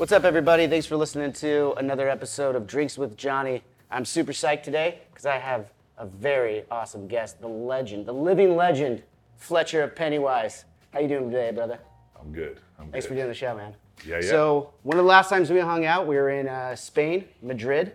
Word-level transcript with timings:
What's 0.00 0.12
up, 0.12 0.24
everybody? 0.24 0.66
Thanks 0.66 0.86
for 0.86 0.96
listening 0.96 1.30
to 1.34 1.74
another 1.74 2.08
episode 2.08 2.56
of 2.56 2.66
Drinks 2.66 2.96
with 2.96 3.18
Johnny. 3.18 3.62
I'm 3.90 4.06
super 4.06 4.32
psyched 4.32 4.62
today 4.62 5.00
because 5.10 5.26
I 5.26 5.36
have 5.36 5.74
a 5.98 6.06
very 6.06 6.64
awesome 6.70 7.06
guest, 7.06 7.38
the 7.42 7.48
legend, 7.48 8.06
the 8.06 8.14
living 8.14 8.56
legend, 8.56 9.02
Fletcher 9.36 9.82
of 9.82 9.94
Pennywise. 9.94 10.64
How 10.94 11.00
you 11.00 11.08
doing 11.08 11.30
today, 11.30 11.50
brother? 11.50 11.78
I'm 12.18 12.32
good. 12.32 12.60
I'm 12.78 12.90
Thanks 12.90 13.04
good. 13.04 13.10
for 13.10 13.14
doing 13.16 13.28
the 13.28 13.34
show, 13.34 13.54
man. 13.54 13.74
Yeah, 14.06 14.20
yeah. 14.22 14.30
So 14.30 14.72
one 14.84 14.96
of 14.96 15.04
the 15.04 15.08
last 15.08 15.28
times 15.28 15.50
we 15.50 15.58
hung 15.58 15.84
out, 15.84 16.06
we 16.06 16.16
were 16.16 16.30
in 16.30 16.48
uh, 16.48 16.74
Spain, 16.76 17.26
Madrid. 17.42 17.94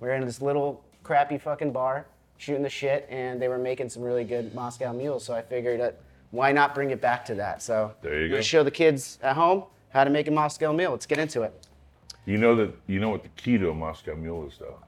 We 0.00 0.08
were 0.08 0.14
in 0.14 0.26
this 0.26 0.42
little 0.42 0.84
crappy 1.04 1.38
fucking 1.38 1.72
bar, 1.72 2.04
shooting 2.36 2.64
the 2.64 2.68
shit, 2.68 3.06
and 3.08 3.40
they 3.40 3.48
were 3.48 3.56
making 3.56 3.88
some 3.88 4.02
really 4.02 4.24
good 4.24 4.54
Moscow 4.54 4.92
mules. 4.92 5.24
So 5.24 5.32
I 5.32 5.40
figured 5.40 5.80
that 5.80 6.00
why 6.32 6.52
not 6.52 6.74
bring 6.74 6.90
it 6.90 7.00
back 7.00 7.24
to 7.24 7.34
that? 7.36 7.62
So 7.62 7.94
There 8.02 8.20
you 8.20 8.28
go. 8.28 8.42
show 8.42 8.62
the 8.62 8.70
kids 8.70 9.18
at 9.22 9.36
home 9.36 9.64
how 9.96 10.04
to 10.04 10.10
make 10.10 10.28
a 10.28 10.30
Moscow 10.30 10.72
mule. 10.74 10.92
Let's 10.92 11.06
get 11.06 11.18
into 11.18 11.42
it. 11.42 11.66
You 12.26 12.36
know 12.36 12.54
that 12.56 12.74
you 12.86 13.00
know 13.00 13.08
what 13.08 13.22
the 13.22 13.30
key 13.30 13.56
to 13.56 13.70
a 13.70 13.74
Moscow 13.74 14.14
Mule 14.14 14.46
is, 14.46 14.58
though. 14.58 14.78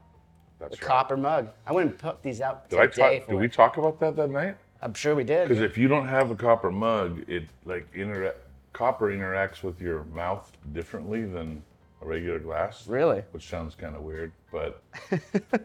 That's 0.59 0.77
The 0.77 0.85
right. 0.85 0.87
copper 0.87 1.17
mug. 1.17 1.49
I 1.65 1.71
wouldn't 1.73 1.97
put 1.97 2.21
these 2.21 2.41
out 2.41 2.69
Did 2.69 2.79
I 2.79 2.87
talk? 2.87 3.27
Did 3.27 3.35
we 3.35 3.47
talk 3.47 3.77
about 3.77 3.99
that 4.01 4.15
that 4.17 4.29
night? 4.29 4.55
I'm 4.81 4.93
sure 4.93 5.15
we 5.15 5.23
did. 5.23 5.47
Because 5.47 5.63
if 5.63 5.77
you 5.77 5.87
don't 5.87 6.07
have 6.07 6.29
a 6.31 6.35
copper 6.35 6.69
mug, 6.71 7.23
it 7.27 7.43
like 7.65 7.91
intera- 7.93 8.35
copper 8.73 9.07
interacts 9.11 9.63
with 9.63 9.81
your 9.81 10.03
mouth 10.13 10.51
differently 10.73 11.25
than 11.25 11.63
a 12.01 12.05
regular 12.05 12.39
glass. 12.39 12.85
Really? 12.87 13.23
Which 13.31 13.47
sounds 13.47 13.73
kind 13.73 13.95
of 13.95 14.01
weird, 14.03 14.31
but 14.51 14.83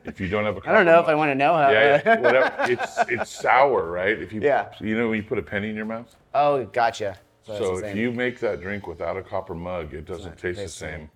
if 0.04 0.20
you 0.20 0.28
don't 0.28 0.44
have 0.44 0.56
a 0.56 0.60
copper 0.60 0.70
I 0.74 0.76
don't 0.76 0.86
know 0.86 1.00
if 1.00 1.08
I 1.08 1.14
want 1.14 1.30
to 1.30 1.34
know 1.34 1.54
how. 1.54 1.70
Yeah, 1.70 2.00
yeah, 2.04 2.20
whatever. 2.20 2.54
It's 2.72 2.98
it's 3.08 3.30
sour, 3.30 3.90
right? 3.90 4.16
If 4.18 4.32
you 4.32 4.40
Yeah. 4.42 4.72
you 4.80 4.96
know 4.96 5.08
when 5.10 5.16
you 5.18 5.24
put 5.24 5.38
a 5.38 5.42
penny 5.42 5.68
in 5.70 5.76
your 5.76 5.86
mouth. 5.86 6.14
oh, 6.34 6.64
gotcha. 6.66 7.18
So 7.46 7.78
if 7.78 7.96
you 7.96 8.10
make 8.12 8.40
that 8.40 8.60
drink 8.60 8.86
without 8.86 9.16
a 9.16 9.22
copper 9.22 9.54
mug, 9.54 9.92
it 9.94 10.04
doesn't 10.06 10.38
taste 10.38 10.60
the 10.60 10.68
same. 10.68 11.10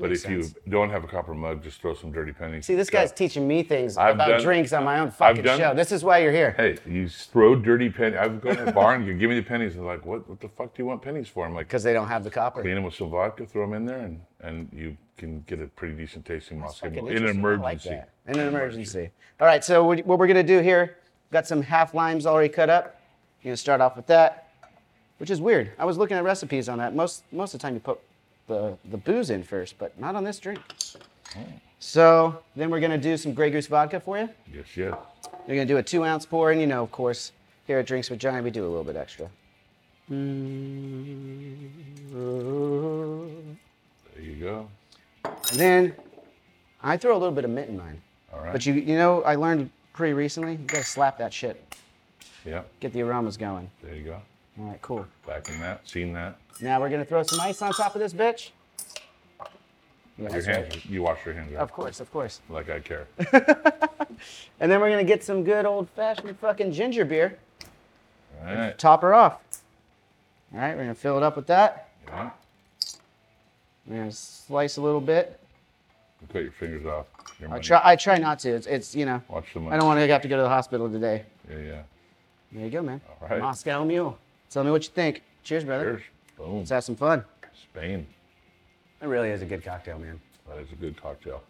But 0.00 0.12
if 0.12 0.28
you 0.28 0.44
don't 0.68 0.90
have 0.90 1.02
a 1.02 1.08
copper 1.08 1.34
mug, 1.34 1.60
just 1.64 1.80
throw 1.80 1.92
some 1.92 2.12
dirty 2.12 2.30
pennies. 2.32 2.66
See, 2.66 2.76
this 2.76 2.88
guy's 2.88 3.10
teaching 3.10 3.48
me 3.48 3.64
things 3.64 3.96
I've 3.96 4.14
about 4.14 4.28
done- 4.28 4.42
drinks 4.42 4.72
on 4.72 4.84
my 4.84 5.00
own 5.00 5.10
fucking 5.10 5.42
done- 5.42 5.58
show. 5.58 5.74
This 5.74 5.90
is 5.90 6.04
why 6.04 6.18
you're 6.18 6.30
here. 6.30 6.54
Hey, 6.56 6.78
you 6.86 7.08
throw 7.08 7.56
dirty 7.56 7.90
pennies. 7.90 8.16
I 8.20 8.28
would 8.28 8.40
go 8.40 8.54
to 8.54 8.64
the 8.64 8.70
bar 8.70 8.94
and 8.94 9.04
you 9.04 9.14
give 9.14 9.28
me 9.28 9.34
the 9.40 9.44
pennies. 9.44 9.74
They're 9.74 9.82
like, 9.82 10.06
what, 10.06 10.28
what 10.28 10.38
the 10.38 10.48
fuck 10.48 10.72
do 10.76 10.82
you 10.82 10.86
want 10.86 11.02
pennies 11.02 11.26
for? 11.26 11.44
I'm 11.44 11.52
like, 11.54 11.66
Because 11.66 11.82
they 11.82 11.92
don't 11.92 12.06
have 12.06 12.22
the 12.22 12.30
copper. 12.30 12.62
clean 12.62 12.76
them 12.76 12.84
with 12.84 12.94
some 12.94 13.10
vodka, 13.10 13.44
throw 13.44 13.62
them 13.66 13.74
in 13.74 13.86
there, 13.86 13.98
and, 13.98 14.20
and 14.40 14.68
you 14.72 14.96
can 15.16 15.40
get 15.48 15.60
a 15.60 15.66
pretty 15.66 15.94
decent 15.96 16.24
tasting 16.24 16.60
Moscow 16.60 16.86
Fucking 16.90 17.04
Mule 17.04 17.16
in 17.16 17.24
an 17.24 17.28
interesting. 17.30 17.44
I 17.44 17.56
like 17.56 17.84
emergency. 17.84 17.88
that. 17.88 18.10
In 18.32 18.38
an 18.38 18.46
emergency. 18.48 19.10
All 19.40 19.46
right, 19.48 19.64
so 19.64 19.82
what 19.84 20.06
what 20.06 20.20
we're 20.20 20.28
gonna 20.28 20.44
do 20.44 20.60
here? 20.60 20.98
Got 21.32 21.48
some 21.48 21.60
half 21.60 21.92
limes 21.92 22.24
already 22.24 22.50
cut 22.50 22.70
up. 22.70 23.00
You're 23.42 23.50
gonna 23.50 23.56
start 23.56 23.80
off 23.80 23.96
with 23.96 24.06
that, 24.06 24.47
which 25.18 25.30
is 25.30 25.40
weird. 25.40 25.70
I 25.78 25.84
was 25.84 25.96
looking 25.98 26.16
at 26.16 26.24
recipes 26.24 26.68
on 26.68 26.78
that. 26.78 26.94
Most 26.94 27.22
most 27.32 27.54
of 27.54 27.60
the 27.60 27.62
time 27.62 27.74
you 27.74 27.80
put 27.80 28.00
the 28.46 28.76
the 28.90 28.96
booze 28.96 29.30
in 29.30 29.42
first, 29.42 29.78
but 29.78 29.98
not 30.00 30.14
on 30.14 30.24
this 30.24 30.38
drink. 30.38 30.60
So 31.80 32.40
then 32.56 32.70
we're 32.70 32.80
gonna 32.80 32.98
do 32.98 33.16
some 33.16 33.34
Grey 33.34 33.50
Goose 33.50 33.66
vodka 33.66 34.00
for 34.00 34.18
you. 34.18 34.28
Yes, 34.52 34.76
yes. 34.76 34.94
You're 35.46 35.56
gonna 35.56 35.66
do 35.66 35.76
a 35.76 35.82
two 35.82 36.04
ounce 36.04 36.26
pour, 36.26 36.50
and 36.50 36.60
you 36.60 36.66
know, 36.66 36.82
of 36.82 36.90
course, 36.90 37.32
here 37.66 37.78
at 37.78 37.86
Drinks 37.86 38.10
with 38.10 38.18
Johnny, 38.18 38.40
we 38.40 38.50
do 38.50 38.64
a 38.64 38.68
little 38.68 38.84
bit 38.84 38.96
extra. 38.96 39.28
There 44.14 44.24
you 44.24 44.34
go. 44.40 44.68
And 45.24 45.58
then 45.60 45.94
I 46.82 46.96
throw 46.96 47.12
a 47.12 47.18
little 47.18 47.34
bit 47.34 47.44
of 47.44 47.50
mint 47.50 47.68
in 47.68 47.76
mine. 47.76 48.00
All 48.32 48.40
right. 48.40 48.52
But 48.52 48.64
you 48.66 48.74
you 48.74 48.96
know, 48.96 49.22
I 49.22 49.34
learned 49.36 49.70
pretty 49.92 50.14
recently, 50.14 50.52
you 50.52 50.58
gotta 50.58 50.84
slap 50.84 51.18
that 51.18 51.32
shit. 51.32 51.62
yeah, 52.44 52.62
Get 52.80 52.92
the 52.92 53.02
aromas 53.02 53.36
going. 53.36 53.70
there 53.82 53.94
you 53.94 54.04
go. 54.04 54.20
All 54.58 54.66
right, 54.66 54.82
cool. 54.82 55.06
Back 55.26 55.48
in 55.48 55.60
that, 55.60 55.88
seen 55.88 56.12
that. 56.14 56.36
Now 56.60 56.80
we're 56.80 56.90
gonna 56.90 57.04
throw 57.04 57.22
some 57.22 57.40
ice 57.40 57.62
on 57.62 57.72
top 57.72 57.94
of 57.94 58.00
this 58.00 58.12
bitch. 58.12 58.50
Your 60.18 60.30
that's 60.30 60.46
hands, 60.46 60.74
right. 60.74 60.86
you 60.86 61.02
wash 61.02 61.24
your 61.24 61.34
hands. 61.34 61.54
Of 61.54 61.72
course, 61.72 62.00
of 62.00 62.10
course. 62.10 62.40
Like 62.48 62.68
I 62.70 62.80
care. 62.80 63.06
And 64.60 64.70
then 64.70 64.80
we're 64.80 64.90
gonna 64.90 65.04
get 65.04 65.22
some 65.22 65.44
good 65.44 65.64
old 65.64 65.88
fashioned 65.90 66.38
fucking 66.38 66.72
ginger 66.72 67.04
beer. 67.04 67.38
All 68.40 68.54
right. 68.54 68.78
Top 68.78 69.02
her 69.02 69.14
off. 69.14 69.40
All 70.52 70.60
right, 70.60 70.76
we're 70.76 70.82
gonna 70.82 70.94
fill 70.94 71.16
it 71.16 71.22
up 71.22 71.36
with 71.36 71.46
that. 71.46 71.88
Yeah. 72.06 72.30
We're 73.86 73.96
gonna 73.98 74.12
slice 74.12 74.76
a 74.76 74.82
little 74.82 75.00
bit. 75.00 75.38
Cut 76.32 76.42
your 76.42 76.52
fingers 76.52 76.84
off. 76.86 77.06
Your 77.40 77.52
I 77.52 77.60
try. 77.60 77.80
I 77.84 77.96
try 77.96 78.18
not 78.18 78.40
to. 78.40 78.50
It's, 78.50 78.66
it's 78.66 78.94
you 78.94 79.06
know. 79.06 79.22
Watch 79.28 79.46
the 79.54 79.60
money. 79.60 79.76
I 79.76 79.78
don't 79.78 79.86
want 79.86 80.00
to 80.00 80.08
have 80.08 80.22
to 80.22 80.28
go 80.28 80.36
to 80.36 80.42
the 80.42 80.48
hospital 80.48 80.90
today. 80.90 81.24
Yeah, 81.48 81.58
yeah. 81.58 81.82
There 82.50 82.64
you 82.64 82.70
go, 82.70 82.82
man. 82.82 83.00
All 83.22 83.28
right. 83.28 83.40
Moscow 83.40 83.84
Mule. 83.84 84.18
Tell 84.50 84.64
me 84.64 84.70
what 84.70 84.84
you 84.84 84.90
think. 84.90 85.22
Cheers, 85.42 85.64
brother. 85.64 85.84
Cheers. 85.84 86.02
Boom. 86.36 86.58
Let's 86.58 86.70
have 86.70 86.84
some 86.84 86.96
fun. 86.96 87.24
Spain. 87.54 88.06
It 89.00 89.06
really 89.06 89.30
is 89.30 89.42
a 89.42 89.46
good 89.46 89.62
cocktail, 89.64 89.98
man. 89.98 90.20
That 90.48 90.58
is 90.58 90.72
a 90.72 90.76
good 90.76 91.00
cocktail. 91.00 91.42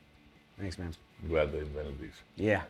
Thanks, 0.59 0.79
man. 0.79 0.93
I'm 1.23 1.29
glad 1.29 1.53
they 1.53 1.59
invented 1.59 2.01
these. 2.01 2.13
Yeah. 2.37 2.63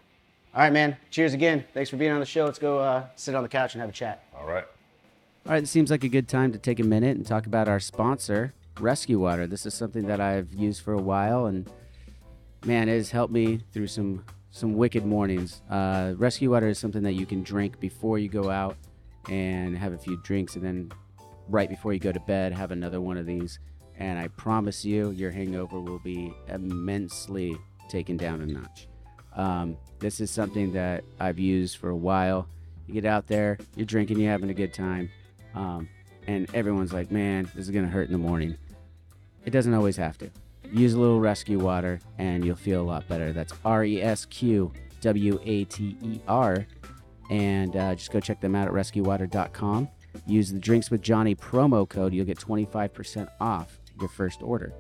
All 0.55 0.63
right, 0.63 0.73
man. 0.73 0.97
Cheers 1.11 1.35
again. 1.35 1.65
Thanks 1.75 1.91
for 1.91 1.97
being 1.97 2.13
on 2.13 2.21
the 2.21 2.27
show. 2.27 2.45
Let's 2.45 2.59
go 2.59 2.79
uh, 2.79 3.07
sit 3.17 3.35
on 3.35 3.43
the 3.43 3.49
couch 3.49 3.75
and 3.75 3.81
have 3.81 3.91
a 3.91 3.93
chat. 3.93 4.25
All 4.37 4.47
right. 4.47 4.65
All 5.47 5.53
right, 5.53 5.63
it 5.63 5.67
seems 5.67 5.91
like 5.91 6.05
a 6.05 6.09
good 6.09 6.29
time 6.29 6.53
to 6.53 6.59
take 6.59 6.79
a 6.79 6.85
minute 6.85 7.17
and 7.17 7.25
talk 7.25 7.47
about 7.47 7.69
our 7.69 7.81
sponsor, 7.81 8.53
ResQ 8.75 9.17
Water. 9.17 9.47
This 9.47 9.65
is 9.65 9.73
something 9.73 10.07
that 10.07 10.21
I've 10.21 10.53
used 10.53 10.83
for 10.83 10.93
a 10.93 11.01
while, 11.01 11.47
and 11.47 11.71
man, 12.67 12.89
it 12.89 12.97
has 12.97 13.11
helped 13.11 13.33
me 13.33 13.61
through 13.73 13.87
some 13.87 14.25
some 14.51 14.75
wicked 14.75 15.07
mornings. 15.07 15.63
Uh, 15.71 16.15
ResQ 16.19 16.49
Water 16.49 16.69
is 16.69 16.79
something 16.79 17.03
that 17.03 17.13
you 17.13 17.25
can 17.25 17.43
drink 17.43 17.81
before 17.81 18.19
you 18.19 18.29
go 18.29 18.51
out 18.51 18.77
and 19.29 19.77
have 19.77 19.93
a 19.93 19.99
few 19.99 20.17
drinks, 20.23 20.57
and 20.57 20.65
then 20.65 20.93
right 21.49 21.69
before 21.69 21.93
you 21.93 21.99
go 21.99 22.13
to 22.13 22.21
bed, 22.21 22.53
have 22.53 22.71
another 22.71 23.01
one 23.01 23.17
of 23.17 23.27
these. 23.27 23.59
And 23.97 24.19
I 24.19 24.29
promise 24.29 24.85
you, 24.85 25.11
your 25.11 25.31
hangover 25.31 25.81
will 25.81 25.99
be 25.99 26.33
immensely 26.49 27.57
taken 27.89 28.17
down 28.17 28.41
a 28.43 28.47
notch. 28.47 28.89
Um, 29.35 29.77
this 29.99 30.21
is 30.21 30.31
something 30.31 30.73
that 30.73 31.05
I've 31.19 31.39
used 31.39 31.79
for 31.79 31.91
a 31.91 31.97
while. 31.97 32.49
You 32.87 32.95
get 32.95 33.05
out 33.05 33.27
there, 33.27 33.59
you're 33.75 33.87
drinking, 33.87 34.19
you're 34.21 34.31
having 34.31 34.51
a 34.51 34.55
good 34.55 34.73
time, 34.73 35.11
um, 35.55 35.89
and 36.27 36.49
everyone's 36.55 36.93
like, 36.93 37.11
man, 37.11 37.51
this 37.55 37.69
is 37.69 37.71
to 37.71 37.87
hurt 37.87 38.07
in 38.07 38.13
the 38.13 38.19
morning. 38.19 38.57
It 39.45 39.51
doesn't 39.51 39.75
always 39.75 39.97
have 39.97 40.19
to. 40.19 40.31
Use 40.71 40.93
a 40.93 41.01
little 41.01 41.21
ResQ 41.21 41.63
water 41.63 42.01
and 42.19 42.45
you'll 42.45 42.57
feel 42.57 42.83
a 42.83 42.85
lot 42.85 43.09
better. 43.09 43.33
That's 43.33 43.55
R 43.65 43.85
E 43.85 44.03
S 44.03 44.27
Q 44.27 44.73
W 45.01 45.41
A 45.45 45.65
T 45.65 45.97
E 46.03 46.21
R. 46.29 46.67
And 47.31 47.77
uh, 47.77 47.95
just 47.95 48.11
go 48.11 48.21
check 48.21 48.41
them 48.41 48.55
out 48.55 48.69
at 48.69 48.75
rescuewater.com. 48.75 49.89
Use 50.27 50.53
the 50.53 50.59
Drinks 50.59 50.91
with 50.91 51.03
Johnny 51.03 51.35
promo 51.35 51.89
code. 51.89 52.13
You'll 52.15 52.27
get 52.27 52.39
25% 52.39 53.29
off 53.41 53.79
your 54.01 54.09
first 54.09 54.43
order. 54.43 54.73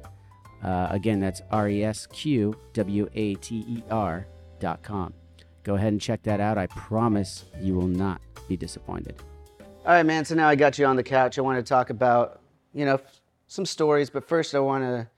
Uh, 0.63 0.89
again, 0.91 1.21
that's 1.21 1.43
R 1.51 1.69
E 1.69 1.85
S 1.85 2.07
Q 2.07 2.57
W 2.73 3.09
A 3.15 3.35
T 3.37 3.65
E 3.69 3.83
R 3.91 4.27
dot 4.59 4.83
com. 4.83 5.13
Go 5.63 5.75
ahead 5.75 5.93
and 5.93 6.01
check 6.01 6.23
that 6.23 6.41
out. 6.41 6.59
I 6.59 6.67
promise 6.69 7.45
you 7.61 7.75
will 7.75 7.87
not 7.87 8.21
be 8.49 8.57
disappointed. 8.57 9.15
All 9.61 9.95
right, 9.95 10.05
man. 10.05 10.25
So 10.25 10.35
now 10.35 10.49
I 10.49 10.57
got 10.57 10.79
you 10.79 10.87
on 10.87 10.97
the 10.97 11.03
couch. 11.03 11.39
I 11.39 11.43
want 11.43 11.59
to 11.59 11.63
talk 11.69 11.91
about, 11.91 12.41
you 12.75 12.85
know, 12.85 13.01
some 13.47 13.65
stories. 13.65 14.11
But 14.11 14.27
first, 14.27 14.55
I 14.55 14.61
want 14.61 14.85
to 14.85 15.09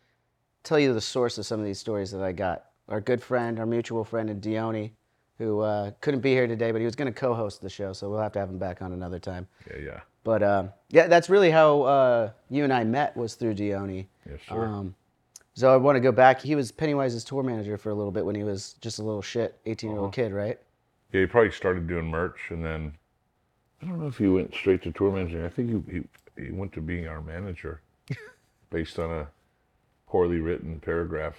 tell 0.62 0.78
you 0.78 0.92
the 0.92 1.00
source 1.00 1.38
of 1.38 1.46
some 1.46 1.58
of 1.58 1.66
these 1.66 1.78
stories 1.78 2.10
that 2.12 2.22
I 2.22 2.32
got. 2.32 2.64
Our 2.88 3.00
good 3.00 3.22
friend, 3.22 3.58
our 3.58 3.66
mutual 3.66 4.04
friend, 4.04 4.28
and 4.28 4.42
Dione, 4.42 4.92
who 5.40 5.60
uh, 5.60 5.90
couldn't 6.02 6.20
be 6.20 6.32
here 6.32 6.46
today, 6.46 6.70
but 6.70 6.80
he 6.80 6.84
was 6.84 6.94
going 6.94 7.10
to 7.10 7.18
co-host 7.18 7.62
the 7.62 7.70
show, 7.70 7.94
so 7.94 8.10
we'll 8.10 8.20
have 8.20 8.32
to 8.32 8.38
have 8.38 8.50
him 8.50 8.58
back 8.58 8.82
on 8.82 8.92
another 8.92 9.18
time. 9.18 9.48
Yeah, 9.70 9.78
yeah. 9.82 10.00
But 10.22 10.42
um, 10.42 10.70
yeah, 10.90 11.06
that's 11.06 11.30
really 11.30 11.50
how 11.50 11.80
uh, 11.82 12.30
you 12.50 12.62
and 12.62 12.72
I 12.72 12.84
met 12.84 13.16
was 13.16 13.36
through 13.36 13.54
Dione. 13.54 14.06
Yes, 14.28 14.38
sir. 14.46 14.66
Um, 14.66 14.94
so 15.54 15.72
I 15.72 15.78
want 15.78 15.96
to 15.96 16.00
go 16.00 16.12
back. 16.12 16.42
He 16.42 16.54
was 16.54 16.70
Pennywise's 16.70 17.24
tour 17.24 17.42
manager 17.42 17.78
for 17.78 17.88
a 17.88 17.94
little 17.94 18.12
bit 18.12 18.26
when 18.26 18.34
he 18.34 18.44
was 18.44 18.74
just 18.82 18.98
a 18.98 19.02
little 19.02 19.22
shit, 19.22 19.58
18 19.64 19.90
year 19.90 19.98
old 19.98 20.12
kid, 20.12 20.32
right? 20.32 20.58
Yeah, 21.10 21.22
he 21.22 21.26
probably 21.26 21.52
started 21.52 21.88
doing 21.88 22.06
merch, 22.06 22.38
and 22.50 22.62
then 22.62 22.92
I 23.80 23.86
don't 23.86 23.98
know 23.98 24.08
if 24.08 24.18
he 24.18 24.28
went 24.28 24.54
straight 24.54 24.82
to 24.82 24.92
tour 24.92 25.10
managing. 25.10 25.42
I 25.42 25.48
think 25.48 25.88
he 25.88 26.02
he, 26.36 26.44
he 26.44 26.52
went 26.52 26.74
to 26.74 26.82
being 26.82 27.08
our 27.08 27.22
manager, 27.22 27.80
based 28.70 28.98
on 28.98 29.10
a 29.10 29.26
poorly 30.06 30.38
written 30.38 30.78
paragraph 30.80 31.36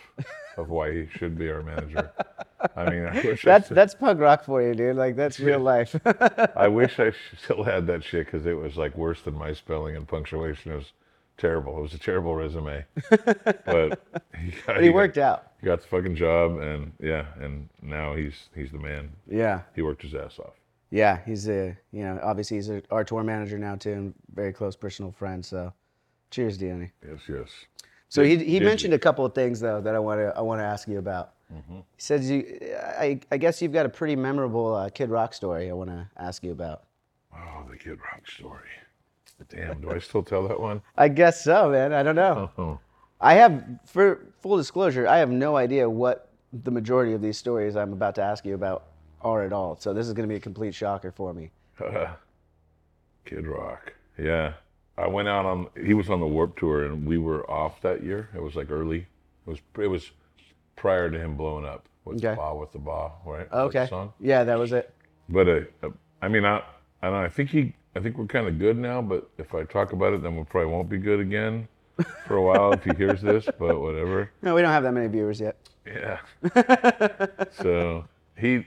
of 0.57 0.69
why 0.69 0.91
he 0.91 1.07
should 1.17 1.37
be 1.37 1.51
our 1.51 1.61
manager. 1.61 2.11
I 2.75 2.89
mean, 2.89 3.05
I 3.05 3.21
wish 3.21 3.43
That's 3.43 3.71
I, 3.71 3.75
that's 3.75 3.95
punk 3.95 4.19
rock 4.19 4.43
for 4.43 4.61
you, 4.61 4.73
dude. 4.73 4.95
Like 4.95 5.15
that's 5.15 5.39
real 5.39 5.59
life. 5.59 5.95
I 6.55 6.67
wish 6.67 6.99
I 6.99 7.11
still 7.43 7.63
had 7.63 7.87
that 7.87 8.03
shit 8.03 8.25
because 8.25 8.45
it 8.45 8.53
was 8.53 8.77
like 8.77 8.95
worse 8.95 9.21
than 9.21 9.35
my 9.35 9.53
spelling 9.53 9.95
and 9.95 10.07
punctuation. 10.07 10.71
It 10.71 10.75
was 10.75 10.91
terrible. 11.37 11.77
It 11.77 11.81
was 11.81 11.93
a 11.93 11.99
terrible 11.99 12.35
resume, 12.35 12.85
but 13.09 14.01
he, 14.39 14.51
got, 14.51 14.65
but 14.67 14.83
he 14.83 14.89
worked 14.89 15.17
out. 15.17 15.51
He 15.59 15.65
got 15.65 15.81
the 15.81 15.87
fucking 15.87 16.15
job, 16.15 16.59
and 16.59 16.91
yeah, 16.99 17.25
and 17.39 17.67
now 17.81 18.15
he's 18.15 18.49
he's 18.55 18.71
the 18.71 18.77
man. 18.79 19.11
Yeah. 19.29 19.61
He 19.75 19.81
worked 19.81 20.03
his 20.03 20.13
ass 20.13 20.39
off. 20.39 20.53
Yeah, 20.91 21.19
he's 21.25 21.47
a 21.49 21.75
you 21.91 22.03
know 22.03 22.19
obviously 22.21 22.57
he's 22.57 22.69
a, 22.69 22.83
our 22.91 23.03
tour 23.03 23.23
manager 23.23 23.57
now 23.57 23.75
too, 23.75 23.93
and 23.93 24.13
very 24.33 24.53
close 24.53 24.75
personal 24.75 25.11
friend. 25.11 25.43
So, 25.45 25.73
cheers, 26.29 26.57
Deone. 26.57 26.91
Yes, 27.07 27.19
yes. 27.27 27.49
So 28.09 28.23
he 28.23 28.37
he 28.37 28.59
Did 28.59 28.65
mentioned 28.65 28.93
a 28.93 28.99
couple 28.99 29.25
of 29.25 29.33
things 29.33 29.59
though 29.61 29.81
that 29.81 29.95
I 29.95 29.99
want 29.99 30.19
to 30.19 30.33
I 30.37 30.41
want 30.41 30.59
to 30.59 30.65
ask 30.65 30.87
you 30.87 30.99
about. 30.99 31.33
Mm-hmm. 31.53 31.75
He 31.75 32.01
says 32.01 32.29
you 32.29 32.59
I 32.97 33.19
I 33.31 33.37
guess 33.37 33.61
you've 33.61 33.73
got 33.73 33.85
a 33.85 33.89
pretty 33.89 34.15
memorable 34.15 34.73
uh, 34.75 34.89
Kid 34.89 35.09
Rock 35.09 35.33
story 35.33 35.69
I 35.69 35.73
want 35.73 35.89
to 35.89 36.07
ask 36.17 36.43
you 36.43 36.51
about. 36.51 36.83
Oh, 37.35 37.65
the 37.69 37.77
Kid 37.77 37.99
Rock 37.99 38.27
story. 38.27 38.69
Damn, 39.49 39.81
do 39.81 39.91
I 39.91 39.99
still 39.99 40.23
tell 40.23 40.47
that 40.47 40.59
one? 40.59 40.81
I 40.97 41.07
guess 41.07 41.43
so, 41.43 41.71
man. 41.71 41.93
I 41.93 42.03
don't 42.03 42.15
know. 42.15 42.51
Oh, 42.57 42.79
I 43.21 43.35
have 43.35 43.63
for 43.85 44.33
full 44.41 44.57
disclosure, 44.57 45.07
I 45.07 45.17
have 45.17 45.29
no 45.29 45.55
idea 45.55 45.89
what 45.89 46.29
the 46.63 46.71
majority 46.71 47.13
of 47.13 47.21
these 47.21 47.37
stories 47.37 47.75
I'm 47.75 47.93
about 47.93 48.15
to 48.15 48.21
ask 48.21 48.45
you 48.45 48.55
about 48.55 48.85
are 49.21 49.43
at 49.43 49.53
all. 49.53 49.77
So 49.79 49.93
this 49.93 50.07
is 50.07 50.13
going 50.13 50.27
to 50.27 50.31
be 50.31 50.37
a 50.37 50.41
complete 50.41 50.73
shocker 50.73 51.11
for 51.11 51.33
me. 51.33 51.51
Kid 53.25 53.47
Rock. 53.47 53.93
Yeah. 54.17 54.53
I 54.97 55.07
went 55.07 55.27
out 55.27 55.45
on 55.45 55.67
he 55.83 55.93
was 55.93 56.09
on 56.09 56.19
the 56.19 56.27
Warp 56.27 56.57
Tour 56.57 56.85
and 56.85 57.05
we 57.05 57.17
were 57.17 57.49
off 57.49 57.81
that 57.81 58.03
year. 58.03 58.29
It 58.35 58.41
was 58.41 58.55
like 58.55 58.69
early. 58.69 59.07
It 59.47 59.49
was 59.49 59.59
it 59.79 59.87
was 59.87 60.11
prior 60.81 61.11
to 61.11 61.19
him 61.19 61.37
blowing 61.37 61.63
up. 61.63 61.85
With 62.03 62.17
Okay. 62.25 62.33
the 62.33 62.41
Bawitdaba, 62.41 63.11
right? 63.23 63.41
Is 63.43 63.49
that 63.49 63.51
the 63.51 63.57
Okay. 63.65 63.85
song? 63.87 64.11
Yeah, 64.19 64.43
that 64.43 64.57
was 64.57 64.71
it. 64.73 64.91
But 65.29 65.47
uh, 65.47 65.59
I 66.23 66.27
mean, 66.27 66.43
I 66.43 66.57
I, 67.03 67.09
don't 67.09 67.13
know, 67.13 67.19
I 67.19 67.29
think 67.29 67.51
he 67.51 67.75
I 67.95 67.99
think 67.99 68.17
we're 68.17 68.25
kind 68.25 68.47
of 68.47 68.57
good 68.57 68.75
now. 68.77 69.03
But 69.03 69.29
if 69.37 69.53
I 69.53 69.63
talk 69.65 69.93
about 69.93 70.13
it, 70.13 70.23
then 70.23 70.35
we 70.35 70.43
probably 70.43 70.71
won't 70.71 70.89
be 70.89 70.97
good 70.97 71.19
again 71.19 71.67
for 72.25 72.37
a 72.37 72.41
while 72.41 72.73
if 72.73 72.83
he 72.83 72.93
hears 72.95 73.21
this. 73.21 73.47
But 73.59 73.79
whatever. 73.79 74.31
No, 74.41 74.55
we 74.55 74.63
don't 74.63 74.71
have 74.71 74.81
that 74.81 74.93
many 74.93 75.07
viewers 75.07 75.39
yet. 75.39 75.57
Yeah. 75.85 76.19
so 77.61 78.05
he, 78.35 78.65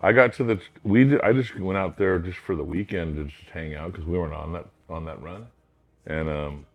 I 0.00 0.12
got 0.12 0.32
to 0.34 0.44
the 0.44 0.60
we. 0.82 1.20
I 1.20 1.34
just 1.34 1.54
went 1.58 1.76
out 1.76 1.98
there 1.98 2.18
just 2.18 2.38
for 2.38 2.56
the 2.56 2.64
weekend 2.64 3.16
to 3.16 3.24
just 3.24 3.50
hang 3.50 3.74
out 3.74 3.92
because 3.92 4.06
we 4.06 4.16
weren't 4.18 4.32
on 4.32 4.54
that 4.54 4.66
on 4.88 5.04
that 5.04 5.20
run, 5.22 5.46
and 6.06 6.28
um, 6.30 6.66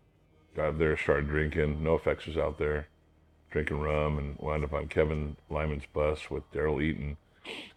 got 0.55 0.77
there, 0.77 0.95
started 0.95 1.27
drinking. 1.27 1.81
NoFX 1.81 2.27
was 2.27 2.37
out 2.37 2.59
there, 2.59 2.87
drinking 3.57 3.79
rum, 3.79 4.19
and 4.19 4.37
wound 4.37 4.63
up 4.63 4.73
on 4.73 4.87
Kevin 4.87 5.35
Lyman's 5.49 5.87
bus 5.91 6.29
with 6.29 6.43
Daryl 6.51 6.79
Eaton, 6.79 7.17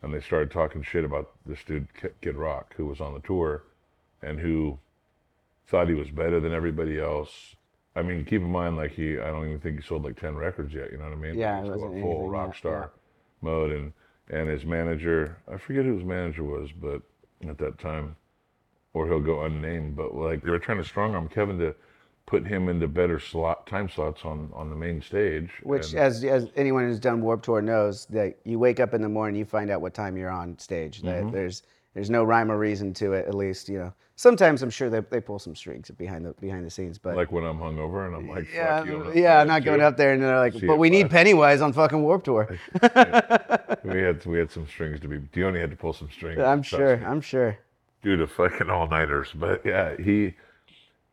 and 0.03 0.13
they 0.13 0.21
started 0.21 0.51
talking 0.51 0.83
shit 0.83 1.07
about 1.07 1.31
this 1.47 1.65
dude 1.65 1.89
Kid 2.21 2.37
Rock 2.37 2.75
who 2.77 2.85
was 2.85 3.01
on 3.01 3.15
the 3.15 3.21
tour, 3.21 3.63
and 4.23 4.39
who 4.39 4.79
thought 5.69 5.89
he 5.89 5.95
was 5.95 6.11
better 6.11 6.39
than 6.39 6.53
everybody 6.53 7.01
else. 7.01 7.57
I 7.97 8.03
mean, 8.03 8.27
keep 8.27 8.43
in 8.43 8.51
mind, 8.51 8.77
like 8.77 8.93
he, 8.93 9.19
I 9.19 9.29
don't 9.29 9.47
even 9.47 9.61
think 9.61 9.77
he 9.77 9.83
sold 9.87 10.05
like 10.05 10.21
ten 10.21 10.37
records 10.37 10.75
yet. 10.75 10.93
You 10.93 10.99
know 10.99 11.05
what 11.05 11.15
I 11.15 11.17
mean? 11.17 11.39
Yeah, 11.39 11.63
going 11.63 11.73
wasn't 11.73 12.03
full 12.03 12.29
rock 12.29 12.55
star 12.55 12.91
mode, 13.41 13.73
and 13.73 13.93
and 14.29 14.51
his 14.51 14.67
manager, 14.67 15.39
I 15.51 15.57
forget 15.57 15.87
who 15.87 15.97
his 15.97 16.05
manager 16.05 16.45
was, 16.45 16.69
but 16.79 17.01
at 17.49 17.57
that 17.57 17.79
time, 17.79 18.17
or 18.93 19.07
he'll 19.07 19.21
go 19.21 19.45
unnamed. 19.45 19.97
But 19.97 20.15
like 20.15 20.43
they 20.43 20.51
were 20.51 20.59
trying 20.59 20.79
to 20.79 20.85
strong 20.85 21.15
arm 21.15 21.29
Kevin 21.29 21.59
to 21.59 21.75
put 22.31 22.47
him 22.47 22.69
into 22.69 22.87
better 22.87 23.19
slot 23.19 23.67
time 23.67 23.89
slots 23.89 24.25
on 24.25 24.49
on 24.55 24.71
the 24.71 24.77
main 24.77 25.03
stage. 25.03 25.51
Which, 25.65 25.91
and- 25.91 26.01
as 26.01 26.23
as 26.25 26.47
anyone 26.57 26.85
who's 26.85 27.01
done 27.01 27.21
Warp 27.23 27.43
Tour 27.43 27.61
knows, 27.61 28.07
that 28.07 28.39
you 28.45 28.59
wake 28.59 28.79
up 28.79 28.95
in 28.95 29.03
the 29.03 29.09
morning, 29.09 29.37
you 29.39 29.45
find 29.45 29.69
out 29.71 29.81
what 29.81 29.95
time 29.95 30.17
you're 30.17 30.31
on 30.31 30.57
stage. 30.59 31.03
That 31.03 31.25
Mm-hmm. 31.25 31.33
there's 31.33 31.63
there's 31.95 32.09
no 32.11 32.23
rhyme 32.23 32.51
or 32.53 32.57
reason 32.59 32.95
to 32.95 33.13
it. 33.15 33.27
At 33.27 33.35
least 33.35 33.69
you 33.69 33.79
know. 33.79 33.93
Sometimes 34.15 34.63
I'm 34.63 34.69
sure 34.69 34.91
they, 34.91 35.01
they 35.01 35.19
pull 35.21 35.39
some 35.39 35.57
strings 35.57 35.91
behind 35.91 36.27
the 36.27 36.33
behind 36.35 36.65
the 36.67 36.71
scenes, 36.71 36.99
but 36.99 37.17
like 37.17 37.33
when 37.33 37.43
I'm 37.43 37.59
hungover 37.59 38.07
and 38.07 38.15
I'm 38.15 38.29
like, 38.29 38.45
fuck 38.47 38.55
yeah, 38.55 38.85
you. 38.85 39.05
I'm 39.11 39.17
yeah, 39.17 39.41
I'm 39.41 39.49
not 39.49 39.65
going 39.65 39.81
up 39.81 39.97
there 39.97 40.13
and 40.13 40.23
they're 40.23 40.39
like, 40.39 40.55
but 40.67 40.77
we 40.79 40.91
need 40.91 41.09
flash." 41.09 41.13
Pennywise 41.21 41.61
on 41.63 41.73
fucking 41.73 42.03
Warp 42.03 42.23
Tour. 42.25 42.47
We 43.83 44.03
had 44.03 44.25
we 44.27 44.39
had 44.39 44.51
some 44.51 44.67
strings 44.69 45.01
to 45.01 45.09
be. 45.09 45.19
Dione 45.33 45.59
had 45.59 45.71
to 45.71 45.77
pull 45.77 45.95
some 45.95 46.11
strings. 46.11 46.39
I'm 46.39 46.63
sure. 46.63 47.03
I'm 47.07 47.21
sure. 47.23 47.57
due 48.03 48.17
to 48.17 48.27
fucking 48.27 48.69
all 48.69 48.87
nighters. 48.87 49.29
But 49.35 49.65
yeah, 49.65 49.97
he. 49.97 50.35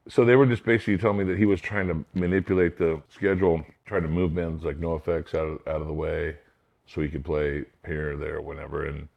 So 0.09 0.23
they 0.23 0.35
were 0.35 0.45
just 0.45 0.63
basically 0.63 0.97
telling 0.97 1.17
me 1.17 1.23
that 1.25 1.37
he 1.37 1.45
was 1.45 1.61
trying 1.61 1.87
to 1.87 2.05
manipulate 2.13 2.77
the 2.77 3.01
schedule, 3.09 3.63
trying 3.85 4.03
to 4.03 4.07
move 4.07 4.33
bands 4.35 4.63
like 4.63 4.77
NoFX 4.79 5.35
out 5.35 5.47
of, 5.47 5.67
out 5.67 5.81
of 5.81 5.87
the 5.87 5.93
way, 5.93 6.37
so 6.85 7.01
he 7.01 7.09
could 7.09 7.25
play 7.25 7.65
here 7.85 8.13
or 8.13 8.17
there, 8.17 8.41
whenever. 8.41 8.85
And 8.85 9.09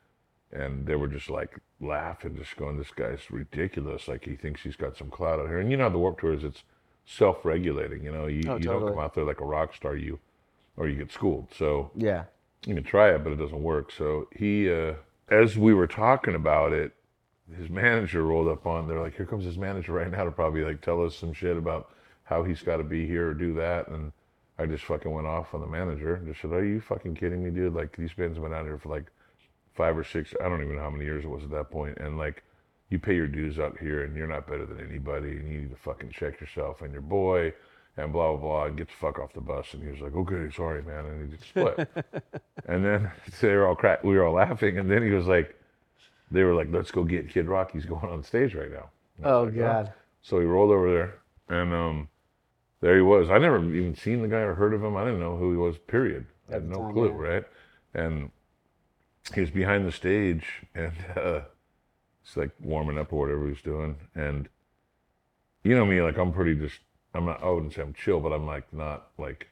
and 0.53 0.85
they 0.87 0.97
were 0.97 1.07
just 1.07 1.31
like 1.31 1.59
laughing, 1.81 2.37
just 2.37 2.57
going, 2.57 2.77
"This 2.77 2.91
guy's 2.91 3.31
ridiculous! 3.31 4.09
Like 4.09 4.25
he 4.25 4.35
thinks 4.35 4.63
he's 4.63 4.77
got 4.77 4.97
some 4.97 5.11
clout 5.11 5.39
out 5.39 5.47
here." 5.49 5.61
And 5.61 5.71
you 5.71 5.77
know 5.77 5.85
how 5.85 5.91
the 5.91 5.99
Warp 5.99 6.21
Tour 6.21 6.35
is? 6.35 6.45
It's 6.45 6.65
self-regulating. 7.07 8.05
You 8.05 8.13
know, 8.13 8.27
you, 8.27 8.43
Oh, 8.49 8.57
you 8.57 8.65
don't 8.65 8.89
come 8.89 8.99
out 8.99 9.15
there 9.15 9.25
like 9.25 9.41
a 9.41 9.45
rock 9.45 9.75
star, 9.75 9.97
you 9.97 10.19
or 10.77 10.89
you 10.89 10.97
get 10.97 11.13
schooled. 11.13 11.49
So 11.57 11.91
Yeah. 11.95 12.25
you 12.67 12.75
can 12.75 12.85
try 12.85 13.15
it, 13.15 13.23
but 13.25 13.33
it 13.33 13.37
doesn't 13.37 13.63
work. 13.63 13.91
So 13.93 14.29
he, 14.35 14.71
uh, 14.71 14.95
as 15.29 15.57
we 15.59 15.75
were 15.75 15.87
talking 15.87 16.35
about 16.35 16.73
it, 16.73 16.93
his 17.57 17.71
manager 17.71 18.23
rolled 18.23 18.49
up 18.49 18.67
on. 18.67 18.87
They're 18.89 19.01
like, 19.01 19.17
"Here 19.17 19.27
comes 19.27 19.45
his 19.45 19.59
manager 19.59 19.93
right 19.93 20.11
now 20.11 20.25
to 20.25 20.31
probably 20.31 20.65
like 20.65 20.81
tell 20.81 21.05
us 21.05 21.17
some 21.17 21.33
shit 21.33 21.57
about 21.57 21.91
how 22.25 22.43
he's 22.45 22.63
got 22.63 22.79
to 22.79 22.85
be 22.85 23.07
here 23.07 23.31
or 23.31 23.35
do 23.35 23.55
that." 23.55 23.89
And 23.89 24.13
I 24.59 24.67
just 24.67 24.85
fucking 24.85 25.11
went 25.11 25.27
off 25.27 25.55
on 25.55 25.61
the 25.61 25.67
manager 25.67 26.15
and 26.15 26.27
just 26.27 26.41
said, 26.41 26.53
"Are 26.53 26.65
you 26.65 26.81
fucking 26.81 27.15
kidding 27.15 27.43
me, 27.43 27.51
dude? 27.51 27.75
Like 27.75 27.97
these 27.97 28.13
bands 28.13 28.37
have 28.37 28.45
been 28.45 28.55
out 28.55 28.65
here 28.65 28.79
for 28.79 28.89
like 28.89 29.07
five 29.75 29.97
or 29.97 30.05
six. 30.05 30.35
I 30.41 30.49
don't 30.49 30.63
even 30.63 30.77
know 30.77 30.83
how 30.83 30.91
many 30.91 31.05
years 31.05 31.25
it 31.25 31.29
was 31.29 31.45
at 31.45 31.51
that 31.51 31.71
point, 31.71 31.99
and 31.99 32.19
like." 32.19 32.43
You 32.93 32.99
pay 32.99 33.15
your 33.15 33.29
dues 33.29 33.61
out 33.61 33.79
here, 33.79 34.03
and 34.03 34.17
you're 34.17 34.27
not 34.27 34.49
better 34.49 34.67
than 34.67 34.81
anybody, 34.81 35.37
and 35.37 35.49
you 35.49 35.61
need 35.61 35.71
to 35.71 35.77
fucking 35.77 36.11
check 36.11 36.41
yourself 36.41 36.83
and 36.83 36.93
your 36.93 37.03
boy, 37.03 37.53
and 37.97 38.13
blah 38.13 38.33
blah 38.33 38.41
blah, 38.41 38.65
and 38.65 38.77
get 38.77 38.89
the 38.89 38.95
fuck 38.95 39.21
off 39.21 39.33
the 39.33 39.41
bus. 39.41 39.75
And 39.75 39.83
he 39.85 39.91
was 39.91 40.01
like, 40.01 40.17
"Okay, 40.17 40.53
sorry, 40.53 40.83
man," 40.83 41.07
and 41.07 41.31
he 41.31 41.37
just 41.37 41.51
split. 41.51 41.89
And 42.67 42.85
then 42.85 43.11
they 43.41 43.55
were 43.55 43.67
all 43.67 43.75
crack. 43.75 44.05
We 44.05 44.17
were 44.17 44.25
all 44.25 44.35
laughing. 44.35 44.79
And 44.79 44.91
then 44.91 45.03
he 45.03 45.11
was 45.11 45.27
like, 45.27 45.60
they 46.31 46.43
were 46.45 46.55
like, 46.55 46.69
let's 46.71 46.91
go 46.91 47.05
get 47.05 47.29
Kid 47.31 47.47
Rock. 47.49 47.73
He's 47.73 47.87
going 47.87 48.09
on 48.09 48.23
stage 48.23 48.55
right 48.55 48.71
now. 48.71 48.91
Oh 49.25 49.45
like, 49.45 49.57
God. 49.57 49.93
So 50.23 50.39
he 50.39 50.47
rolled 50.47 50.71
over 50.71 50.93
there, 50.93 51.15
and 51.49 51.73
um, 51.75 52.09
there 52.81 52.97
he 52.97 53.03
was. 53.03 53.31
I 53.31 53.39
never 53.39 53.59
even 53.75 53.95
seen 53.95 54.23
the 54.23 54.29
guy 54.29 54.41
or 54.41 54.55
heard 54.55 54.75
of 54.75 54.83
him. 54.83 54.97
I 54.97 55.05
didn't 55.05 55.21
know 55.21 55.37
who 55.37 55.51
he 55.51 55.57
was. 55.57 55.79
Period. 55.79 56.27
I 56.49 56.55
had 56.55 56.69
no 56.69 56.79
time, 56.79 56.93
clue. 56.93 57.09
yeah. 57.09 57.29
Right. 57.35 57.45
And 57.95 58.31
he 59.35 59.41
was 59.41 59.51
behind 59.51 59.87
the 59.87 59.93
stage, 59.93 60.45
and 60.75 60.93
uh, 61.17 61.41
it's 62.25 62.37
like 62.37 62.51
warming 62.61 62.99
up 62.99 63.13
or 63.13 63.21
whatever 63.21 63.45
he 63.45 63.51
was 63.51 63.63
doing. 63.63 63.97
And 64.15 64.49
you 65.65 65.77
know 65.77 65.87
me, 65.87 66.01
like 66.01 66.19
I'm 66.19 66.33
pretty 66.33 66.55
just. 66.55 66.79
I'm 67.13 67.27
not. 67.27 67.43
I 67.43 67.51
wouldn't 67.51 67.75
say 67.75 67.83
I'm 67.83 67.93
chill, 67.93 68.21
but 68.21 68.33
I'm 68.33 68.47
like 68.47 68.73
not 68.73 69.09
like. 69.19 69.49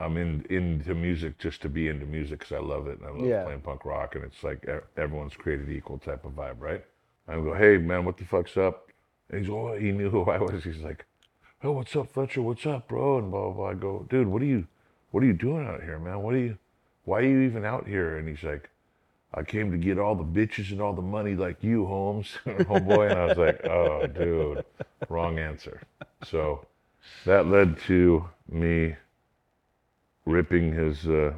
I'm 0.00 0.16
in 0.16 0.44
into 0.50 0.94
music 0.94 1.38
just 1.38 1.62
to 1.62 1.68
be 1.68 1.88
into 1.88 2.06
music 2.06 2.40
because 2.40 2.52
I 2.52 2.60
love 2.60 2.86
it 2.88 2.98
and 3.00 3.06
I 3.08 3.10
love 3.10 3.26
Yeah. 3.26 3.44
playing 3.44 3.60
punk 3.62 3.84
rock 3.84 4.14
and 4.14 4.24
it's 4.24 4.42
like 4.44 4.66
everyone's 4.96 5.34
created 5.34 5.70
equal 5.70 5.98
type 5.98 6.24
of 6.24 6.32
vibe, 6.32 6.60
right? 6.60 6.84
I 7.28 7.34
go, 7.36 7.54
hey 7.54 7.78
man, 7.78 8.04
what 8.04 8.16
the 8.16 8.24
fuck's 8.24 8.56
up? 8.56 8.88
And 9.30 9.40
he's 9.40 9.50
oh, 9.50 9.74
he 9.78 9.92
knew 9.92 10.10
who 10.10 10.22
I 10.30 10.38
was. 10.38 10.64
He's 10.64 10.78
like, 10.78 11.06
oh, 11.64 11.72
what's 11.72 11.96
up, 11.96 12.12
Fletcher? 12.12 12.42
What's 12.42 12.66
up, 12.66 12.88
bro? 12.88 13.18
And 13.18 13.30
blah 13.30 13.46
blah. 13.46 13.52
blah. 13.52 13.70
I 13.70 13.74
go, 13.74 14.06
dude, 14.10 14.28
what 14.28 14.42
are 14.42 14.46
you, 14.46 14.66
what 15.10 15.22
are 15.22 15.26
you 15.26 15.32
doing 15.34 15.66
out 15.66 15.82
here, 15.82 15.98
man? 15.98 16.22
What 16.22 16.34
are 16.34 16.38
you, 16.38 16.58
why 17.04 17.20
are 17.20 17.24
you 17.24 17.40
even 17.42 17.64
out 17.64 17.86
here? 17.86 18.18
And 18.18 18.28
he's 18.28 18.42
like, 18.44 18.70
I 19.34 19.42
came 19.42 19.70
to 19.72 19.78
get 19.78 19.98
all 19.98 20.14
the 20.14 20.24
bitches 20.24 20.70
and 20.72 20.80
all 20.80 20.94
the 20.94 21.02
money 21.02 21.34
like 21.34 21.62
you, 21.62 21.86
Holmes, 21.86 22.38
oh, 22.46 22.64
homeboy. 22.64 23.10
And 23.10 23.18
I 23.18 23.26
was 23.26 23.36
like, 23.36 23.60
oh, 23.66 24.06
dude, 24.06 24.62
wrong 25.08 25.38
answer. 25.38 25.82
So 26.22 26.66
that 27.24 27.46
led 27.46 27.78
to 27.88 28.28
me 28.50 28.96
ripping 30.28 30.72
his 30.72 31.06
uh, 31.06 31.32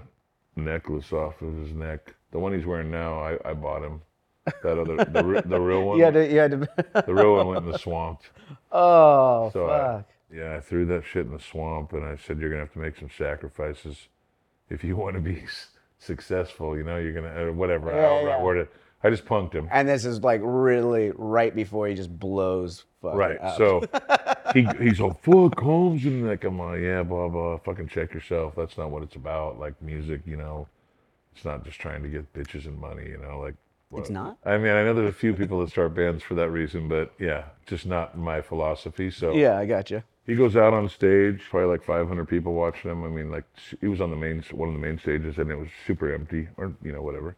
necklace 0.56 1.12
off 1.12 1.40
of 1.42 1.54
his 1.56 1.72
neck. 1.72 2.14
The 2.32 2.38
one 2.38 2.52
he's 2.52 2.66
wearing 2.66 2.90
now, 2.90 3.20
I, 3.20 3.38
I 3.44 3.52
bought 3.54 3.82
him. 3.82 4.02
That 4.62 4.78
other, 4.78 4.96
the, 4.96 5.42
the 5.46 5.60
real 5.60 5.84
one, 5.88 5.98
Yeah. 5.98 6.08
You 6.10 6.48
the 7.06 7.14
real 7.14 7.34
one 7.36 7.46
went 7.48 7.64
in 7.66 7.70
the 7.72 7.78
swamp. 7.78 8.20
oh 8.72 9.50
So 9.52 9.66
I, 9.68 9.78
fuck. 9.78 10.08
yeah, 10.34 10.56
I 10.56 10.60
threw 10.60 10.86
that 10.86 11.04
shit 11.04 11.26
in 11.26 11.32
the 11.32 11.40
swamp, 11.40 11.92
and 11.92 12.04
I 12.04 12.16
said, 12.16 12.38
"You're 12.40 12.50
gonna 12.50 12.62
have 12.62 12.72
to 12.72 12.78
make 12.78 12.96
some 12.96 13.10
sacrifices 13.16 14.08
if 14.68 14.82
you 14.82 14.96
want 15.02 15.14
to 15.14 15.20
be 15.20 15.44
successful. 15.98 16.76
You 16.76 16.82
know, 16.84 16.96
you're 16.98 17.12
gonna 17.12 17.32
or 17.44 17.52
whatever. 17.52 17.92
I 17.92 17.96
Yeah, 17.96 18.02
don't 18.08 18.24
know 18.24 18.30
yeah. 18.30 18.42
word 18.42 18.58
it. 18.58 18.72
I 19.02 19.08
just 19.10 19.24
punked 19.24 19.52
him. 19.54 19.68
And 19.72 19.88
this 19.88 20.04
is 20.04 20.22
like 20.22 20.40
really 20.44 21.12
right 21.14 21.54
before 21.54 21.86
he 21.88 21.94
just 21.94 22.18
blows. 22.18 22.84
Fucking 23.02 23.18
Right. 23.18 23.40
up. 23.40 23.56
So 23.56 23.82
he 24.54 24.66
he's 24.80 25.00
all 25.00 25.14
fuck 25.22 25.58
Holmes 25.60 26.04
and 26.04 26.26
like 26.26 26.44
I'm 26.44 26.58
like 26.58 26.80
yeah 26.80 27.02
blah 27.02 27.28
blah 27.28 27.58
fucking 27.58 27.88
check 27.88 28.12
yourself. 28.14 28.54
That's 28.56 28.76
not 28.78 28.90
what 28.90 29.02
it's 29.02 29.16
about. 29.16 29.58
Like 29.58 29.80
music, 29.82 30.22
you 30.26 30.36
know, 30.36 30.66
It's 31.34 31.44
not 31.44 31.64
just 31.64 31.78
trying 31.80 32.02
to 32.02 32.08
get 32.08 32.32
bitches 32.32 32.66
and 32.66 32.78
money, 32.78 33.08
you 33.08 33.18
know, 33.18 33.40
like. 33.40 33.54
It's 33.96 34.08
not? 34.08 34.38
I 34.44 34.56
mean, 34.56 34.70
I 34.70 34.84
know 34.84 34.94
there's 34.94 35.08
a 35.08 35.12
few 35.12 35.34
people 35.34 35.58
that 35.60 35.70
start 35.70 35.94
bands 35.96 36.22
for 36.22 36.34
that 36.36 36.50
reason, 36.50 36.86
but 36.88 37.12
yeah, 37.18 37.46
just 37.66 37.86
not 37.86 38.16
my 38.16 38.40
philosophy. 38.40 39.10
So 39.10 39.34
Yeah, 39.34 39.58
I 39.58 39.66
got 39.66 39.90
you. 39.90 40.04
he 40.28 40.36
goes 40.36 40.54
out 40.54 40.72
on 40.72 40.88
stage, 40.88 41.42
probably 41.50 41.70
like 41.70 41.82
500 41.82 42.24
people 42.26 42.52
watching 42.54 42.88
him. 42.88 43.02
I 43.02 43.08
mean, 43.08 43.32
like 43.32 43.42
he 43.80 43.88
was 43.88 44.00
on 44.00 44.10
the 44.10 44.16
main 44.16 44.44
one 44.52 44.68
of 44.68 44.74
the 44.76 44.80
main 44.80 44.96
stages, 44.96 45.38
and 45.38 45.50
it 45.50 45.56
was 45.56 45.66
super 45.88 46.14
empty, 46.14 46.46
or 46.56 46.72
you 46.84 46.92
know 46.92 47.02
whatever. 47.02 47.34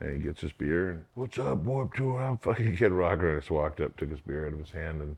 And 0.00 0.16
he 0.16 0.22
gets 0.22 0.40
his 0.40 0.52
beer 0.52 0.90
and 0.92 1.04
what's 1.12 1.38
up, 1.38 1.58
Warp 1.58 1.92
Tour? 1.94 2.22
I'm 2.22 2.38
fucking 2.38 2.74
Kid 2.78 2.90
Rocker. 2.92 3.28
And 3.28 3.36
I 3.36 3.40
just 3.40 3.50
walked 3.50 3.80
up, 3.82 3.94
took 3.98 4.10
his 4.10 4.20
beer 4.20 4.46
out 4.46 4.54
of 4.54 4.60
his 4.60 4.70
hand, 4.70 5.02
and 5.02 5.16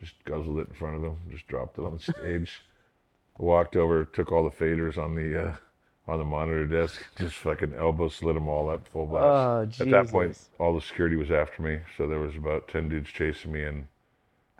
just 0.00 0.14
guzzled 0.24 0.58
it 0.58 0.68
in 0.68 0.74
front 0.74 0.96
of 0.96 1.02
him. 1.02 1.16
Just 1.30 1.46
dropped 1.46 1.78
it 1.78 1.84
on 1.84 1.94
the 1.94 2.12
stage. 2.12 2.62
Walked 3.38 3.76
over, 3.76 4.04
took 4.04 4.32
all 4.32 4.44
the 4.44 4.50
faders 4.54 4.98
on 4.98 5.14
the 5.14 5.48
uh, 5.48 5.54
on 6.06 6.18
the 6.18 6.24
monitor 6.24 6.66
desk, 6.66 7.02
just 7.18 7.36
fucking 7.36 7.72
elbow 7.74 8.08
slid 8.08 8.36
them 8.36 8.48
all 8.48 8.68
up 8.68 8.86
full 8.88 9.06
blast. 9.06 9.78
Oh, 9.80 9.84
At 9.84 9.90
that 9.90 10.08
point, 10.08 10.38
all 10.58 10.74
the 10.74 10.80
security 10.80 11.16
was 11.16 11.30
after 11.30 11.62
me, 11.62 11.78
so 11.96 12.06
there 12.06 12.18
was 12.18 12.36
about 12.36 12.68
ten 12.68 12.88
dudes 12.88 13.08
chasing 13.08 13.52
me 13.52 13.64
and 13.64 13.86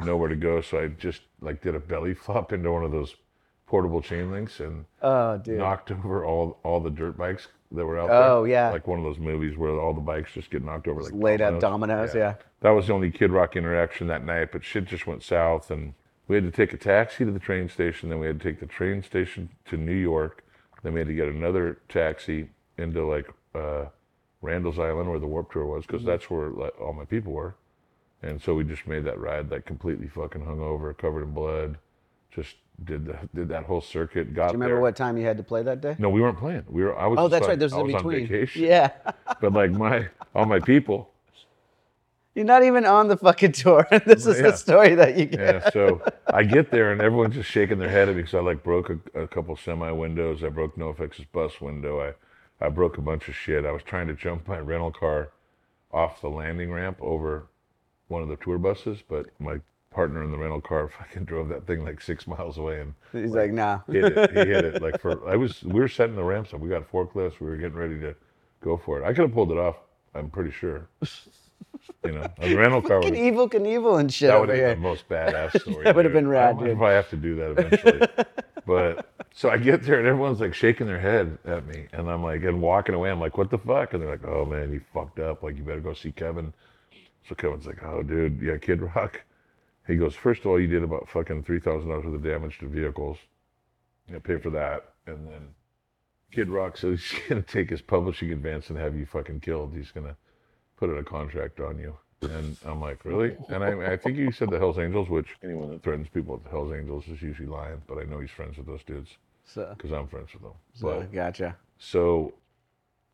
nowhere 0.02 0.28
to 0.30 0.37
go. 0.37 0.61
So 0.62 0.78
I 0.80 0.88
just 0.88 1.23
like 1.42 1.61
did 1.62 1.75
a 1.75 1.80
belly 1.80 2.14
flop 2.25 2.52
into 2.54 2.73
one 2.73 2.85
of 2.85 2.92
those 2.92 3.16
portable 3.66 4.00
chain 4.00 4.30
links 4.32 4.61
and 4.61 4.85
Oh, 5.02 5.37
dude. 5.38 5.59
knocked 5.59 5.90
over 5.90 6.25
all 6.25 6.59
all 6.64 6.80
the 6.80 6.90
dirt 6.90 7.18
bikes 7.18 7.49
that 7.73 7.85
were 7.85 7.99
out 8.00 8.09
Oh, 8.11 8.42
there. 8.44 8.52
yeah. 8.52 8.70
like 8.70 8.87
one 8.87 8.99
of 8.99 9.04
those 9.04 9.18
movies 9.18 9.59
where 9.59 9.78
all 9.78 9.92
the 9.92 10.00
bikes 10.00 10.32
just 10.32 10.50
get 10.50 10.64
knocked 10.64 10.88
over 10.88 11.02
like 11.02 11.12
laid 11.12 11.40
out 11.42 11.61
dominoes, 11.61 12.14
yeah. 12.14 12.35
That 12.61 12.71
was 12.71 12.87
the 12.88 12.93
only 12.93 13.11
Kid 13.11 13.31
Rock 13.31 13.57
interaction 13.57 14.07
that 14.09 14.25
night, 14.25 14.50
but 14.52 14.64
shit 14.64 14.85
just 14.85 15.07
went 15.07 15.23
south, 15.23 15.71
and 15.71 15.95
we 16.29 16.37
had 16.37 16.45
to 16.45 16.50
take 16.50 16.73
a 16.73 16.76
taxi 16.76 17.25
to 17.25 17.31
the 17.31 17.38
train 17.38 17.69
station. 17.69 18.09
Then 18.11 18.19
we 18.21 18.26
had 18.26 18.38
to 18.40 18.45
take 18.49 18.61
the 18.61 18.67
train 18.67 19.02
station 19.02 19.49
to 19.67 19.76
New 19.76 19.95
York. 19.95 20.45
Then 20.83 20.93
we 20.93 21.00
had 21.00 21.09
to 21.09 21.14
get 21.14 21.29
another 21.29 21.79
taxi 21.88 22.50
into 22.79 23.05
like 23.07 23.29
uh, 23.55 23.87
Randall's 24.43 24.79
Island, 24.79 25.11
where 25.11 25.19
the 25.19 25.26
Warp 25.26 25.52
Tour 25.52 25.64
was, 25.67 25.85
Mm-hmm. 25.85 25.93
because 25.93 26.07
that's 26.07 26.31
where 26.31 26.50
like, 26.50 26.79
all 26.81 26.93
my 26.93 27.05
people 27.07 27.33
were. 27.33 27.55
And 28.23 28.40
so 28.43 28.55
we 28.55 28.64
just 28.64 28.87
made 28.87 29.05
that 29.05 29.19
ride, 29.19 29.50
like 29.50 29.64
completely 29.64 30.07
fucking 30.09 30.43
hungover, 30.43 30.97
covered 30.97 31.23
in 31.23 31.33
blood. 31.33 31.79
Just 32.31 32.57
did 32.85 33.07
the, 33.07 33.19
did 33.35 33.49
that 33.49 33.64
whole 33.64 33.81
circuit. 33.81 34.35
Got 34.35 34.49
Do 34.49 34.52
you 34.52 34.52
remember 34.55 34.75
there. 34.76 34.83
what 34.83 34.95
time 34.97 35.17
you 35.17 35.25
had 35.25 35.38
to 35.38 35.43
play 35.43 35.62
that 35.62 35.81
day? 35.81 35.97
No, 35.99 36.11
we 36.11 36.21
weren't 36.21 36.38
playing. 36.38 36.64
We 36.69 36.85
were. 36.85 36.97
I 36.99 37.07
was. 37.07 37.19
Oh, 37.19 37.29
that's 37.29 37.45
on- 37.45 37.49
right. 37.50 37.59
There's 37.59 37.73
in 37.73 37.83
was 37.83 37.95
on 37.95 38.02
between. 38.02 38.29
vacation. 38.29 38.64
Yeah. 38.64 38.90
But 39.40 39.55
like 39.55 39.71
my 39.73 40.09
all 40.35 40.45
my 40.45 40.61
people, 40.61 41.11
You're 42.34 42.44
not 42.44 42.62
even 42.62 42.84
on 42.87 43.08
the 43.08 43.16
fucking 43.16 43.52
tour. 43.52 43.87
this 44.06 44.25
is 44.26 44.37
Yeah. 44.38 44.50
the 44.50 44.56
story 44.56 44.94
that 44.94 45.16
you 45.18 45.26
get. 45.26 45.40
Yeah, 45.40 45.70
so 45.70 46.00
I 46.28 46.44
get 46.44 46.70
there 46.70 46.92
and 46.92 47.00
everyone's 47.00 47.34
just 47.34 47.50
shaking 47.50 47.78
their 47.78 47.88
head 47.88 48.08
at 48.08 48.14
me 48.14 48.22
because 48.22 48.34
I 48.34 48.40
like 48.40 48.62
broke 48.62 48.90
a, 48.90 49.22
a 49.22 49.26
couple 49.26 49.56
semi 49.56 49.90
windows. 49.90 50.44
I 50.44 50.49
broke 50.49 50.76
NoFX's 50.76 51.25
bus 51.32 51.60
window. 51.60 52.00
I, 52.00 52.64
I 52.64 52.68
broke 52.68 52.99
a 52.99 53.02
bunch 53.02 53.28
of 53.28 53.34
shit. 53.34 53.64
I 53.64 53.72
was 53.72 53.82
trying 53.82 54.06
to 54.06 54.14
jump 54.14 54.46
my 54.46 54.58
rental 54.58 54.92
car 54.92 55.30
off 55.92 56.20
the 56.20 56.28
landing 56.28 56.70
ramp 56.72 56.99
over 57.00 57.46
one 58.08 58.22
of 58.22 58.28
the 58.28 58.37
tour 58.37 58.58
buses, 58.58 58.99
but 59.08 59.26
my 59.40 59.58
partner 59.92 60.22
in 60.22 60.30
the 60.30 60.38
rental 60.38 60.60
car 60.60 60.88
fucking 60.99 61.25
drove 61.25 61.49
that 61.49 61.66
thing 61.66 61.84
like 61.84 62.00
six 62.00 62.28
miles 62.28 62.58
away 62.58 62.80
and 62.80 62.94
He's 63.12 63.32
like, 63.32 63.50
nah. 63.50 63.80
hit 63.88 64.04
it. 64.04 64.30
He 64.30 64.37
hit 64.38 64.64
it 64.64 64.80
like 64.82 65.00
for. 65.00 65.28
I 65.28 65.34
was. 65.34 65.64
We 65.64 65.80
were 65.80 65.88
setting 65.88 66.14
the 66.14 66.22
ramps 66.22 66.54
up. 66.54 66.60
We 66.60 66.68
got 66.68 66.88
forklifts. 66.92 67.40
We 67.40 67.49
were 67.49 67.56
getting 67.56 67.76
ready 67.76 67.99
to 67.99 68.14
go 68.62 68.76
for 68.76 69.00
it. 69.00 69.04
I 69.04 69.08
could 69.08 69.22
have 69.22 69.34
pulled 69.34 69.50
it 69.50 69.58
off. 69.58 69.76
I'm 70.14 70.30
pretty 70.30 70.52
sure. 70.52 70.88
You 72.04 72.12
know, 72.12 72.26
a 72.38 72.54
rental 72.54 72.82
car 72.82 73.02
Fucking 73.02 73.14
Evel 73.14 73.50
Knievel 73.50 73.99
and 74.00 74.12
shit 74.12 74.28
that 74.28 74.40
would 74.40 74.49
have 74.49 74.58
been 74.58 74.82
the 74.82 74.88
most 74.88 75.08
badass 75.08 75.60
story. 75.62 75.84
That 75.84 75.96
would 75.96 76.04
have 76.04 76.14
been 76.14 76.28
rad, 76.28 76.56
I 76.56 76.64
dude. 76.66 76.78
probably 76.78 76.94
have 76.94 77.10
to 77.10 77.16
do 77.16 77.37
that 77.37 77.50
eventually. 77.58 78.08
but 78.66 79.10
so 79.34 79.50
I 79.50 79.56
get 79.58 79.82
there 79.82 79.99
and 79.99 80.06
everyone's 80.06 80.40
like 80.40 80.54
shaking 80.54 80.87
their 80.87 81.00
head 81.00 81.38
at 81.44 81.66
me, 81.66 81.87
and 81.92 82.08
I'm 82.10 82.22
like, 82.22 82.42
and 82.42 82.60
walking 82.62 82.94
away. 82.94 83.10
I'm 83.10 83.20
like, 83.20 83.37
what 83.38 83.50
the 83.50 83.58
fuck? 83.58 83.92
And 83.94 84.02
they're 84.02 84.10
like, 84.10 84.25
oh 84.26 84.44
man, 84.44 84.72
you 84.72 84.80
fucked 84.92 85.18
up. 85.18 85.42
Like 85.42 85.56
you 85.56 85.62
better 85.62 85.80
go 85.80 85.94
see 85.94 86.12
Kevin. 86.12 86.52
So 87.28 87.34
Kevin's 87.34 87.66
like, 87.66 87.82
oh 87.82 88.02
dude, 88.02 88.40
yeah, 88.40 88.56
Kid 88.56 88.82
Rock. 88.82 89.22
He 89.87 89.96
goes, 89.96 90.14
first 90.14 90.42
of 90.42 90.46
all, 90.46 90.60
you 90.60 90.68
did 90.68 90.82
about 90.82 91.08
fucking 91.08 91.42
three 91.44 91.60
thousand 91.60 91.88
dollars 91.88 92.04
worth 92.04 92.14
of 92.14 92.25
damage 92.25 92.58
to 92.60 92.68
vehicles. 92.68 93.18
You 94.06 94.14
know, 94.14 94.20
pay 94.20 94.38
for 94.38 94.50
that, 94.50 94.94
and 95.06 95.26
then 95.26 95.49
Kid 96.32 96.49
Rock 96.49 96.76
says 96.76 97.02
he's 97.10 97.20
gonna 97.28 97.42
take 97.42 97.70
his 97.70 97.82
publishing 97.82 98.32
advance 98.32 98.70
and 98.70 98.78
have 98.78 98.96
you 98.96 99.06
fucking 99.06 99.40
killed. 99.40 99.75
He's 99.75 99.90
gonna 99.90 100.16
put 100.80 100.90
in 100.90 100.99
a 100.99 101.04
contract 101.04 101.60
on 101.60 101.78
you. 101.78 101.96
And 102.22 102.56
I'm 102.66 102.80
like, 102.80 103.04
really? 103.04 103.37
And 103.49 103.62
I, 103.64 103.92
I 103.92 103.96
think 103.96 104.16
you 104.18 104.32
said 104.32 104.50
the 104.50 104.58
Hells 104.58 104.78
Angels, 104.78 105.08
which 105.08 105.28
anyone 105.42 105.70
that 105.70 105.82
threatens 105.82 106.08
people 106.08 106.34
with 106.34 106.44
the 106.44 106.50
Hells 106.50 106.72
Angels 106.72 107.06
is 107.08 107.22
usually 107.22 107.49
lying. 107.49 107.80
But 107.87 107.99
I 107.99 108.04
know 108.04 108.18
he's 108.20 108.30
friends 108.30 108.56
with 108.58 108.66
those 108.66 108.82
dudes 108.84 109.10
So, 109.44 109.72
because 109.76 109.92
I'm 109.92 110.06
friends 110.08 110.32
with 110.34 110.42
them. 110.42 110.52
so 110.75 110.87
But 110.87 111.12
gotcha. 111.12 111.56
so, 111.78 112.34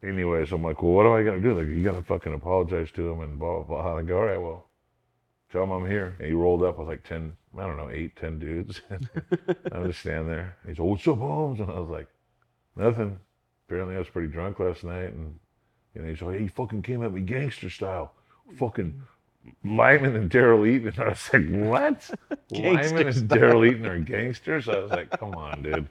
anyways, 0.03 0.51
I'm 0.53 0.63
like, 0.65 0.83
well, 0.83 0.93
what 0.93 1.07
am 1.07 1.13
I 1.13 1.23
gonna 1.23 1.41
do? 1.41 1.57
Like, 1.59 1.69
you 1.69 1.85
gotta 1.85 2.03
fucking 2.03 2.35
apologize 2.35 2.91
to 2.93 3.09
him 3.11 3.21
and 3.21 3.39
blah 3.39 3.63
blah 3.63 3.83
blah. 3.83 3.97
And 3.97 4.07
I 4.07 4.09
go, 4.09 4.19
all 4.19 4.25
right, 4.27 4.41
well, 4.41 4.69
tell 5.53 5.63
him 5.65 5.71
I'm 5.71 5.89
here. 5.89 6.17
And 6.19 6.27
he 6.27 6.33
rolled 6.33 6.65
up 6.65 6.79
with 6.79 6.89
like 6.89 7.05
ten, 7.05 7.37
I 7.57 7.63
don't 7.63 7.77
know, 7.77 7.91
eight, 7.91 8.17
ten 8.17 8.39
dudes. 8.41 8.81
And 8.91 9.09
I'm 9.73 9.87
just 9.87 10.01
standing 10.01 10.27
there. 10.29 10.57
He's 10.67 10.79
like, 10.81 10.89
what's 10.89 11.07
up, 11.07 11.19
Holmes? 11.19 11.61
And 11.61 11.71
I 11.71 11.79
was 11.79 11.91
like, 11.91 12.09
nothing. 12.75 13.19
Apparently, 13.69 13.95
I 13.95 13.99
was 13.99 14.09
pretty 14.09 14.29
drunk 14.33 14.59
last 14.59 14.83
night, 14.85 15.13
and 15.13 15.39
you 15.97 16.03
know, 16.03 16.09
he's 16.09 16.21
like, 16.21 16.39
he 16.39 16.49
fucking 16.49 16.83
came 16.83 17.03
at 17.03 17.13
me 17.13 17.23
gangster 17.23 17.71
style, 17.71 18.13
fucking. 18.59 19.03
Lyman 19.65 20.15
and 20.15 20.31
Daryl 20.31 20.69
Eaton. 20.69 20.89
And 20.89 21.01
I 21.01 21.09
was 21.09 21.31
like, 21.33 21.49
what? 21.49 22.11
Lyman 22.51 23.09
and 23.09 23.31
Daryl 23.31 23.67
Eaton 23.67 23.87
are 23.87 23.99
gangsters? 23.99 24.69
I 24.69 24.81
was 24.81 24.91
like, 24.91 25.11
come 25.19 25.35
on, 25.35 25.63
dude. 25.63 25.89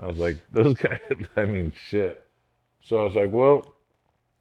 I 0.00 0.06
was 0.06 0.16
like, 0.16 0.38
those 0.52 0.74
guys, 0.78 1.00
I 1.36 1.44
mean, 1.44 1.72
shit. 1.88 2.26
So 2.82 2.98
I 2.98 3.04
was 3.04 3.14
like, 3.14 3.30
well, 3.30 3.74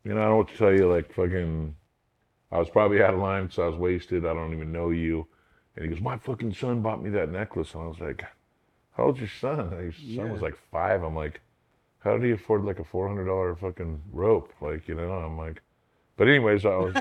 you 0.06 0.14
know, 0.14 0.22
I 0.22 0.26
don't 0.26 0.38
what 0.38 0.48
to 0.50 0.58
tell 0.58 0.72
you. 0.72 0.90
Like, 0.90 1.14
fucking, 1.14 1.76
I 2.52 2.60
was 2.60 2.70
probably 2.70 3.04
out 3.04 3.14
of 3.14 3.20
line, 3.20 3.50
so 3.52 3.64
I 3.64 3.68
was 3.68 3.78
wasted. 3.78 4.26
I 4.26 4.34
don't 4.34 4.54
even 4.54 4.72
know 4.72 4.92
you. 4.92 5.28
And 5.76 5.84
he 5.84 5.92
goes, 5.92 6.02
my 6.02 6.18
fucking 6.18 6.54
son 6.54 6.82
bought 6.82 7.04
me 7.04 7.10
that 7.10 7.30
necklace. 7.30 7.74
And 7.74 7.84
I 7.84 7.88
was 7.88 8.00
like, 8.00 8.24
how 8.94 9.06
old's 9.06 9.20
your 9.20 9.30
son? 9.42 9.60
And 9.60 9.94
his 9.94 10.16
son 10.16 10.32
was 10.32 10.42
like 10.42 10.58
five. 10.72 11.04
I'm 11.04 11.16
like, 11.16 11.42
how 12.04 12.14
did 12.14 12.24
he 12.24 12.32
afford 12.32 12.64
like 12.66 12.80
a 12.80 12.84
$400 12.84 13.60
fucking 13.60 14.02
rope? 14.12 14.52
Like, 14.60 14.88
you 14.88 14.96
know, 14.96 15.12
I'm 15.12 15.38
like, 15.38 15.62
but 16.18 16.28
anyways, 16.28 16.66
I 16.66 16.76
was, 16.76 16.96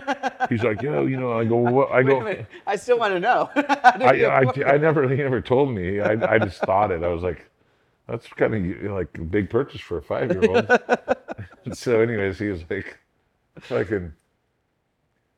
he's 0.48 0.62
like, 0.62 0.80
yo, 0.82 1.04
you 1.04 1.18
know, 1.18 1.38
I 1.38 1.44
go, 1.44 1.56
what? 1.56 1.90
I 1.90 2.02
go, 2.04 2.44
I 2.66 2.76
still 2.76 2.98
want 2.98 3.14
to 3.14 3.20
know. 3.20 3.50
I, 3.54 4.24
I, 4.24 4.72
I 4.74 4.76
never, 4.78 5.08
he 5.08 5.16
never 5.16 5.40
told 5.40 5.70
me. 5.70 6.00
I, 6.00 6.34
I 6.34 6.38
just 6.38 6.60
thought 6.60 6.90
it. 6.90 7.02
I 7.02 7.08
was 7.08 7.22
like, 7.22 7.50
that's 8.08 8.26
kind 8.28 8.54
of 8.54 8.92
like 8.92 9.16
a 9.18 9.22
big 9.22 9.50
purchase 9.50 9.80
for 9.80 9.98
a 9.98 10.02
five 10.02 10.30
year 10.30 10.44
old. 10.50 10.66
so, 11.76 12.00
anyways, 12.00 12.38
he 12.38 12.48
was 12.48 12.62
like, 12.68 12.98
fucking, 13.60 14.12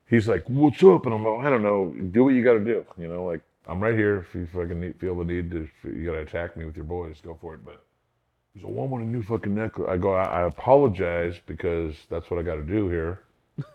he's 0.08 0.28
like, 0.28 0.44
what's 0.48 0.82
up? 0.82 1.06
And 1.06 1.14
I'm 1.14 1.24
like, 1.24 1.46
I 1.46 1.50
don't 1.50 1.62
know. 1.62 1.94
Do 2.10 2.24
what 2.24 2.34
you 2.34 2.42
got 2.42 2.54
to 2.54 2.64
do. 2.64 2.84
You 2.98 3.08
know, 3.08 3.24
like, 3.24 3.42
I'm 3.66 3.80
right 3.80 3.94
here. 3.94 4.18
If 4.28 4.34
you 4.34 4.46
fucking 4.46 4.94
feel 4.94 5.16
the 5.16 5.24
need 5.24 5.50
to, 5.50 5.68
you 5.84 6.06
got 6.06 6.12
to 6.12 6.20
attack 6.20 6.56
me 6.56 6.64
with 6.64 6.76
your 6.76 6.84
boys, 6.84 7.16
go 7.22 7.36
for 7.40 7.54
it. 7.54 7.64
But 7.64 7.84
he's 8.54 8.64
a 8.64 8.66
woman 8.66 8.90
want 8.90 9.04
a 9.04 9.06
new 9.06 9.22
fucking 9.22 9.54
necklace. 9.54 9.88
I 9.90 9.96
go, 9.96 10.14
I, 10.14 10.24
I 10.24 10.42
apologize 10.42 11.36
because 11.46 11.94
that's 12.10 12.30
what 12.30 12.38
I 12.38 12.42
got 12.42 12.56
to 12.56 12.62
do 12.62 12.88
here. 12.88 13.20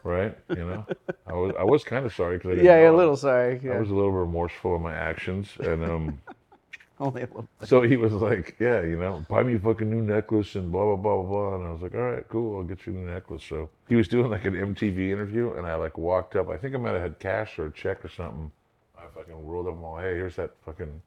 Right? 0.04 0.36
You 0.50 0.56
know, 0.56 0.86
I 1.28 1.34
was, 1.34 1.56
I 1.60 1.64
was 1.64 1.84
kind 1.84 2.06
of 2.06 2.14
sorry 2.14 2.38
because 2.38 2.58
I 2.58 2.62
yeah, 2.62 2.80
you're 2.80 2.94
a 2.94 2.98
little 2.98 3.16
sorry. 3.16 3.62
I 3.70 3.80
was 3.80 3.92
a 3.92 3.96
little 3.96 4.12
remorseful 4.12 4.76
of 4.76 4.82
my 4.82 4.94
actions, 4.94 5.50
and 5.60 5.84
um, 5.84 6.22
Only 7.00 7.22
a 7.22 7.26
little. 7.26 7.48
so 7.64 7.84
he 7.84 7.96
was 7.96 8.12
like, 8.12 8.56
"Yeah, 8.60 8.82
you 8.82 8.98
know, 8.98 9.24
buy 9.30 9.44
me 9.44 9.54
a 9.54 9.60
fucking 9.60 9.88
new 9.88 10.02
necklace 10.02 10.56
and 10.56 10.72
blah 10.72 10.84
blah 10.84 10.96
blah 10.96 11.22
blah 11.22 11.30
blah." 11.30 11.56
And 11.58 11.68
I 11.68 11.72
was 11.72 11.82
like, 11.84 11.94
"All 11.94 12.02
right, 12.02 12.28
cool, 12.28 12.58
I'll 12.58 12.64
get 12.64 12.88
you 12.88 12.94
a 12.94 12.96
new 12.96 13.06
necklace." 13.06 13.44
So 13.48 13.70
he 13.88 13.96
was 13.96 14.08
doing 14.08 14.32
like 14.32 14.46
an 14.46 14.56
MTV 14.56 15.12
interview, 15.12 15.54
and 15.54 15.68
I 15.68 15.76
like 15.76 15.96
walked 15.96 16.36
up. 16.36 16.50
I 16.50 16.58
think 16.58 16.74
I 16.74 16.80
might 16.80 16.94
have 16.94 17.02
had 17.04 17.20
cash 17.20 17.60
or 17.60 17.68
a 17.68 17.72
check 17.72 18.04
or 18.04 18.10
something. 18.10 18.52
I 18.98 19.04
fucking 19.14 19.46
rolled 19.48 19.68
up 19.68 19.76
and 19.76 19.86
all, 19.86 19.98
"Hey, 19.98 20.16
here's 20.16 20.38
that 20.38 20.56
fucking 20.66 21.00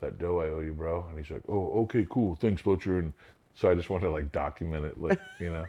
that 0.00 0.18
dough 0.18 0.40
I 0.40 0.48
owe 0.48 0.60
you, 0.60 0.72
bro." 0.72 1.06
And 1.08 1.18
he's 1.18 1.30
like, 1.30 1.42
"Oh, 1.48 1.82
okay, 1.82 2.06
cool, 2.08 2.36
thanks, 2.36 2.62
Butcher." 2.62 2.98
And 2.98 3.12
so 3.54 3.70
I 3.70 3.74
just 3.74 3.90
wanted 3.90 4.06
to 4.06 4.12
like 4.12 4.30
document 4.32 4.84
it, 4.84 5.00
like 5.00 5.18
you 5.40 5.50
know, 5.50 5.64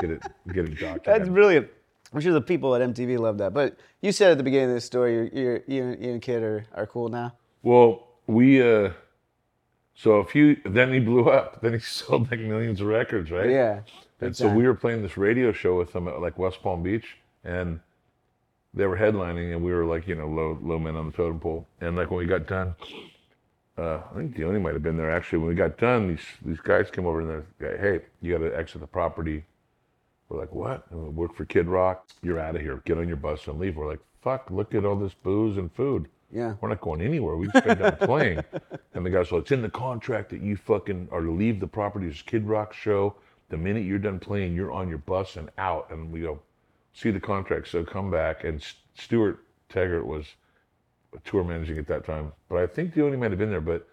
get 0.00 0.10
it 0.10 0.22
get 0.52 0.64
it 0.64 0.72
documented. 0.72 1.04
That's 1.04 1.28
brilliant. 1.28 1.68
I'm 2.12 2.20
sure 2.20 2.32
the 2.32 2.40
people 2.40 2.74
at 2.74 2.80
MTV 2.80 3.18
love 3.18 3.38
that. 3.38 3.52
But 3.52 3.76
you 4.00 4.12
said 4.12 4.32
at 4.32 4.38
the 4.38 4.44
beginning 4.44 4.70
of 4.70 4.74
this 4.74 4.84
story, 4.84 5.14
you're, 5.14 5.26
you're, 5.26 5.60
you, 5.66 5.82
and, 5.84 6.02
you 6.04 6.12
and 6.12 6.22
Kid 6.22 6.42
are, 6.42 6.64
are 6.74 6.86
cool 6.86 7.08
now. 7.08 7.34
Well, 7.62 8.06
we 8.26 8.62
uh 8.62 8.92
so 9.94 10.12
a 10.14 10.24
few 10.24 10.56
then 10.64 10.92
he 10.92 11.00
blew 11.00 11.28
up. 11.28 11.60
Then 11.60 11.74
he 11.74 11.78
sold 11.80 12.30
like 12.30 12.40
millions 12.40 12.80
of 12.80 12.86
records, 12.86 13.30
right? 13.30 13.50
Yeah. 13.50 13.80
And 14.20 14.36
so 14.36 14.52
we 14.52 14.64
were 14.64 14.74
playing 14.74 15.02
this 15.02 15.16
radio 15.16 15.52
show 15.52 15.78
with 15.78 15.92
them 15.92 16.08
at 16.08 16.20
like 16.20 16.38
West 16.38 16.60
Palm 16.62 16.82
Beach 16.82 17.16
and 17.44 17.78
they 18.74 18.86
were 18.86 18.96
headlining 18.96 19.52
and 19.52 19.62
we 19.62 19.72
were 19.72 19.84
like, 19.84 20.08
you 20.08 20.14
know, 20.14 20.26
low 20.28 20.58
low 20.60 20.78
men 20.78 20.96
on 20.96 21.06
the 21.06 21.12
totem 21.12 21.38
pole. 21.38 21.66
And 21.80 21.96
like 21.96 22.10
when 22.10 22.18
we 22.18 22.26
got 22.26 22.46
done, 22.46 22.74
uh, 23.78 24.02
I 24.10 24.16
think 24.16 24.36
Delaney 24.36 24.58
might 24.58 24.74
have 24.74 24.82
been 24.82 24.96
there 24.96 25.10
actually. 25.10 25.38
When 25.38 25.48
we 25.48 25.54
got 25.54 25.78
done, 25.78 26.08
these 26.08 26.26
these 26.44 26.60
guys 26.60 26.90
came 26.90 27.06
over 27.06 27.20
and 27.20 27.30
they're 27.30 27.70
like, 27.70 27.80
hey, 27.80 28.00
you 28.20 28.36
gotta 28.36 28.56
exit 28.56 28.80
the 28.80 28.86
property. 28.86 29.44
We're 30.28 30.40
like, 30.40 30.52
what? 30.52 30.92
We 30.92 31.08
work 31.08 31.34
for 31.34 31.44
Kid 31.44 31.68
Rock. 31.68 32.06
You're 32.22 32.38
out 32.38 32.56
of 32.56 32.60
here. 32.60 32.82
Get 32.84 32.98
on 32.98 33.08
your 33.08 33.16
bus 33.16 33.46
and 33.46 33.58
leave. 33.58 33.76
We're 33.76 33.88
like, 33.88 34.00
fuck, 34.20 34.50
look 34.50 34.74
at 34.74 34.84
all 34.84 34.96
this 34.96 35.14
booze 35.14 35.56
and 35.56 35.72
food. 35.72 36.08
Yeah. 36.30 36.54
We're 36.60 36.68
not 36.68 36.82
going 36.82 37.00
anywhere. 37.00 37.36
We 37.36 37.48
just 37.48 37.64
got 37.64 37.78
done 37.78 37.96
playing. 38.00 38.44
And 38.92 39.06
the 39.06 39.10
guy 39.10 39.22
said, 39.22 39.38
it's 39.38 39.52
in 39.52 39.62
the 39.62 39.70
contract 39.70 40.28
that 40.30 40.42
you 40.42 40.56
fucking 40.56 41.08
are 41.10 41.22
to 41.22 41.30
leave 41.30 41.60
the 41.60 41.66
property. 41.66 42.08
It's 42.08 42.20
Kid 42.20 42.46
Rock 42.46 42.74
show. 42.74 43.14
The 43.48 43.56
minute 43.56 43.84
you're 43.84 43.98
done 43.98 44.18
playing, 44.18 44.54
you're 44.54 44.72
on 44.72 44.90
your 44.90 44.98
bus 44.98 45.36
and 45.36 45.50
out. 45.56 45.90
And 45.90 46.12
we 46.12 46.20
go, 46.20 46.40
see 46.92 47.10
the 47.10 47.20
contract. 47.20 47.68
So 47.68 47.82
come 47.82 48.10
back. 48.10 48.44
And 48.44 48.62
Stuart 48.94 49.42
Taggart 49.70 50.06
was 50.06 50.26
tour 51.24 51.44
managing 51.44 51.78
at 51.78 51.86
that 51.88 52.04
time. 52.04 52.32
But 52.48 52.58
I 52.58 52.66
think 52.66 52.94
the 52.94 53.04
only 53.04 53.16
might 53.16 53.30
have 53.30 53.38
been 53.38 53.50
there. 53.50 53.60
But 53.60 53.86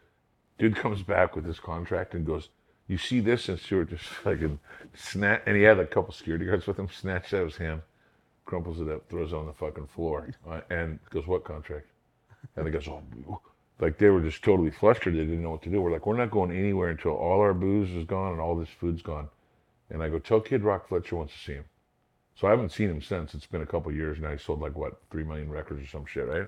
dude 0.57 0.75
comes 0.84 1.03
back 1.03 1.36
with 1.36 1.45
this 1.45 1.60
contract 1.60 2.13
and 2.13 2.25
goes, 2.25 2.50
"You 2.88 2.98
see 2.98 3.19
this?" 3.19 3.50
And 3.50 3.60
Stuart 3.60 3.89
just 3.89 4.03
fucking 4.24 4.60
snatch, 4.93 5.43
and 5.45 5.55
he 5.55 5.63
had 5.63 5.79
a 5.79 5.86
couple 5.86 6.13
security 6.13 6.45
guards 6.45 6.67
with 6.67 6.77
him. 6.77 6.89
Snatched 7.01 7.34
out 7.34 7.45
his 7.45 7.57
hand, 7.57 7.81
crumples 8.45 8.81
it 8.81 8.89
up, 8.89 9.10
throws 9.10 9.31
it 9.34 9.36
on 9.36 9.45
the 9.45 9.53
fucking 9.53 9.88
floor, 9.88 10.29
uh, 10.50 10.62
and 10.69 11.00
goes, 11.10 11.27
"What 11.27 11.43
contract?" 11.43 11.88
And 12.55 12.65
they 12.65 12.72
goes, 12.72 12.88
"Oh." 12.88 13.41
Like 13.79 13.98
they 13.98 14.07
were 14.07 14.22
just 14.22 14.41
totally 14.41 14.72
flustered. 14.72 15.15
They 15.15 15.19
didn't 15.19 15.43
know 15.43 15.51
what 15.51 15.63
to 15.63 15.69
do. 15.69 15.81
We're 15.81 15.91
like, 15.91 16.05
we're 16.05 16.15
not 16.15 16.31
going 16.31 16.51
anywhere 16.51 16.89
until 16.89 17.12
all 17.12 17.41
our 17.41 17.53
booze 17.53 17.89
is 17.91 18.05
gone 18.05 18.31
and 18.31 18.39
all 18.39 18.55
this 18.55 18.69
food's 18.69 19.01
gone. 19.01 19.27
And 19.89 20.01
I 20.01 20.10
go, 20.10 20.17
tell 20.17 20.39
Kid 20.39 20.63
Rock 20.63 20.88
Fletcher 20.88 21.17
wants 21.17 21.34
to 21.34 21.39
see 21.39 21.53
him. 21.53 21.65
So 22.36 22.48
I 22.48 22.51
haven't 22.51 22.72
seen 22.72 22.89
him 22.89 23.01
since. 23.01 23.34
It's 23.34 23.45
been 23.45 23.62
a 23.62 23.65
couple 23.65 23.91
years 23.91 24.19
now. 24.19 24.31
He 24.31 24.38
sold 24.38 24.62
like 24.62 24.75
what, 24.75 25.01
three 25.10 25.24
million 25.24 25.50
records 25.50 25.84
or 25.84 25.88
some 25.88 26.05
shit, 26.05 26.27
right? 26.27 26.48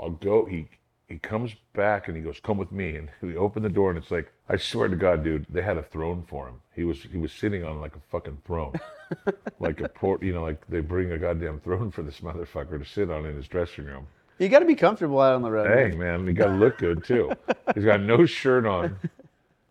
I'll 0.00 0.10
go. 0.10 0.44
He 0.44 0.68
he 1.08 1.18
comes 1.18 1.54
back 1.72 2.08
and 2.08 2.16
he 2.16 2.22
goes, 2.22 2.38
"Come 2.40 2.58
with 2.58 2.70
me." 2.70 2.96
And 2.96 3.08
we 3.22 3.36
open 3.36 3.62
the 3.62 3.68
door 3.68 3.90
and 3.90 3.98
it's 3.98 4.10
like, 4.10 4.30
I 4.48 4.56
swear 4.56 4.88
to 4.88 4.96
God, 4.96 5.24
dude, 5.24 5.46
they 5.48 5.62
had 5.62 5.78
a 5.78 5.82
throne 5.82 6.24
for 6.28 6.48
him. 6.48 6.60
He 6.74 6.84
was 6.84 7.02
he 7.02 7.18
was 7.18 7.32
sitting 7.32 7.64
on 7.64 7.80
like 7.80 7.96
a 7.96 8.00
fucking 8.10 8.38
throne, 8.44 8.74
like 9.60 9.80
a 9.80 9.88
port. 9.88 10.22
You 10.22 10.34
know, 10.34 10.42
like 10.42 10.66
they 10.68 10.80
bring 10.80 11.12
a 11.12 11.18
goddamn 11.18 11.60
throne 11.60 11.90
for 11.90 12.02
this 12.02 12.20
motherfucker 12.20 12.78
to 12.78 12.84
sit 12.84 13.10
on 13.10 13.24
in 13.24 13.36
his 13.36 13.48
dressing 13.48 13.86
room. 13.86 14.06
You 14.38 14.48
got 14.48 14.60
to 14.60 14.66
be 14.66 14.76
comfortable 14.76 15.20
out 15.20 15.34
on 15.34 15.42
the 15.42 15.50
road. 15.50 15.66
Hey 15.68 15.96
man. 15.96 16.26
he 16.26 16.32
got 16.32 16.46
to 16.46 16.52
look 16.52 16.78
good 16.78 17.02
too. 17.02 17.32
He's 17.74 17.84
got 17.84 18.00
no 18.00 18.24
shirt 18.24 18.66
on. 18.66 18.96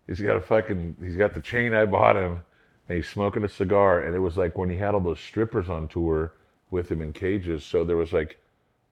He's 0.06 0.20
got 0.20 0.36
a 0.36 0.40
fucking. 0.40 0.96
He's 1.00 1.16
got 1.16 1.34
the 1.34 1.40
chain 1.40 1.72
I 1.72 1.86
bought 1.86 2.16
him, 2.16 2.40
and 2.88 2.96
he's 2.96 3.08
smoking 3.08 3.44
a 3.44 3.48
cigar. 3.48 4.00
And 4.00 4.14
it 4.14 4.18
was 4.18 4.36
like 4.36 4.58
when 4.58 4.68
he 4.68 4.76
had 4.76 4.94
all 4.94 5.00
those 5.00 5.20
strippers 5.20 5.68
on 5.70 5.88
tour 5.88 6.32
with 6.70 6.90
him 6.90 7.00
in 7.00 7.12
cages. 7.12 7.64
So 7.64 7.84
there 7.84 7.96
was 7.96 8.12
like 8.12 8.38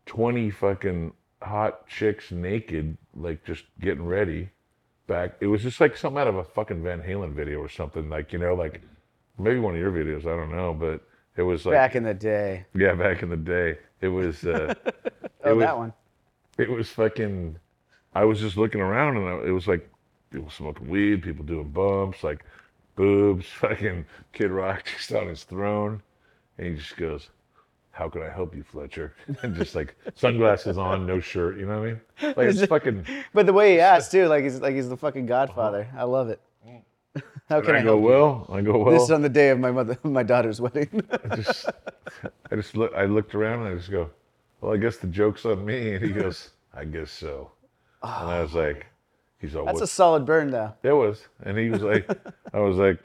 twenty 0.07 0.51
fucking 0.51 1.13
hot 1.47 1.87
chicks 1.89 2.31
naked, 2.33 2.97
like 3.15 3.45
just 3.45 3.65
getting 3.81 4.05
ready. 4.07 4.51
Back, 5.07 5.37
it 5.41 5.47
was 5.47 5.63
just 5.63 5.81
like 5.81 5.97
something 5.97 6.21
out 6.21 6.27
of 6.27 6.35
a 6.37 6.43
fucking 6.45 6.83
Van 6.83 7.01
Halen 7.01 7.33
video 7.33 7.59
or 7.61 7.69
something. 7.69 8.09
Like 8.11 8.33
you 8.33 8.41
know, 8.41 8.55
like 8.55 8.83
maybe 9.39 9.61
one 9.61 9.75
of 9.75 9.81
your 9.81 9.93
videos. 9.93 10.23
I 10.23 10.37
don't 10.37 10.51
know, 10.51 10.75
but 10.75 11.01
it 11.37 11.43
was 11.43 11.65
like 11.65 11.75
Back 11.75 11.95
in 11.95 12.03
the 12.03 12.13
day. 12.15 12.67
yeah, 12.75 12.95
back 12.95 13.23
in 13.23 13.29
the 13.31 13.37
day. 13.37 13.79
It 14.01 14.09
was. 14.09 14.45
Uh, 14.45 14.75
Oh, 15.45 15.55
was- 15.55 15.65
that 15.65 15.77
one. 15.79 15.93
it 16.59 16.69
was 16.69 16.89
fucking. 16.91 17.57
I 18.17 18.25
was 18.25 18.41
just 18.41 18.57
looking 18.57 18.81
around 18.81 19.17
and 19.19 19.29
I, 19.29 19.47
it 19.47 19.51
was 19.53 19.69
like 19.69 19.89
people 20.33 20.51
smoking 20.51 20.89
weed, 20.89 21.23
people 21.23 21.45
doing 21.45 21.69
bumps, 21.71 22.25
like 22.25 22.45
boobs, 22.97 23.47
fucking 23.61 24.07
Kid 24.33 24.51
Rock 24.51 24.87
just 24.97 25.13
on 25.13 25.29
his 25.29 25.45
throne, 25.45 26.03
and 26.59 26.67
he 26.67 26.75
just 26.83 26.97
goes, 26.97 27.29
"How 27.97 28.11
could 28.11 28.23
I 28.23 28.31
help 28.31 28.55
you, 28.55 28.63
Fletcher?" 28.63 29.15
And 29.43 29.55
just 29.55 29.75
like 29.75 29.97
sunglasses 30.15 30.77
on, 30.77 31.07
no 31.07 31.19
shirt, 31.19 31.57
you 31.59 31.67
know 31.67 31.81
what 31.81 31.89
I 31.89 31.93
mean? 31.93 32.35
Like 32.37 32.49
it's 32.49 32.67
fucking. 32.67 33.07
But 33.33 33.47
the 33.47 33.53
way 33.53 33.73
he 33.73 33.81
asked 33.81 34.13
too, 34.13 34.27
like 34.27 34.45
he's 34.45 34.61
like 34.61 34.75
he's 34.75 34.89
the 34.89 34.97
fucking 34.97 35.27
Godfather. 35.27 35.89
Uh-huh. 35.91 36.01
I 36.01 36.05
love 36.05 36.29
it. 36.29 36.41
Mm. 36.69 36.83
How 37.49 37.61
can 37.63 37.75
I, 37.75 37.79
I 37.79 37.83
go 37.83 37.89
help 37.89 38.01
you? 38.01 38.07
well. 38.07 38.47
I 38.53 38.61
go 38.61 38.79
well. 38.79 38.93
This 38.93 39.05
is 39.05 39.11
on 39.11 39.23
the 39.23 39.29
day 39.31 39.49
of 39.49 39.59
my 39.59 39.71
mother, 39.71 39.99
my 40.03 40.23
daughter's 40.23 40.61
wedding. 40.61 41.03
I 41.11 41.37
just, 41.37 41.67
I 42.51 42.57
just 42.57 42.77
look. 42.77 42.93
I 42.95 43.07
looked 43.07 43.35
around 43.35 43.61
and 43.61 43.75
I 43.75 43.77
just 43.77 43.91
go, 43.91 44.11
"Well, 44.61 44.75
I 44.75 44.77
guess 44.77 44.99
the 44.99 45.07
joke's 45.07 45.47
on 45.47 45.65
me." 45.65 45.95
And 45.95 46.05
he 46.05 46.13
goes, 46.13 46.51
"I 46.75 46.85
guess 46.85 47.11
so." 47.11 47.51
And 48.03 48.31
I 48.31 48.43
was 48.43 48.55
ah. 48.55 48.61
like, 48.61 48.87
"He's 49.41 49.57
all 49.57 49.65
That's 49.65 49.81
a 49.81 49.87
solid 49.87 50.27
burn, 50.27 50.51
though. 50.51 50.75
It 50.83 50.93
was, 50.93 51.27
and 51.45 51.57
he 51.57 51.71
was 51.71 51.83
like, 51.83 52.09
I 52.53 52.61
was 52.61 52.77
like, 52.77 53.01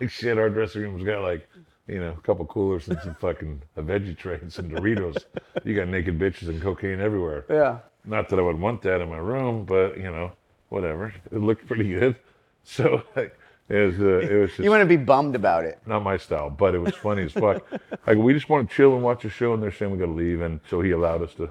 like 0.00 0.10
shit. 0.10 0.38
Our 0.38 0.50
dressing 0.50 0.82
room's 0.82 1.04
got 1.04 1.22
like, 1.22 1.48
you 1.86 2.00
know, 2.00 2.14
a 2.18 2.20
couple 2.22 2.44
coolers 2.46 2.88
and 2.88 2.98
some 3.00 3.14
fucking 3.14 3.62
a 3.76 3.82
veggie 3.82 4.16
tray 4.16 4.38
and 4.40 4.52
some 4.52 4.68
Doritos. 4.68 5.24
You 5.64 5.74
got 5.76 5.88
naked 5.88 6.18
bitches 6.18 6.48
and 6.48 6.60
cocaine 6.60 7.00
everywhere. 7.00 7.44
Yeah. 7.48 7.78
Not 8.04 8.28
that 8.28 8.38
I 8.38 8.42
would 8.42 8.58
want 8.58 8.82
that 8.82 9.00
in 9.00 9.08
my 9.08 9.18
room, 9.18 9.64
but 9.64 9.96
you 9.96 10.04
know, 10.04 10.32
whatever. 10.68 11.14
It 11.32 11.38
looked 11.40 11.66
pretty 11.66 11.88
good. 11.90 12.16
So 12.68 13.04
like, 13.14 13.38
it 13.68 13.76
was, 13.78 14.00
uh, 14.00 14.18
it 14.18 14.40
was 14.40 14.50
just 14.50 14.58
You 14.58 14.70
want 14.70 14.80
to 14.80 14.86
be 14.86 14.96
bummed 14.96 15.36
about 15.36 15.64
it. 15.64 15.78
not 15.86 16.02
my 16.02 16.16
style, 16.16 16.50
but 16.50 16.74
it 16.74 16.80
was 16.80 16.96
funny 16.96 17.22
as 17.22 17.30
fuck. 17.30 17.64
Like 18.08 18.18
we 18.18 18.32
just 18.34 18.48
want 18.48 18.68
to 18.68 18.74
chill 18.74 18.94
and 18.94 19.04
watch 19.04 19.24
a 19.24 19.30
show, 19.30 19.54
and 19.54 19.62
they're 19.62 19.70
saying 19.70 19.92
we 19.92 19.98
got 19.98 20.06
to 20.06 20.10
leave, 20.10 20.40
and 20.40 20.58
so 20.68 20.80
he 20.80 20.90
allowed 20.90 21.22
us 21.22 21.32
to 21.34 21.48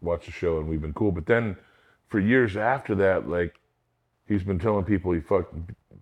watch 0.00 0.26
the 0.26 0.32
show, 0.32 0.58
and 0.58 0.68
we've 0.68 0.80
been 0.82 0.92
cool. 0.92 1.12
But 1.12 1.26
then, 1.26 1.56
for 2.08 2.18
years 2.18 2.56
after 2.56 2.96
that, 2.96 3.28
like 3.28 3.60
he's 4.26 4.42
been 4.42 4.58
telling 4.58 4.84
people 4.84 5.12
he 5.12 5.20
fucked 5.20 5.54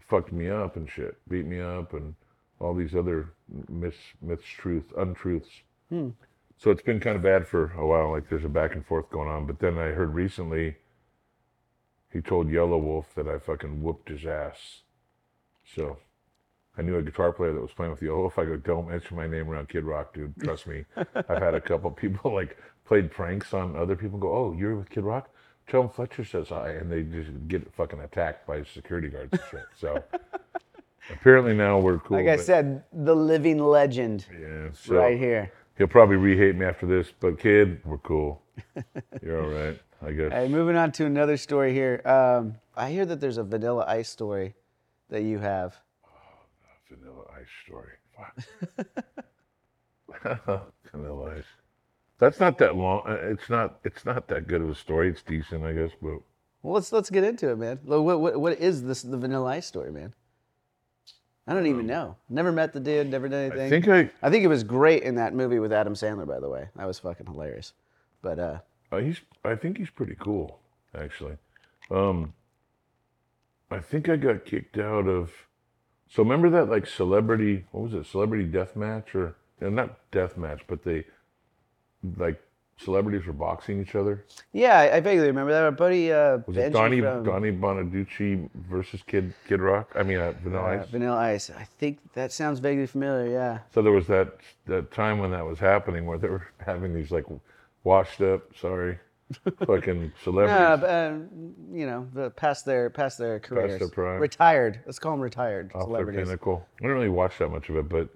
fucked 0.09 0.33
me 0.33 0.49
up 0.49 0.77
and 0.77 0.89
shit, 0.89 1.19
beat 1.29 1.45
me 1.45 1.61
up, 1.61 1.93
and 1.93 2.15
all 2.59 2.73
these 2.75 2.95
other 2.95 3.29
myths, 3.69 3.97
myths, 4.21 4.47
truth, 4.47 4.93
untruths. 4.97 5.63
Hmm. 5.89 6.11
So 6.59 6.71
it's 6.71 6.83
been 6.83 7.01
kind 7.01 7.17
of 7.17 7.23
bad 7.23 7.47
for 7.47 7.73
a 7.73 7.87
while. 7.87 8.11
Like 8.11 8.29
there's 8.29 8.45
a 8.45 8.49
back 8.49 8.75
and 8.75 8.85
forth 8.85 9.11
going 9.11 9.29
on. 9.29 9.47
But 9.47 9.61
then 9.61 9.79
I 9.79 9.89
heard 9.89 10.15
recently 10.15 10.77
he 12.13 12.21
told 12.21 12.49
Yelawolf 12.49 13.07
that 13.15 13.29
I 13.29 13.39
fucking 13.39 13.83
whooped 13.83 14.09
his 14.09 14.27
ass. 14.27 14.83
So 15.77 15.99
I 16.77 16.83
knew 16.83 16.97
a 16.97 17.03
guitar 17.03 17.33
player 17.33 17.53
that 17.53 17.61
was 17.61 17.73
playing 17.73 17.93
with 17.93 18.01
Yelawolf. 18.01 18.39
I 18.39 18.45
go, 18.45 18.57
don't 18.57 18.89
mention 18.89 19.17
my 19.17 19.27
name 19.27 19.49
around 19.49 19.69
Kid 19.69 19.85
Rock, 19.85 20.15
dude. 20.15 20.35
Trust 20.43 20.67
me. 20.67 20.85
I've 20.97 21.43
had 21.43 21.55
a 21.55 21.61
couple 21.61 21.91
people 21.91 22.35
like 22.35 22.57
played 22.85 23.11
pranks 23.11 23.55
on 23.55 23.77
other 23.77 23.95
people. 23.95 24.15
And 24.15 24.23
Go, 24.23 24.35
oh, 24.35 24.55
you're 24.57 24.77
with 24.77 24.91
Kid 24.91 25.05
Rock? 25.05 25.29
Tell 25.69 25.83
him 25.83 25.91
Fletcher 25.91 26.25
says 26.25 26.49
hi, 26.49 26.71
and 26.71 26.91
they 26.91 27.03
just 27.03 27.31
get 27.47 27.75
fucking 27.75 28.01
attacked 28.01 28.47
by 28.47 28.65
security 28.65 29.09
guards 29.09 29.33
and 29.33 29.43
shit. 29.51 29.67
So 29.79 30.03
apparently 31.11 31.55
now 31.55 31.79
we're 31.79 31.99
cool. 31.99 32.17
Like 32.19 32.29
I 32.29 32.37
but- 32.37 32.45
said, 32.45 32.85
the 32.93 33.15
living 33.17 33.59
legend 33.59 34.27
yeah, 34.41 34.69
so 34.73 34.97
right 34.97 35.19
here. 35.19 35.53
He'll 35.77 35.87
probably 35.87 36.17
re-hate 36.17 36.57
me 36.57 36.67
after 36.67 36.87
this, 36.87 37.13
but 37.21 37.39
kid, 37.39 37.81
we're 37.85 37.99
cool. 37.99 38.43
You're 39.23 39.41
all 39.43 39.49
right, 39.51 39.81
I 40.05 40.11
guess. 40.11 40.33
Hey, 40.33 40.49
moving 40.49 40.75
on 40.77 40.91
to 40.93 41.07
another 41.07 41.37
story 41.37 41.73
here. 41.73 42.03
Um, 42.05 42.57
I 42.77 42.91
hear 42.91 43.07
that 43.07 43.21
there's 43.21 43.39
a 43.39 43.45
Vanilla 43.45 43.85
Ice 43.87 44.09
story 44.09 44.55
that 45.09 45.23
you 45.23 45.39
have. 45.39 45.77
Vanilla 46.91 47.25
Ice 47.41 47.47
story. 47.65 47.93
Fuck. 48.17 49.15
Vanilla 50.93 51.37
Ice. 51.37 51.45
That's 52.19 52.41
not 52.41 52.59
that 52.59 52.75
long. 52.77 53.03
uh, 53.07 53.13
It's 53.31 53.49
not. 53.49 53.79
It's 53.85 54.05
not 54.05 54.27
that 54.29 54.49
good 54.49 54.61
of 54.63 54.71
a 54.71 54.75
story. 54.75 55.09
It's 55.09 55.23
decent, 55.23 55.65
I 55.65 55.73
guess. 55.73 55.91
But 56.03 56.19
Well, 56.63 56.75
let's 56.75 56.91
let's 56.93 57.11
get 57.11 57.23
into 57.23 57.51
it, 57.51 57.57
man. 57.57 57.79
Lo- 57.85 58.03
What 58.03 58.21
what, 58.21 58.41
what 58.41 58.59
is 58.59 58.83
this 58.83 59.03
the 59.03 59.17
Vanilla 59.17 59.51
Ice 59.51 59.67
story, 59.67 59.93
man? 59.93 60.13
I 61.49 61.55
don't 61.55 61.67
even 61.67 61.87
know. 61.87 62.15
Never 62.29 62.53
met 62.53 62.75
the 62.75 62.81
dude. 62.81 63.09
Never 63.09 63.27
done 63.27 63.47
anything. 63.47 63.67
I 63.67 63.71
think 63.71 63.89
I. 63.89 64.11
I 64.27 64.31
think 64.31 64.45
it 64.45 64.49
was 64.49 64.63
great 64.63 65.03
in 65.03 65.15
that 65.15 65.35
movie 65.35 65.59
with 65.59 65.73
Adam 65.73 65.95
Sandler, 65.95 66.27
by 66.27 66.39
the 66.41 66.49
way. 66.49 66.69
That 66.77 66.87
was 66.87 66.99
fucking 66.99 67.25
hilarious. 67.27 67.73
But 68.21 68.39
uh, 68.39 68.59
Uh, 68.93 68.99
he's. 68.99 69.23
I 69.45 69.55
think 69.55 69.79
he's 69.79 69.89
pretty 69.91 70.15
cool, 70.21 70.61
actually. 70.95 71.39
Um. 71.91 72.35
I 73.71 73.79
think 73.81 74.09
I 74.09 74.17
got 74.17 74.45
kicked 74.45 74.79
out 74.79 75.09
of. 75.09 75.33
So 76.11 76.23
remember 76.23 76.51
that 76.51 76.69
like 76.69 76.87
celebrity? 76.87 77.65
What 77.73 77.85
was 77.85 77.95
it? 77.95 78.07
Celebrity 78.07 78.45
death 78.45 78.77
match 78.77 79.15
or 79.15 79.35
no, 79.61 79.71
not 79.71 79.99
death 80.11 80.37
match, 80.37 80.63
but 80.67 80.85
they 80.85 81.05
like 82.17 82.43
celebrities 82.79 83.27
were 83.27 83.33
boxing 83.33 83.81
each 83.81 83.95
other. 83.95 84.25
yeah, 84.53 84.79
I, 84.79 84.97
I 84.97 85.01
vaguely 85.01 85.27
remember 85.27 85.53
that. 85.53 85.65
Our 85.65 85.73
buddy 85.73 86.13
uh, 86.13 86.39
Was 86.47 86.57
Benji 86.57 86.67
it 86.67 86.73
Donnie 86.73 87.01
from 87.01 87.25
Donnie 87.25 87.53
Bonaduce 87.53 88.49
versus 88.69 89.03
Kid 89.07 89.35
Kid 89.49 89.61
Rock? 89.61 89.93
I 89.95 90.03
mean, 90.03 90.19
uh, 90.19 90.33
Vanilla 90.43 90.63
uh, 90.63 90.81
Ice. 90.83 90.89
Vanilla 90.89 91.17
Ice. 91.17 91.51
I 91.51 91.65
think 91.65 91.99
that 92.15 92.33
sounds 92.33 92.61
vaguely 92.61 92.87
familiar. 92.87 93.31
Yeah. 93.31 93.59
So 93.73 93.83
there 93.83 93.93
was 93.93 94.07
that 94.07 94.37
that 94.67 94.91
time 94.93 95.19
when 95.19 95.31
that 95.33 95.45
was 95.45 95.59
happening 95.59 96.07
where 96.07 96.19
they 96.19 96.29
were 96.29 96.47
having 96.65 96.95
these 96.95 97.11
like 97.11 97.25
washed 97.85 98.21
up, 98.21 98.43
sorry, 98.57 98.99
fucking 99.67 100.03
No, 100.03 100.11
celebrities 100.23 100.81
but, 100.81 100.91
uh, 100.91 101.13
you 101.73 101.87
know, 101.87 102.07
the, 102.15 102.31
past 102.31 102.65
their 102.65 102.91
past 102.91 103.19
their 103.19 103.41
careers, 103.41 103.79
their 103.79 103.89
prime. 103.89 104.21
retired. 104.21 104.81
Let's 104.87 104.99
call 104.99 105.13
them 105.13 105.21
retired 105.21 105.73
off 105.75 105.91
their 105.93 106.07
pinnacle. 106.07 106.67
I 106.79 106.83
didn't 106.83 106.97
really 106.97 107.09
watch 107.09 107.39
that 107.39 107.49
much 107.49 107.69
of 107.69 107.77
it, 107.77 107.89
but 107.89 108.09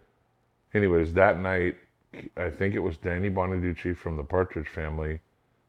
anyways, 0.75 1.13
that 1.15 1.39
night, 1.39 1.77
I 2.37 2.51
think 2.51 2.75
it 2.75 2.81
was 2.81 2.97
Danny 2.99 3.31
Bonaduce 3.31 3.97
from 3.97 4.17
the 4.17 4.23
Partridge 4.25 4.69
Family, 4.69 5.21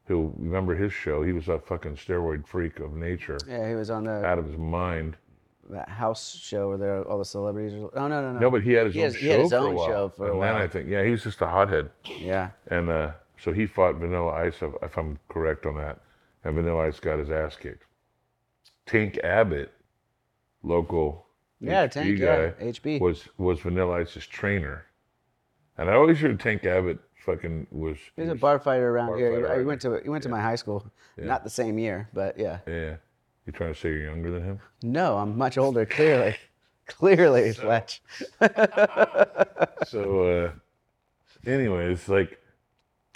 who 0.06 0.34
remember 0.38 0.76
his 0.76 0.92
show. 0.92 1.24
He 1.24 1.32
was 1.32 1.48
a 1.48 1.60
fucking 1.60 1.96
steroid 1.96 2.46
freak 2.46 2.80
of 2.80 2.94
nature. 2.96 3.38
Yeah, 3.48 3.68
he 3.70 3.76
was 3.76 3.90
on 3.90 4.04
the 4.04 4.26
out 4.26 4.38
of 4.40 4.46
his 4.48 4.58
mind. 4.58 5.16
that 5.70 5.88
house 5.88 6.36
show 6.36 6.70
where 6.70 6.78
there 6.78 7.04
all 7.04 7.18
the 7.18 7.24
celebrities. 7.26 7.74
Are, 7.74 7.90
oh 7.98 8.08
no 8.08 8.22
no 8.22 8.34
no. 8.34 8.40
No, 8.40 8.52
but 8.52 8.62
he 8.64 8.74
had 8.74 8.88
his 8.88 8.96
He 8.96 9.02
own 9.02 9.06
has- 9.06 9.16
show 9.16 9.22
he 9.22 9.28
had 9.30 9.40
his 9.42 9.50
for 9.52 9.58
own 9.58 9.72
a 9.72 9.76
while. 9.76 9.88
show 9.88 10.10
for 10.10 10.28
a 10.28 10.30
and 10.32 10.40
while. 10.40 10.54
then 10.54 10.62
I 10.62 10.68
think, 10.68 10.90
yeah, 10.90 11.04
he 11.04 11.12
was 11.12 11.24
just 11.24 11.42
a 11.42 11.48
hothead. 11.48 11.90
yeah. 12.20 12.50
And 12.68 12.90
uh, 12.90 13.12
so 13.38 13.54
he 13.54 13.66
fought 13.66 13.96
Vanilla 13.96 14.32
Ice, 14.34 14.56
if, 14.62 14.72
if 14.82 14.98
I'm 14.98 15.18
correct 15.30 15.66
on 15.66 15.76
that. 15.78 16.00
And 16.44 16.56
Vanilla 16.56 16.88
Ice 16.88 17.00
got 17.00 17.20
his 17.20 17.30
ass 17.32 17.56
kicked. 17.56 17.84
Tank 18.86 19.18
Abbott, 19.24 19.72
local 20.64 21.26
Yeah, 21.62 21.88
HB 21.88 21.92
Tank, 21.92 22.20
guy, 22.20 22.44
yeah, 22.44 22.52
HB. 22.72 23.00
was 23.00 23.30
was 23.38 23.60
Vanilla 23.62 24.02
Ice's 24.02 24.26
trainer. 24.28 24.86
And 25.78 25.90
I 25.90 25.94
always 25.94 26.20
heard 26.20 26.40
Tank 26.40 26.66
Abbott 26.66 27.00
fucking 27.26 27.68
was. 27.72 27.98
He's 28.16 28.30
a 28.30 28.36
bar 28.36 28.60
fighter 28.60 28.90
around 28.90 29.10
bar 29.10 29.18
here. 29.18 29.48
fighter 29.48 29.60
He 29.60 29.66
went 29.66 29.82
to 29.82 30.00
he 30.04 30.10
went 30.10 30.24
to 30.24 30.30
my 30.30 30.42
high 30.42 30.56
school. 30.56 30.86
Not 31.18 31.44
the 31.44 31.50
same 31.50 31.78
year, 31.78 32.10
but 32.14 32.38
yeah. 32.38 32.60
Yeah. 32.68 32.96
You 33.46 33.52
trying 33.52 33.74
to 33.74 33.80
say 33.80 33.90
you're 33.90 34.06
younger 34.06 34.32
than 34.32 34.44
him? 34.44 34.60
No, 34.84 35.18
I'm 35.18 35.38
much 35.38 35.58
older. 35.58 35.86
Clearly, 35.86 36.38
clearly, 36.88 37.52
Fletch. 37.52 38.02
so 39.88 40.24
uh 40.24 40.52
anyways 41.46 42.08
like 42.08 42.40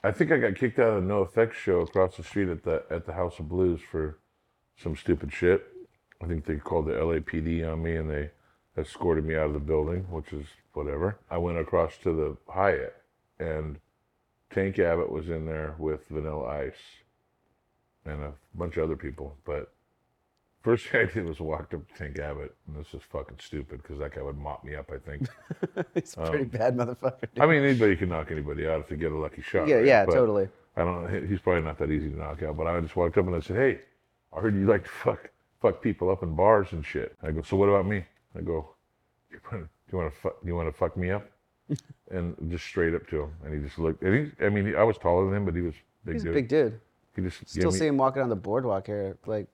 i 0.03 0.11
think 0.11 0.31
i 0.31 0.37
got 0.37 0.55
kicked 0.55 0.79
out 0.79 0.97
of 0.97 1.03
the 1.03 1.13
NoFX 1.13 1.53
show 1.53 1.79
across 1.81 2.17
the 2.17 2.23
street 2.23 2.49
at 2.49 2.63
the 2.63 2.83
at 2.89 3.05
the 3.05 3.13
house 3.13 3.39
of 3.39 3.47
blues 3.47 3.79
for 3.89 4.19
some 4.75 4.95
stupid 4.95 5.31
shit 5.31 5.65
i 6.21 6.27
think 6.27 6.45
they 6.45 6.55
called 6.57 6.87
the 6.87 6.91
lapd 6.91 7.71
on 7.71 7.81
me 7.81 7.95
and 7.95 8.09
they 8.09 8.29
escorted 8.77 9.23
me 9.23 9.35
out 9.35 9.47
of 9.47 9.53
the 9.53 9.59
building 9.59 10.05
which 10.09 10.33
is 10.33 10.45
whatever 10.77 11.17
i 11.29 11.37
went 11.37 11.57
across 11.57 11.97
to 11.97 12.13
the 12.13 12.37
hyatt 12.53 12.95
and 13.39 13.77
tank 14.51 14.79
abbott 14.79 15.11
was 15.11 15.29
in 15.29 15.45
there 15.45 15.75
with 15.77 16.07
vanilla 16.09 16.45
ice 16.45 16.73
and 18.05 18.21
a 18.23 18.31
bunch 18.55 18.77
of 18.77 18.83
other 18.83 18.95
people 18.95 19.35
but 19.45 19.71
First 20.63 20.87
thing 20.87 21.07
I 21.07 21.13
did 21.13 21.25
was 21.29 21.39
walked 21.39 21.73
up 21.75 21.87
to 21.87 21.93
Tank 21.93 22.19
Abbott, 22.19 22.53
and 22.67 22.75
this 22.75 22.93
is 22.93 23.01
fucking 23.09 23.37
stupid 23.39 23.81
because 23.81 23.99
that 23.99 24.13
guy 24.13 24.21
would 24.21 24.37
mop 24.37 24.65
me 24.65 24.75
up. 24.75 24.91
I 24.91 24.97
think. 24.97 25.29
He's 25.93 26.13
a 26.17 26.29
pretty 26.29 26.43
Um, 26.43 26.49
bad 26.49 26.75
motherfucker. 26.75 27.21
dude. 27.21 27.39
I 27.39 27.45
mean, 27.45 27.63
anybody 27.63 27.95
can 27.95 28.09
knock 28.09 28.31
anybody 28.31 28.67
out 28.67 28.81
if 28.81 28.89
they 28.89 28.97
get 28.97 29.13
a 29.13 29.17
lucky 29.17 29.41
shot. 29.41 29.67
yeah, 29.69 29.75
right? 29.75 29.85
yeah, 29.85 30.05
But 30.05 30.15
totally. 30.15 30.49
I 30.75 30.83
don't. 30.83 31.03
know. 31.03 31.21
He's 31.25 31.39
probably 31.39 31.61
not 31.61 31.77
that 31.77 31.89
easy 31.89 32.09
to 32.09 32.17
knock 32.17 32.43
out. 32.43 32.57
But 32.57 32.67
I 32.67 32.81
just 32.81 32.97
walked 32.97 33.17
up 33.17 33.27
and 33.27 33.35
I 33.35 33.39
said, 33.39 33.55
"Hey, 33.55 33.79
I 34.35 34.41
heard 34.41 34.55
you 34.55 34.65
like 34.65 34.83
to 34.83 34.89
fuck 34.89 35.29
fuck 35.61 35.81
people 35.81 36.09
up 36.09 36.21
in 36.21 36.35
bars 36.35 36.67
and 36.73 36.85
shit." 36.85 37.15
I 37.23 37.31
go, 37.31 37.43
"So 37.43 37.55
what 37.55 37.69
about 37.69 37.85
me?" 37.87 38.03
I 38.37 38.41
go, 38.41 38.75
"You 39.31 39.39
want 39.49 39.69
you 39.91 39.97
want 39.97 40.13
to 40.13 40.19
fuck 40.19 40.35
you 40.43 40.55
want 40.55 40.67
to 40.67 40.77
fuck 40.77 40.97
me 40.97 41.11
up?" 41.11 41.29
and 42.11 42.35
just 42.49 42.63
straight 42.65 42.93
up 42.95 43.05
to 43.09 43.23
him, 43.23 43.33
and 43.43 43.53
he 43.53 43.59
just 43.59 43.77
looked. 43.77 44.01
And 44.03 44.31
he, 44.39 44.45
I 44.45 44.49
mean, 44.49 44.67
he, 44.67 44.75
I 44.75 44.83
was 44.83 44.97
taller 44.97 45.25
than 45.25 45.35
him, 45.35 45.45
but 45.45 45.53
he 45.55 45.61
was 45.61 45.73
big 46.05 46.13
He's 46.15 46.23
a 46.23 46.25
dude. 46.27 46.33
big 46.33 46.47
dude. 46.47 46.79
He 47.15 47.21
just 47.23 47.49
Still 47.49 47.71
me- 47.71 47.77
see 47.77 47.87
him 47.87 47.97
walking 47.97 48.21
on 48.21 48.29
the 48.29 48.35
boardwalk 48.37 48.85
here. 48.87 49.17
Like, 49.25 49.47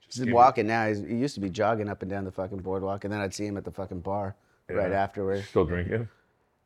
he's 0.00 0.16
give 0.18 0.26
me- 0.28 0.32
walking 0.32 0.66
now. 0.66 0.88
He's, 0.88 0.98
he 1.00 1.14
used 1.14 1.34
to 1.36 1.40
be 1.40 1.48
jogging 1.50 1.88
up 1.88 2.02
and 2.02 2.10
down 2.10 2.24
the 2.24 2.32
fucking 2.32 2.58
boardwalk, 2.58 3.04
and 3.04 3.12
then 3.12 3.20
I'd 3.20 3.32
see 3.34 3.46
him 3.46 3.56
at 3.56 3.64
the 3.64 3.70
fucking 3.70 4.00
bar 4.00 4.34
right 4.68 4.90
afterwards. 4.90 5.46
Still 5.48 5.64
drinking. 5.64 6.08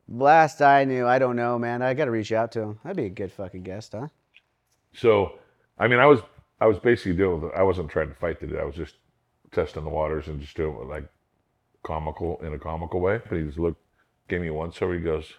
Last 0.08 0.60
I 0.62 0.84
knew, 0.84 1.06
I 1.06 1.18
don't 1.18 1.36
know, 1.36 1.58
man. 1.58 1.82
I 1.82 1.92
got 1.94 2.04
to 2.06 2.10
reach 2.10 2.32
out 2.32 2.52
to 2.52 2.60
him. 2.60 2.78
That'd 2.84 2.96
be 2.96 3.06
a 3.06 3.10
good 3.10 3.32
fucking 3.32 3.62
guest, 3.62 3.92
huh? 3.92 4.08
So, 4.92 5.38
I 5.78 5.88
mean, 5.88 5.98
I 5.98 6.06
was 6.06 6.20
I 6.60 6.66
was 6.66 6.78
basically 6.78 7.14
dealing 7.14 7.40
with 7.42 7.52
it. 7.52 7.56
I 7.58 7.62
wasn't 7.62 7.90
trying 7.90 8.08
to 8.08 8.14
fight 8.14 8.40
the 8.40 8.46
dude. 8.46 8.58
I 8.58 8.64
was 8.64 8.74
just 8.76 8.94
testing 9.52 9.84
the 9.84 9.90
waters 9.90 10.28
and 10.28 10.40
just 10.40 10.56
doing 10.56 10.76
it 10.76 10.86
like 10.88 11.04
comical 11.84 12.40
in 12.42 12.52
a 12.54 12.58
comical 12.58 13.00
way. 13.00 13.20
But 13.28 13.38
he 13.38 13.44
just 13.44 13.58
looked, 13.58 13.80
gave 14.28 14.40
me 14.40 14.50
one 14.50 14.72
over. 14.80 14.94
He 14.94 15.00
goes, 15.00 15.32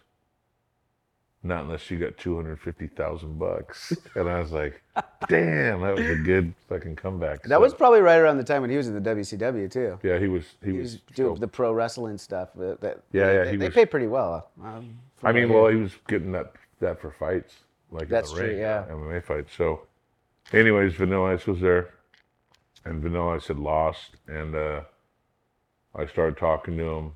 "Not 1.44 1.66
unless 1.66 1.92
you 1.92 2.00
got 2.00 2.18
two 2.18 2.36
hundred 2.36 2.60
fifty 2.62 2.88
thousand 2.88 3.38
bucks." 3.38 3.94
And 4.16 4.30
I 4.30 4.40
was 4.40 4.52
like, 4.52 4.82
"Damn, 5.28 5.82
that 5.82 5.96
was 5.96 6.06
a 6.06 6.16
good 6.16 6.54
fucking 6.70 6.96
comeback." 6.96 7.44
That 7.44 7.50
So, 7.50 7.60
was 7.60 7.74
probably 7.74 8.00
right 8.00 8.18
around 8.18 8.38
the 8.38 8.44
time 8.44 8.62
when 8.62 8.70
he 8.72 8.78
was 8.78 8.88
in 8.88 8.94
the 9.02 9.10
WCW 9.10 9.70
too. 9.70 10.00
yeah. 10.04 10.18
He 10.18 10.28
was 10.28 10.46
he, 10.64 10.72
He 10.72 10.78
was, 10.78 10.94
was 10.94 11.02
doing 11.16 11.36
so- 11.36 11.40
the 11.42 11.48
pro 11.48 11.74
wrestling 11.74 12.18
stuff. 12.18 12.50
That, 12.56 12.80
that 12.82 13.02
Yeah, 13.12 13.32
yeah, 13.32 13.44
They, 13.44 13.52
he 13.52 13.58
they 13.58 13.66
was- 13.68 13.76
pay 13.76 13.86
pretty 13.86 14.08
well. 14.08 14.50
Um, 14.64 14.98
I 15.24 15.32
mean, 15.34 15.52
well, 15.52 15.68
he 15.68 15.76
was 15.78 15.92
getting 16.08 16.32
that 16.32 16.54
that 16.80 17.00
for 17.02 17.12
fights, 17.12 17.56
like 17.92 18.08
That's 18.10 18.30
in 18.32 18.36
the 18.36 18.42
true, 18.42 18.50
ring, 18.52 18.60
yeah. 18.60 18.86
MMA 18.90 19.24
fights. 19.24 19.54
So, 19.56 19.82
anyways, 20.54 20.94
Vanilla 20.96 21.34
Ice 21.34 21.48
was 21.48 21.60
there, 21.62 21.90
and 22.86 23.02
Vanilla 23.02 23.36
Ice 23.36 23.48
had 23.48 23.58
lost, 23.58 24.18
and 24.28 24.54
uh, 24.56 24.82
I 25.96 26.06
started 26.08 26.38
talking 26.38 26.78
to 26.78 26.84
him, 26.84 27.12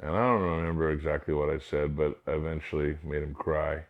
and 0.00 0.10
I 0.10 0.18
don't 0.18 0.42
remember 0.42 0.90
exactly 0.90 1.34
what 1.34 1.50
I 1.50 1.58
said, 1.58 1.96
but 1.96 2.18
I 2.26 2.32
eventually 2.32 2.96
made 3.04 3.22
him 3.22 3.34
cry, 3.34 3.82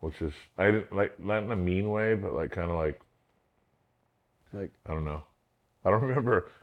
which 0.00 0.20
is 0.20 0.32
I 0.58 0.66
didn't 0.66 0.94
like 0.94 1.18
not 1.18 1.42
in 1.42 1.52
a 1.52 1.56
mean 1.56 1.90
way, 1.90 2.14
but 2.14 2.34
like 2.34 2.50
kind 2.52 2.70
of 2.70 2.76
like 2.76 3.00
like 4.52 4.70
I 4.86 4.92
don't 4.94 5.04
know. 5.04 5.22
I 5.84 5.90
don't 5.90 6.02
remember 6.08 6.50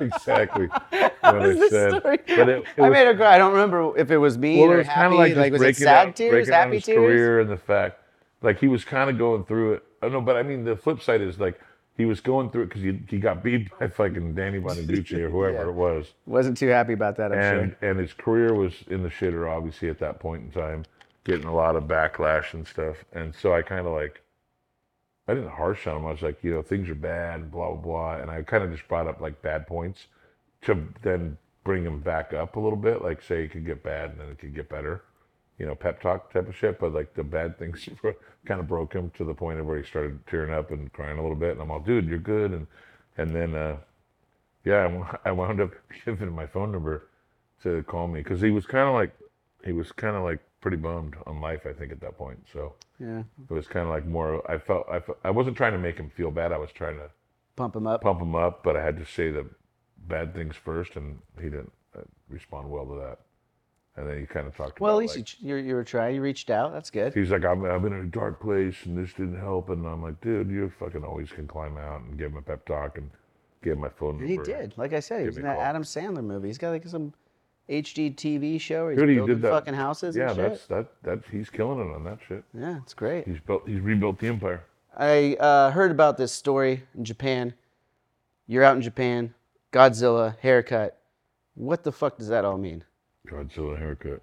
exactly 0.00 0.66
what 0.66 1.42
I 1.42 1.68
said, 1.68 2.00
story? 2.00 2.18
but 2.26 2.48
it, 2.48 2.48
it 2.58 2.64
I 2.78 2.88
was 2.88 2.92
made 2.92 3.06
her 3.06 3.14
cry. 3.16 3.34
I 3.34 3.38
don't 3.38 3.52
remember 3.52 3.96
if 3.98 4.10
it 4.10 4.18
was 4.18 4.38
mean 4.38 4.60
well, 4.60 4.70
it 4.70 4.74
or 4.74 4.78
was 4.78 4.86
happy. 4.86 5.14
like, 5.16 5.36
like 5.36 5.52
was 5.52 5.62
it 5.62 5.76
sad 5.76 6.08
out, 6.08 6.16
tears, 6.16 6.48
happy 6.48 6.76
his 6.76 6.84
tears? 6.84 6.98
career 6.98 7.40
and 7.40 7.50
the 7.50 7.56
fact, 7.56 8.00
like 8.42 8.58
he 8.58 8.66
was 8.68 8.84
kind 8.84 9.10
of 9.10 9.18
going 9.18 9.44
through 9.44 9.74
it. 9.74 9.84
Oh, 10.02 10.06
I 10.06 10.10
don't 10.10 10.12
know, 10.12 10.20
but 10.20 10.36
I 10.36 10.42
mean, 10.42 10.64
the 10.64 10.76
flip 10.76 11.00
side 11.02 11.20
is 11.20 11.38
like 11.38 11.60
he 11.96 12.04
was 12.04 12.20
going 12.20 12.50
through 12.50 12.62
it 12.62 12.66
because 12.66 12.82
he, 12.82 13.00
he 13.08 13.18
got 13.18 13.42
beat 13.42 13.70
by 13.78 13.88
fucking 13.88 14.34
Danny 14.34 14.60
Bonaduce 14.60 15.12
or 15.12 15.30
whoever 15.30 15.54
Yeah. 15.62 15.68
it 15.68 15.74
was, 15.74 16.12
Wasn't 16.26 16.56
too 16.56 16.68
happy 16.68 16.92
about 16.92 17.16
that. 17.16 17.32
I'm 17.32 17.38
and 17.38 17.76
sure. 17.80 17.90
and 17.90 17.98
his 17.98 18.12
career 18.12 18.54
was 18.54 18.72
in 18.88 19.02
the 19.02 19.08
shitter 19.08 19.48
obviously 19.48 19.88
at 19.88 19.98
that 20.00 20.18
point 20.20 20.42
in 20.42 20.50
time, 20.50 20.84
getting 21.24 21.46
a 21.46 21.54
lot 21.54 21.76
of 21.76 21.84
backlash 21.84 22.52
and 22.54 22.66
stuff. 22.66 22.96
And 23.12 23.34
so 23.34 23.54
I 23.54 23.62
kind 23.62 23.86
of 23.86 23.92
like, 23.92 24.20
I 25.28 25.34
didn't 25.34 25.50
harsh 25.50 25.86
on 25.86 25.98
him. 25.98 26.06
I 26.06 26.10
was 26.12 26.20
like, 26.22 26.42
you 26.42 26.52
know, 26.52 26.62
things 26.62 26.88
are 26.90 26.94
bad, 26.94 27.50
blah 27.50 27.68
blah 27.72 27.76
blah, 27.80 28.16
and 28.16 28.30
I 28.30 28.42
kind 28.42 28.64
of 28.64 28.70
just 28.72 28.86
brought 28.88 29.06
up 29.06 29.20
like 29.20 29.40
bad 29.40 29.66
points 29.66 30.06
to 30.62 30.76
then 31.02 31.36
bring 31.62 31.84
him 31.84 32.00
back 32.00 32.32
up 32.34 32.56
a 32.56 32.60
little 32.60 32.76
bit, 32.76 33.02
like 33.02 33.22
say 33.22 33.44
it 33.44 33.52
could 33.52 33.64
get 33.64 33.82
bad 33.82 34.10
and 34.10 34.20
then 34.20 34.28
it 34.28 34.38
could 34.38 34.54
get 34.54 34.68
better, 34.68 35.02
you 35.58 35.64
know, 35.64 35.74
pep 35.74 36.02
talk 36.02 36.30
type 36.32 36.48
of 36.48 36.54
shit. 36.56 36.78
But 36.78 36.92
like 36.92 37.14
the 37.14 37.24
bad 37.24 37.58
things 37.58 37.88
kind 38.46 38.60
of 38.60 38.68
broke 38.68 38.92
him 38.92 39.10
to 39.16 39.24
the 39.24 39.34
point 39.34 39.58
of 39.58 39.66
where 39.66 39.78
he 39.78 39.84
started 39.84 40.18
tearing 40.26 40.52
up 40.52 40.70
and 40.70 40.92
crying 40.92 41.18
a 41.18 41.22
little 41.22 41.36
bit, 41.36 41.52
and 41.52 41.62
I'm 41.62 41.70
all, 41.70 41.80
dude, 41.80 42.06
you're 42.06 42.18
good, 42.18 42.52
and 42.52 42.66
and 43.16 43.34
then 43.34 43.54
uh, 43.54 43.76
yeah, 44.64 45.06
I 45.24 45.28
I 45.30 45.32
wound 45.32 45.60
up 45.60 45.72
giving 46.04 46.28
him 46.28 46.34
my 46.34 46.46
phone 46.46 46.72
number 46.72 47.08
to 47.62 47.82
call 47.84 48.08
me 48.08 48.20
because 48.20 48.40
he 48.40 48.50
was 48.50 48.66
kind 48.66 48.88
of 48.88 48.94
like 48.94 49.12
he 49.64 49.72
was 49.72 49.92
kind 49.92 50.16
of 50.16 50.22
like 50.22 50.40
pretty 50.60 50.76
bummed 50.76 51.14
on 51.26 51.40
life, 51.40 51.66
I 51.66 51.72
think, 51.72 51.92
at 51.92 52.00
that 52.00 52.16
point. 52.16 52.38
So 52.52 52.74
Yeah, 52.98 53.22
it 53.50 53.52
was 53.52 53.66
kind 53.66 53.84
of 53.84 53.90
like 53.90 54.06
more. 54.06 54.48
I 54.50 54.58
felt 54.58 54.86
I 54.90 55.00
felt, 55.00 55.18
I 55.24 55.30
wasn't 55.30 55.56
trying 55.56 55.72
to 55.72 55.78
make 55.78 55.96
him 55.96 56.10
feel 56.10 56.30
bad. 56.30 56.52
I 56.52 56.58
was 56.58 56.72
trying 56.72 56.96
to 56.96 57.10
pump 57.56 57.76
him 57.76 57.86
up. 57.86 58.00
pump 58.02 58.20
him 58.20 58.34
up, 58.34 58.62
but 58.62 58.76
I 58.76 58.82
had 58.82 58.96
to 58.98 59.04
say 59.04 59.30
the 59.30 59.46
bad 60.06 60.34
things 60.34 60.56
first, 60.56 60.96
and 60.96 61.18
he 61.38 61.44
didn't 61.44 61.72
uh, 61.96 62.02
respond 62.28 62.70
well 62.70 62.86
to 62.86 62.94
that. 62.96 63.18
And 63.96 64.08
then 64.08 64.18
he 64.18 64.26
kind 64.26 64.46
of 64.48 64.56
talked. 64.56 64.80
Well, 64.80 64.92
at 64.92 64.98
least 64.98 65.16
like, 65.16 65.40
you, 65.40 65.54
you, 65.56 65.74
were 65.74 65.84
trying. 65.84 66.16
You 66.16 66.20
reached 66.22 66.50
out. 66.50 66.72
That's 66.72 66.90
good. 66.90 67.14
He's 67.14 67.30
like, 67.30 67.44
I'm, 67.44 67.64
I've 67.64 67.80
been 67.82 67.92
in 67.92 68.00
a 68.00 68.04
dark 68.06 68.40
place 68.40 68.74
and 68.86 68.98
this 68.98 69.12
didn't 69.12 69.38
help. 69.38 69.70
And 69.70 69.86
I'm 69.86 70.02
like, 70.02 70.20
dude, 70.20 70.50
you 70.50 70.72
fucking 70.80 71.04
always 71.04 71.30
can 71.30 71.46
climb 71.46 71.76
out 71.78 72.00
and 72.00 72.18
give 72.18 72.32
him 72.32 72.38
a 72.38 72.42
pep 72.42 72.66
talk 72.66 72.98
and 72.98 73.08
give 73.62 73.74
him 73.74 73.80
my 73.80 73.88
phone 73.90 74.18
And 74.20 74.28
number. 74.28 74.44
he 74.44 74.52
did. 74.52 74.74
Like 74.76 74.92
I 74.94 75.00
said, 75.00 75.20
he 75.20 75.26
was 75.26 75.36
in 75.36 75.44
that 75.44 75.56
call. 75.56 75.64
Adam 75.64 75.84
Sandler 75.84 76.24
movie. 76.24 76.48
He's 76.48 76.58
got 76.58 76.70
like 76.70 76.88
some 76.88 77.12
HD 77.68 78.12
TV 78.14 78.60
show 78.60 78.82
where 78.84 78.90
he's 78.92 79.00
Dude, 79.00 79.08
he 79.10 79.14
building 79.14 79.40
did 79.40 79.48
fucking 79.48 79.74
houses 79.74 80.16
Yeah, 80.16 80.28
and 80.30 80.36
shit. 80.36 80.48
that's 80.50 80.66
that. 80.66 80.86
That 81.04 81.20
he's 81.30 81.48
killing 81.48 81.78
it 81.78 81.94
on 81.94 82.02
that 82.02 82.18
shit. 82.26 82.42
Yeah, 82.52 82.78
it's 82.82 82.94
great. 82.94 83.26
He's 83.28 83.40
built. 83.40 83.62
He's 83.66 83.80
rebuilt 83.80 84.18
the 84.18 84.26
empire. 84.26 84.64
I 84.96 85.36
uh, 85.38 85.70
heard 85.70 85.92
about 85.92 86.16
this 86.16 86.32
story 86.32 86.82
in 86.96 87.04
Japan. 87.04 87.54
You're 88.48 88.64
out 88.64 88.74
in 88.76 88.82
Japan, 88.82 89.34
Godzilla 89.72 90.36
haircut. 90.40 90.98
What 91.54 91.84
the 91.84 91.92
fuck 91.92 92.18
does 92.18 92.28
that 92.28 92.44
all 92.44 92.58
mean? 92.58 92.84
Godzilla 93.28 93.78
haircut. 93.78 94.22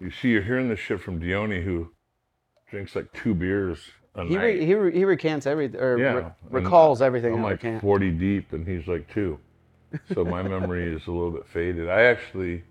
You 0.00 0.10
see, 0.10 0.28
you're 0.28 0.42
hearing 0.42 0.68
this 0.68 0.80
shit 0.80 1.00
from 1.00 1.20
Dione, 1.20 1.62
who 1.62 1.90
drinks 2.70 2.96
like 2.96 3.12
two 3.12 3.34
beers 3.34 3.78
a 4.14 4.24
He 4.24 4.34
night. 4.34 4.42
re, 4.44 4.66
he, 4.66 4.74
re, 4.74 4.92
he 4.92 5.04
recants 5.04 5.46
everything 5.46 5.80
or 5.80 5.98
yeah, 5.98 6.12
re- 6.12 6.22
and 6.22 6.32
recalls 6.50 7.00
everything. 7.02 7.34
I'm 7.34 7.42
like 7.42 7.62
recant. 7.62 7.80
40 7.80 8.10
deep, 8.12 8.52
and 8.52 8.66
he's 8.66 8.86
like 8.88 9.12
two. 9.12 9.38
So 10.14 10.24
my 10.24 10.42
memory 10.54 10.92
is 10.94 11.06
a 11.06 11.10
little 11.10 11.30
bit 11.30 11.46
faded. 11.46 11.88
I 11.88 12.02
actually, 12.02 12.64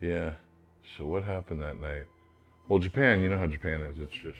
yeah. 0.00 0.32
So 0.98 1.06
what 1.06 1.22
happened 1.24 1.62
that 1.62 1.80
night? 1.80 2.04
Well, 2.68 2.78
Japan. 2.78 3.20
You 3.20 3.30
know 3.30 3.38
how 3.38 3.46
Japan 3.46 3.80
is. 3.82 3.98
It's 3.98 4.12
just, 4.12 4.36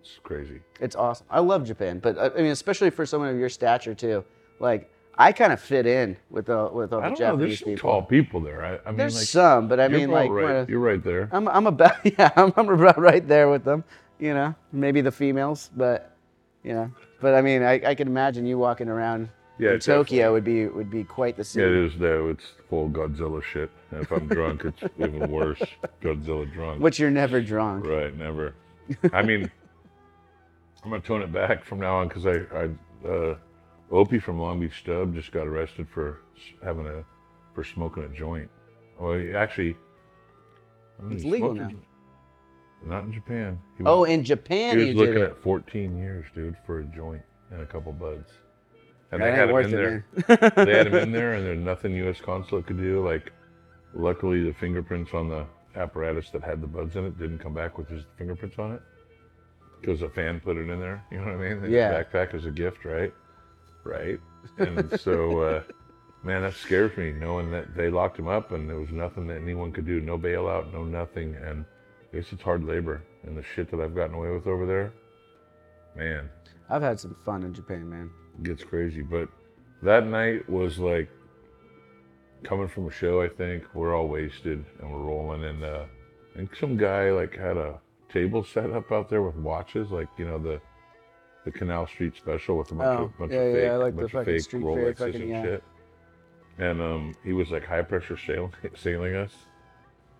it's 0.00 0.18
crazy. 0.22 0.60
It's 0.80 0.96
awesome. 0.96 1.26
I 1.30 1.40
love 1.40 1.64
Japan, 1.64 1.98
but 2.00 2.18
I 2.18 2.28
mean, 2.42 2.50
especially 2.50 2.90
for 2.90 3.06
someone 3.06 3.30
of 3.30 3.38
your 3.38 3.48
stature 3.48 3.94
too. 3.94 4.24
Like 4.58 4.90
I 5.18 5.32
kind 5.32 5.52
of 5.52 5.60
fit 5.60 5.86
in 5.86 6.16
with 6.30 6.46
the 6.46 6.68
with 6.72 6.92
all 6.92 7.00
I 7.00 7.10
the 7.10 7.16
don't 7.16 7.38
know. 7.38 7.46
There's 7.46 7.58
some 7.60 7.68
people. 7.68 7.90
tall 7.90 8.02
people 8.02 8.40
there. 8.40 8.64
I, 8.64 8.78
I 8.86 8.90
mean, 8.90 8.96
There's 8.96 9.16
like, 9.16 9.26
some, 9.26 9.68
but 9.68 9.78
I 9.80 9.86
you're 9.86 9.98
mean, 9.98 10.08
about 10.10 10.14
like, 10.14 10.30
right. 10.30 10.68
you're 10.68 10.80
right 10.80 11.02
there. 11.02 11.28
I'm 11.32 11.48
I'm 11.48 11.66
about 11.66 11.96
yeah, 12.04 12.30
I'm, 12.36 12.52
I'm 12.56 12.68
about 12.68 12.98
right 12.98 13.26
there 13.26 13.48
with 13.50 13.64
them. 13.64 13.84
You 14.18 14.34
know, 14.34 14.54
maybe 14.72 15.00
the 15.00 15.12
females, 15.12 15.70
but 15.76 16.16
you 16.62 16.72
know, 16.74 16.90
but 17.20 17.34
I 17.34 17.42
mean, 17.42 17.62
I, 17.62 17.80
I 17.84 17.94
can 17.94 18.06
imagine 18.08 18.46
you 18.46 18.58
walking 18.58 18.88
around 18.88 19.28
Yeah, 19.58 19.72
in 19.72 19.80
Tokyo 19.80 20.32
would 20.32 20.44
be 20.44 20.66
would 20.66 20.90
be 20.90 21.04
quite 21.04 21.36
the 21.36 21.44
scene. 21.44 21.62
Yeah, 21.62 21.68
it 21.68 21.74
is 21.74 21.92
though. 21.98 22.28
It's 22.28 22.44
full 22.68 22.88
Godzilla 22.90 23.42
shit. 23.42 23.70
And 23.90 24.02
if 24.02 24.10
I'm 24.10 24.26
drunk, 24.28 24.64
it's 24.64 24.82
even 24.98 25.30
worse. 25.30 25.62
Godzilla 26.02 26.50
drunk. 26.52 26.80
Which 26.82 26.98
you're 26.98 27.10
never 27.10 27.40
drunk. 27.40 27.86
Right, 27.86 28.16
never. 28.16 28.54
I 29.12 29.22
mean, 29.22 29.50
I'm 30.82 30.90
gonna 30.90 31.02
tone 31.02 31.22
it 31.22 31.32
back 31.32 31.64
from 31.64 31.80
now 31.80 31.96
on 31.96 32.08
because 32.08 32.26
I, 32.26 32.40
I 32.54 33.08
uh, 33.08 33.36
Opie 33.90 34.18
from 34.20 34.38
Long 34.38 34.60
Beach 34.60 34.84
Dub 34.84 35.14
just 35.14 35.32
got 35.32 35.46
arrested 35.46 35.88
for 35.88 36.20
having 36.62 36.86
a 36.86 37.04
for 37.54 37.64
smoking 37.64 38.04
a 38.04 38.08
joint. 38.08 38.48
Well, 38.98 39.18
he 39.18 39.32
actually, 39.32 39.76
I 41.02 41.12
It's 41.12 41.24
legal 41.24 41.52
a 41.52 41.54
now. 41.54 41.70
Not 42.84 43.04
in 43.04 43.12
Japan. 43.12 43.58
He 43.76 43.84
Oh, 43.84 44.00
was, 44.02 44.10
in 44.10 44.24
Japan 44.24 44.78
he 44.78 44.86
was 44.86 44.94
looking 44.94 45.22
at 45.22 45.42
14 45.42 45.98
years, 45.98 46.24
dude, 46.34 46.56
for 46.64 46.80
a 46.80 46.84
joint 46.84 47.22
and 47.50 47.60
a 47.62 47.66
couple 47.66 47.92
buds. 47.92 48.30
And 49.12 49.20
That 49.20 49.32
they 49.32 49.36
had 49.36 49.50
him 49.50 49.56
in 49.64 49.70
there. 49.70 50.06
they 50.64 50.76
had 50.76 50.86
him 50.86 50.94
in 50.94 51.12
there, 51.12 51.34
and 51.34 51.44
there's 51.44 51.58
nothing 51.58 51.92
U.S. 51.96 52.20
consulate 52.20 52.66
could 52.66 52.78
do. 52.78 53.04
Like, 53.04 53.32
luckily, 53.92 54.42
the 54.44 54.54
fingerprints 54.54 55.12
on 55.12 55.28
the 55.28 55.44
apparatus 55.76 56.30
that 56.30 56.42
had 56.42 56.60
the 56.62 56.66
buds 56.66 56.96
in 56.96 57.04
it 57.04 57.18
didn't 57.18 57.38
come 57.38 57.52
back 57.54 57.76
with 57.76 57.88
his 57.88 58.04
fingerprints 58.16 58.58
on 58.58 58.72
it 58.72 58.82
because 59.80 60.02
a 60.02 60.08
fan 60.08 60.40
put 60.40 60.56
it 60.56 60.68
in 60.70 60.78
there. 60.80 61.04
You 61.10 61.18
know 61.18 61.24
what 61.36 61.44
I 61.44 61.54
mean? 61.54 61.70
Yeah. 61.70 62.02
backpack 62.02 62.34
as 62.34 62.44
a 62.46 62.50
gift, 62.50 62.84
right? 62.84 63.12
Right. 63.84 64.20
And 64.58 64.98
so, 65.00 65.40
uh, 65.40 65.62
man, 66.22 66.42
that 66.42 66.54
scares 66.54 66.96
me 66.96 67.12
knowing 67.12 67.50
that 67.52 67.74
they 67.74 67.90
locked 67.90 68.18
him 68.18 68.28
up 68.28 68.52
and 68.52 68.68
there 68.68 68.78
was 68.78 68.90
nothing 68.90 69.26
that 69.28 69.40
anyone 69.40 69.72
could 69.72 69.86
do. 69.86 70.00
No 70.00 70.18
bailout, 70.18 70.72
no 70.72 70.84
nothing. 70.84 71.34
And 71.36 71.64
I 72.12 72.16
guess 72.16 72.32
it's 72.32 72.42
hard 72.42 72.64
labor. 72.64 73.02
And 73.24 73.36
the 73.36 73.42
shit 73.42 73.70
that 73.70 73.80
I've 73.80 73.94
gotten 73.94 74.14
away 74.14 74.30
with 74.30 74.46
over 74.46 74.66
there, 74.66 74.92
man, 75.96 76.30
I've 76.68 76.82
had 76.82 77.00
some 77.00 77.16
fun 77.24 77.42
in 77.42 77.52
Japan, 77.52 77.88
man. 77.88 78.10
gets 78.42 78.64
crazy. 78.64 79.02
But 79.02 79.28
that 79.82 80.06
night 80.06 80.48
was 80.48 80.78
like 80.78 81.10
coming 82.44 82.68
from 82.68 82.86
a 82.86 82.90
show. 82.90 83.20
I 83.20 83.28
think 83.28 83.64
we're 83.74 83.94
all 83.94 84.08
wasted 84.08 84.64
and 84.80 84.90
we're 84.90 85.00
rolling, 85.00 85.44
and 85.44 85.64
uh, 85.64 85.84
think 86.36 86.56
some 86.56 86.76
guy 86.76 87.10
like 87.10 87.36
had 87.36 87.56
a 87.56 87.78
table 88.12 88.44
set 88.44 88.70
up 88.70 88.90
out 88.92 89.08
there 89.08 89.22
with 89.22 89.36
watches, 89.36 89.90
like 89.90 90.08
you 90.16 90.26
know 90.26 90.38
the 90.38 90.60
the 91.52 91.58
Canal 91.58 91.86
Street 91.86 92.16
special 92.16 92.56
with 92.58 92.70
a 92.72 92.74
bunch 92.74 92.98
Oh, 93.00 93.04
of 93.04 93.18
bunch 93.18 93.32
yeah, 93.32 93.38
of 93.40 93.54
fake, 93.54 93.70
I 93.70 93.76
like 93.76 93.94
the 93.96 94.02
bunch 94.02 94.14
of 94.14 94.24
fake 94.24 94.40
street 94.42 94.62
Rolexes 94.62 94.98
fucking- 94.98 95.20
and 95.22 95.30
yeah. 95.30 95.42
shit. 95.42 95.64
And 96.58 96.80
um, 96.82 97.14
he 97.24 97.32
was 97.32 97.50
like 97.50 97.64
high 97.64 97.82
pressure 97.82 98.16
sailing, 98.18 98.52
sailing 98.76 99.14
us, 99.16 99.32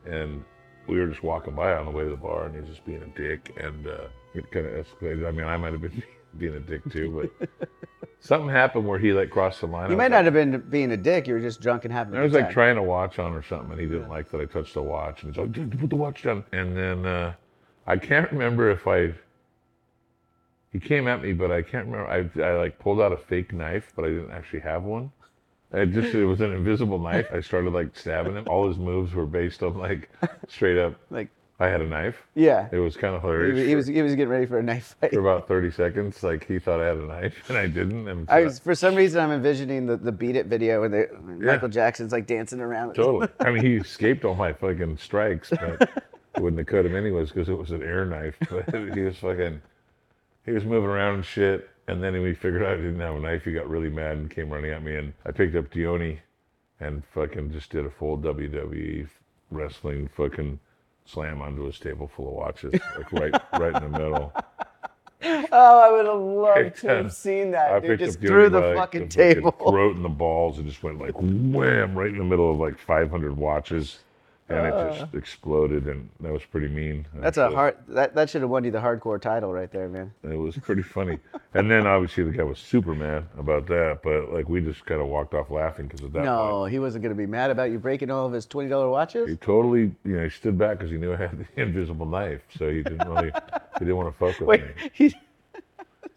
and 0.07 0.43
we 0.87 0.99
were 0.99 1.07
just 1.07 1.23
walking 1.23 1.55
by 1.55 1.75
on 1.75 1.85
the 1.85 1.90
way 1.90 2.05
to 2.05 2.11
the 2.11 2.16
bar, 2.16 2.47
and 2.47 2.55
he 2.55 2.61
was 2.61 2.71
just 2.71 2.85
being 2.87 3.03
a 3.03 3.19
dick, 3.19 3.53
and 3.61 3.87
uh, 3.87 4.05
it 4.35 4.51
kind 4.51 4.66
of 4.66 4.73
escalated. 4.87 5.27
I 5.29 5.31
mean, 5.33 5.45
I 5.47 5.57
might 5.59 5.73
have 5.73 5.83
been 5.83 6.03
being 6.38 6.55
a 6.55 6.61
dick 6.61 6.83
too, 6.90 7.31
but 7.38 7.69
something 8.21 8.49
happened 8.49 8.87
where 8.87 8.99
he 8.99 9.12
like 9.12 9.29
crossed 9.31 9.61
the 9.61 9.66
line. 9.66 9.90
You 9.90 9.97
might 9.99 10.11
not 10.11 10.25
like- 10.25 10.25
have 10.27 10.35
been 10.35 10.61
being 10.71 10.93
a 10.93 10.97
dick. 10.97 11.27
You 11.29 11.35
were 11.35 11.40
just 11.40 11.61
drunk 11.61 11.85
and 11.85 11.93
having 11.93 12.14
a 12.14 12.21
I 12.21 12.23
was 12.23 12.33
like 12.33 12.45
time. 12.45 12.53
trying 12.53 12.77
to 12.77 12.83
watch 12.83 13.19
on 13.19 13.33
or 13.35 13.43
something, 13.43 13.73
and 13.73 13.81
he 13.81 13.87
didn't 13.87 14.09
like 14.09 14.31
that 14.31 14.40
I 14.40 14.47
touched 14.47 14.75
the 14.75 14.83
watch, 14.83 15.23
and 15.23 15.35
he's 15.35 15.38
like, 15.40 15.53
"Dude, 15.53 15.79
put 15.79 15.90
the 15.90 15.97
watch 15.97 16.23
down." 16.23 16.45
And 16.53 16.75
then 16.77 17.05
uh, 17.05 17.35
I 17.87 17.97
can't 17.99 18.31
remember 18.33 18.71
if 18.71 18.87
I. 18.87 19.12
He 20.72 20.78
came 20.78 21.09
at 21.09 21.22
me, 21.22 21.33
but 21.33 21.50
I 21.50 21.62
can't 21.62 21.87
remember. 21.87 22.09
I, 22.40 22.42
I 22.44 22.56
like 22.56 22.78
pulled 22.78 23.00
out 23.00 23.12
a 23.12 23.16
fake 23.16 23.52
knife, 23.52 23.92
but 23.96 24.04
I 24.04 24.09
didn't 24.09 24.30
actually 24.30 24.61
have 24.61 24.85
one. 24.85 25.11
I 25.72 25.85
just 25.85 26.14
it 26.14 26.24
was 26.24 26.40
an 26.40 26.52
invisible 26.52 26.98
knife. 26.98 27.26
I 27.33 27.40
started 27.40 27.72
like 27.72 27.96
stabbing 27.96 28.35
him. 28.37 28.44
All 28.48 28.66
his 28.68 28.76
moves 28.78 29.12
were 29.14 29.26
based 29.26 29.62
on 29.62 29.78
like 29.78 30.09
straight 30.48 30.78
up. 30.78 30.94
Like, 31.11 31.28
I 31.61 31.66
had 31.68 31.80
a 31.83 31.87
knife. 31.87 32.16
yeah. 32.35 32.68
It 32.72 32.78
was 32.78 32.96
kind 32.96 33.14
of 33.14 33.20
hilarious. 33.22 33.56
was, 33.59 33.66
he 33.68 33.74
was 33.76 33.87
he 33.87 34.02
was 34.02 34.14
getting 34.14 34.30
ready 34.30 34.46
for 34.46 34.59
a 34.59 34.62
knife 34.62 34.96
fight. 35.00 35.12
for 35.12 35.20
about 35.20 35.46
thirty 35.46 35.70
seconds. 35.70 36.22
Like 36.22 36.46
he 36.46 36.59
thought 36.59 36.80
I 36.80 36.87
had 36.87 36.96
a 36.96 37.06
knife, 37.06 37.35
and 37.50 37.59
I 37.59 37.66
didn't. 37.66 38.09
And 38.09 38.28
I 38.30 38.42
was 38.44 38.59
for 38.59 38.74
some 38.74 38.94
reason 38.94 39.20
I'm 39.20 39.30
envisioning 39.30 39.87
the, 39.87 39.96
the 39.96 40.11
Beat 40.12 40.37
It 40.37 40.46
video 40.46 40.80
where 40.80 41.11
Yeah. 41.38 41.46
Michael 41.52 41.68
Jackson's 41.68 42.12
like 42.12 42.26
dancing 42.26 42.61
around. 42.61 42.94
Totally. 42.94 43.28
I 43.40 43.50
mean, 43.50 43.64
he 43.64 43.76
escaped 43.76 44.24
all 44.24 44.35
my 44.35 44.52
fucking 44.52 44.96
strikes, 44.98 45.50
but 45.50 46.02
wouldn't 46.38 46.59
have 46.59 46.66
cut 46.66 46.87
him 46.87 46.96
anyways 46.96 47.30
because 47.30 47.48
it 47.48 47.59
was 47.59 47.70
an 47.72 47.83
air 47.83 48.06
knife. 48.06 48.37
But 48.50 48.94
he 48.94 49.00
was 49.02 49.18
fucking, 49.18 49.61
he 50.51 50.55
was 50.55 50.65
moving 50.65 50.91
around 50.91 51.15
and 51.15 51.25
shit. 51.25 51.71
And 51.87 52.03
then 52.03 52.15
he 52.15 52.35
figured 52.35 52.63
out 52.63 52.75
I 52.75 52.77
didn't 52.77 53.01
have 53.01 53.17
a 53.17 53.21
knife, 53.21 53.45
he 53.45 53.53
got 53.53 53.69
really 53.69 53.89
mad 53.89 54.17
and 54.17 54.31
came 54.31 54.51
running 54.51 54.71
at 54.73 54.83
me. 54.83 54.97
And 54.97 55.13
I 55.25 55.31
picked 55.31 55.55
up 55.57 55.71
Dione 55.71 56.19
and 56.81 57.03
fucking 57.15 57.53
just 57.53 57.71
did 57.71 57.87
a 57.87 57.91
full 57.91 58.19
WWE 58.19 59.09
wrestling 59.51 60.09
fucking 60.17 60.59
slam 61.05 61.41
onto 61.41 61.65
his 61.65 61.79
table 61.79 62.11
full 62.15 62.29
of 62.29 62.35
watches, 62.35 62.73
like 62.97 63.13
right, 63.13 63.43
right 63.61 63.83
in 63.83 63.93
the 63.93 63.99
middle. 63.99 64.33
Oh, 65.23 65.81
I 65.81 65.91
would 65.91 66.07
have 66.07 66.21
loved 66.21 66.81
to 66.83 66.89
have 66.89 67.13
seen 67.25 67.51
that. 67.53 67.73
I 67.73 67.81
dude. 67.81 67.91
picked 67.99 68.03
Just 68.03 68.21
Dione 68.21 68.29
through 68.29 68.49
the 68.51 68.75
fucking 68.77 69.03
the 69.03 69.09
table. 69.09 69.51
throat 69.53 69.97
and 69.97 70.05
the 70.05 70.09
balls, 70.09 70.59
and 70.59 70.67
just 70.69 70.83
went 70.83 70.99
like 71.01 71.15
wham 71.15 71.95
right 71.95 72.11
in 72.11 72.19
the 72.19 72.25
middle 72.25 72.51
of 72.51 72.59
like 72.59 72.79
500 72.79 73.37
watches, 73.37 73.99
and 74.51 74.67
it 74.67 74.99
just 74.99 75.15
exploded, 75.15 75.87
and 75.87 76.09
that 76.21 76.33
was 76.33 76.43
pretty 76.45 76.69
mean. 76.69 77.07
Uh. 77.17 77.21
That's 77.21 77.39
a 77.39 77.51
hard. 77.51 77.77
That 77.89 78.15
that 78.15 78.31
should 78.31 78.43
have 78.43 78.51
won 78.51 78.65
you 78.65 78.71
the 78.71 78.79
hardcore 78.79 79.21
title 79.21 79.53
right 79.53 79.71
there, 79.71 79.89
man. 79.89 80.13
It 80.23 80.37
was 80.37 80.57
pretty 80.57 80.83
funny, 80.83 81.19
and 81.55 81.71
then 81.71 81.87
obviously 81.87 82.25
the 82.25 82.31
guy 82.31 82.43
was 82.43 82.59
super 82.59 82.95
mad 82.95 83.27
about 83.39 83.67
that, 83.69 84.01
but 84.03 84.33
like 84.33 84.49
we 84.49 84.61
just 84.61 84.85
kind 84.87 85.01
of 85.01 85.07
walked 85.07 85.35
off 85.35 85.51
laughing 85.51 85.87
because 85.87 86.03
of 86.03 86.13
that. 86.13 86.25
No, 86.25 86.61
point. 86.61 86.73
he 86.73 86.79
wasn't 86.79 87.03
gonna 87.03 87.15
be 87.15 87.27
mad 87.27 87.51
about 87.51 87.71
you 87.71 87.79
breaking 87.79 88.11
all 88.11 88.27
of 88.27 88.33
his 88.33 88.47
twenty 88.47 88.69
dollar 88.69 88.89
watches. 88.91 89.29
He 89.29 89.37
totally, 89.37 89.93
you 90.05 90.17
know, 90.17 90.25
he 90.25 90.31
stood 90.31 90.59
back 90.59 90.79
because 90.79 90.91
he 90.91 90.97
knew 90.99 91.13
I 91.13 91.17
had 91.17 91.39
the 91.39 91.47
invisible 91.63 92.07
knife, 92.07 92.43
so 92.57 92.71
he 92.71 92.83
didn't 92.83 93.09
really, 93.09 93.33
he 93.79 93.85
didn't 93.85 93.97
want 93.97 94.13
to 94.13 94.19
fuck 94.19 94.41
with 94.41 94.49
Wait, 94.49 94.63
me. 94.63 94.91
he, 94.93 95.15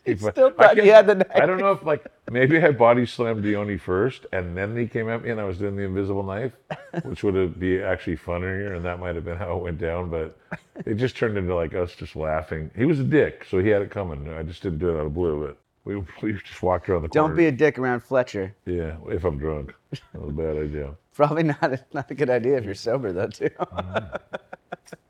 He 0.06 0.18
still 0.18 0.48
I 0.58 0.68
thought 0.68 0.76
can't- 0.76 0.86
had 0.88 1.08
the 1.08 1.16
knife. 1.16 1.32
I 1.34 1.46
don't 1.46 1.60
know 1.60 1.72
if 1.72 1.84
like 1.84 2.06
maybe 2.30 2.62
I 2.62 2.72
body 2.72 3.06
slammed 3.06 3.44
Dione 3.44 3.78
first, 3.78 4.26
and 4.34 4.56
then 4.58 4.76
he 4.76 4.86
came 4.86 5.08
at 5.10 5.24
me, 5.24 5.30
and 5.30 5.40
I 5.40 5.46
was 5.46 5.58
doing 5.58 5.78
the 5.78 5.84
invisible 5.84 6.24
knife, 6.24 6.52
which 7.04 7.24
would 7.24 7.36
have 7.36 7.58
be 7.60 7.82
actually 7.82 8.18
funnier, 8.18 8.74
and 8.74 8.84
that 8.84 9.00
might 9.00 9.16
have 9.16 9.24
been 9.24 9.38
how 9.38 9.56
it 9.58 9.64
went 9.64 9.80
down. 9.80 10.10
But 10.10 10.38
it 10.86 10.96
just 10.96 11.16
turned 11.16 11.38
into 11.38 11.56
like 11.56 11.74
us 11.74 11.96
just 11.96 12.16
laughing. 12.18 12.70
He 12.76 12.84
was 12.86 13.00
a 13.00 13.04
dick, 13.04 13.46
so 13.50 13.60
he 13.60 13.70
had 13.70 13.82
it 13.82 13.92
coming. 13.92 14.28
I 14.34 14.44
just 14.44 14.62
didn't 14.62 14.80
do 14.80 14.90
it 14.90 15.00
out 15.00 15.06
of 15.06 15.14
blue, 15.14 15.48
but 15.48 15.58
we 15.86 15.96
we 16.22 16.34
just 16.34 16.62
walked 16.62 16.90
around 16.90 17.04
the 17.04 17.08
corner. 17.10 17.30
don't 17.30 17.38
be 17.38 17.46
a 17.46 17.52
dick 17.52 17.80
around 17.80 18.02
Fletcher. 18.02 18.54
yeah, 18.66 18.96
if 19.08 19.24
I'm 19.24 19.38
drunk, 19.38 19.74
that 19.92 20.22
was 20.22 20.30
a 20.32 20.34
bad 20.34 20.58
idea. 20.58 20.96
Probably 21.14 21.44
not 21.44 21.64
a, 21.64 21.80
not 21.94 22.12
a 22.12 22.16
good 22.16 22.30
idea 22.30 22.58
if 22.58 22.66
you're 22.66 22.74
sober 22.76 23.14
though 23.14 23.28
too. 23.28 23.50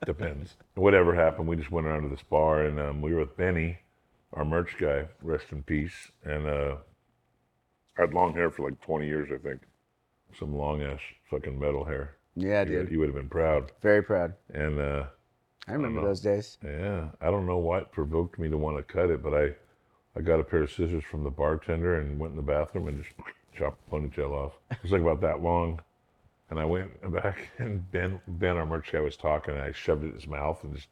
Depends. 0.06 0.54
Whatever 0.74 1.14
happened, 1.14 1.48
we 1.48 1.56
just 1.56 1.70
went 1.70 1.86
around 1.86 2.02
to 2.02 2.08
this 2.08 2.22
bar, 2.22 2.64
and 2.66 2.78
um, 2.78 3.00
we 3.02 3.12
were 3.12 3.20
with 3.20 3.36
Benny, 3.36 3.78
our 4.34 4.44
merch 4.44 4.76
guy, 4.78 5.06
rest 5.22 5.46
in 5.52 5.62
peace, 5.62 6.10
and 6.24 6.46
uh, 6.46 6.76
I 7.98 8.02
had 8.02 8.14
long 8.14 8.34
hair 8.34 8.50
for 8.50 8.68
like 8.68 8.80
20 8.80 9.06
years, 9.06 9.28
I 9.32 9.38
think. 9.38 9.60
Some 10.38 10.54
long 10.56 10.82
ass 10.82 11.00
fucking 11.30 11.58
metal 11.58 11.84
hair. 11.84 12.16
yeah, 12.34 12.62
You, 12.64 12.82
dude. 12.82 12.90
you 12.90 12.98
would 12.98 13.08
have 13.08 13.14
been 13.16 13.28
proud. 13.28 13.70
Very 13.82 14.02
proud. 14.02 14.34
And 14.52 14.80
uh, 14.80 15.04
I 15.68 15.72
remember 15.72 16.00
know. 16.00 16.08
those 16.08 16.20
days. 16.20 16.58
yeah, 16.64 17.08
I 17.20 17.30
don't 17.30 17.46
know 17.46 17.58
what 17.58 17.92
provoked 17.92 18.38
me 18.38 18.48
to 18.50 18.56
want 18.58 18.76
to 18.76 18.82
cut 18.82 19.10
it, 19.10 19.22
but 19.22 19.32
I, 19.34 19.54
I 20.16 20.20
got 20.22 20.40
a 20.40 20.44
pair 20.44 20.62
of 20.62 20.70
scissors 20.72 21.04
from 21.08 21.22
the 21.22 21.30
bartender 21.30 22.00
and 22.00 22.18
went 22.18 22.32
in 22.32 22.36
the 22.36 22.42
bathroom 22.42 22.88
and 22.88 23.02
just 23.04 23.14
chopped 23.56 23.78
the 23.88 23.96
ponytail 23.96 24.32
off. 24.32 24.54
It 24.72 24.82
was 24.82 24.90
like 24.92 25.02
about 25.02 25.20
that 25.20 25.40
long. 25.40 25.80
And 26.50 26.58
I 26.58 26.64
went 26.64 26.90
back 27.12 27.50
and 27.58 27.88
Ben, 27.92 28.20
Ben, 28.26 28.56
our 28.56 28.66
merch 28.66 28.90
guy, 28.90 29.00
was 29.00 29.16
talking, 29.16 29.54
and 29.54 29.62
I 29.62 29.70
shoved 29.72 30.02
it 30.02 30.08
in 30.08 30.14
his 30.14 30.26
mouth 30.26 30.62
and 30.64 30.74
just 30.74 30.88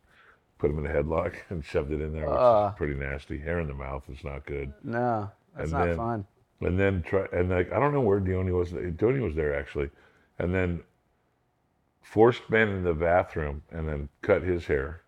put 0.63 0.71
him 0.71 0.79
in 0.79 0.87
a 0.87 0.95
headlock 0.95 1.35
and 1.51 1.65
shoved 1.65 1.91
it 1.91 2.01
in 2.01 2.13
there, 2.13 2.29
which 2.31 2.39
Ah. 2.39 2.69
is 2.71 2.75
pretty 2.77 2.95
nasty. 2.95 3.37
Hair 3.37 3.59
in 3.61 3.67
the 3.67 3.75
mouth 3.75 4.05
is 4.09 4.23
not 4.23 4.47
good. 4.47 4.73
No, 4.85 5.29
that's 5.57 5.71
And 5.71 5.79
not 5.79 5.87
then- 5.87 5.97
fun. 5.97 6.27
And 6.61 6.79
then 6.79 7.03
try 7.03 7.27
and 7.33 7.51
like 7.51 7.73
I 7.73 7.81
don't 7.81 7.93
know 7.93 8.01
where 8.01 8.21
Dione 8.21 8.53
was. 8.53 8.71
Dione 8.71 9.21
was 9.21 9.35
there 9.35 9.53
actually, 9.59 9.91
and 10.39 10.55
then 10.55 10.85
forced 12.03 12.49
Ben 12.49 12.69
in 12.69 12.85
the 12.85 12.95
bathroom 12.95 13.63
and 13.73 13.89
then 13.89 14.09
cut 14.21 14.43
his 14.43 14.67
hair, 14.67 15.03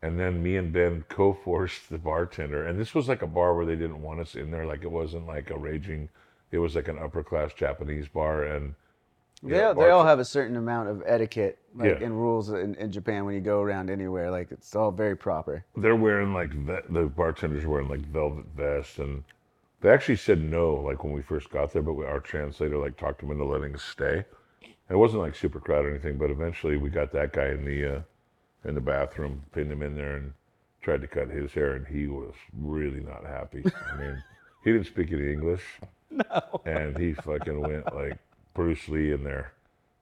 and 0.00 0.16
then 0.20 0.40
me 0.40 0.56
and 0.56 0.72
Ben 0.72 1.04
co-forced 1.08 1.90
the 1.90 1.98
bartender. 1.98 2.64
And 2.64 2.78
this 2.78 2.94
was 2.94 3.08
like 3.08 3.22
a 3.22 3.26
bar 3.26 3.54
where 3.56 3.66
they 3.66 3.74
didn't 3.74 4.00
want 4.00 4.20
us 4.20 4.36
in 4.36 4.52
there. 4.52 4.64
Like 4.64 4.84
it 4.84 4.92
wasn't 4.92 5.26
like 5.26 5.50
a 5.50 5.58
raging. 5.58 6.08
It 6.52 6.58
was 6.58 6.76
like 6.76 6.86
an 6.86 7.00
upper 7.00 7.24
class 7.24 7.52
Japanese 7.52 8.06
bar, 8.06 8.44
and 8.44 8.76
They, 9.42 9.56
yeah, 9.56 9.68
all- 9.68 9.74
they 9.74 9.88
all 9.90 10.04
have 10.04 10.18
a 10.18 10.24
certain 10.24 10.56
amount 10.56 10.88
of 10.88 11.02
etiquette 11.06 11.58
like, 11.74 11.98
Yeah. 12.00 12.04
and 12.06 12.12
rules 12.14 12.50
in, 12.50 12.74
in 12.74 12.92
Japan 12.92 13.24
when 13.24 13.34
you 13.34 13.40
go 13.40 13.60
around 13.62 13.88
anywhere. 13.90 14.30
Like 14.30 14.50
it's 14.52 14.74
all 14.76 14.90
very 14.90 15.16
proper. 15.16 15.64
they're 15.76 15.96
wearing 15.96 16.34
like 16.34 16.50
ve- 16.52 16.86
the 16.90 17.04
bartenders 17.06 17.64
were 17.64 17.72
wearing 17.74 17.88
like 17.88 18.00
velvet 18.06 18.44
vests 18.56 18.98
and 18.98 19.22
they 19.80 19.88
actually 19.90 20.16
said 20.16 20.40
no 20.42 20.74
like 20.74 21.04
when 21.04 21.12
we 21.14 21.22
first 21.22 21.48
got 21.50 21.72
there 21.72 21.80
but 21.82 21.94
we, 21.94 22.04
our 22.04 22.20
translator 22.20 22.76
like 22.76 22.96
talked 22.98 23.20
them 23.20 23.30
into 23.30 23.44
letting 23.44 23.74
us 23.74 23.82
stay 23.82 24.24
it 24.90 24.96
wasn't 24.96 25.22
like 25.22 25.34
super 25.34 25.58
crowded 25.60 25.86
or 25.86 25.90
anything 25.92 26.18
but 26.18 26.30
eventually 26.30 26.76
we 26.76 26.90
got 26.90 27.10
that 27.12 27.32
guy 27.32 27.46
in 27.48 27.64
the 27.64 27.96
uh, 27.96 28.00
in 28.66 28.74
the 28.74 28.80
bathroom 28.80 29.42
pinned 29.52 29.72
him 29.72 29.82
in 29.82 29.94
there 29.96 30.16
and 30.16 30.32
tried 30.82 31.00
to 31.00 31.06
cut 31.06 31.30
his 31.30 31.50
hair 31.52 31.74
and 31.76 31.86
he 31.86 32.08
was 32.08 32.34
really 32.58 33.00
not 33.00 33.24
happy 33.24 33.64
i 33.92 33.96
mean 33.96 34.22
he 34.64 34.72
didn't 34.72 34.86
speak 34.86 35.10
any 35.12 35.32
english 35.32 35.62
no 36.10 36.60
and 36.66 36.98
he 36.98 37.14
fucking 37.14 37.58
went 37.60 37.94
like 37.94 38.18
bruce 38.54 38.88
lee 38.88 39.12
in 39.12 39.24
there 39.24 39.52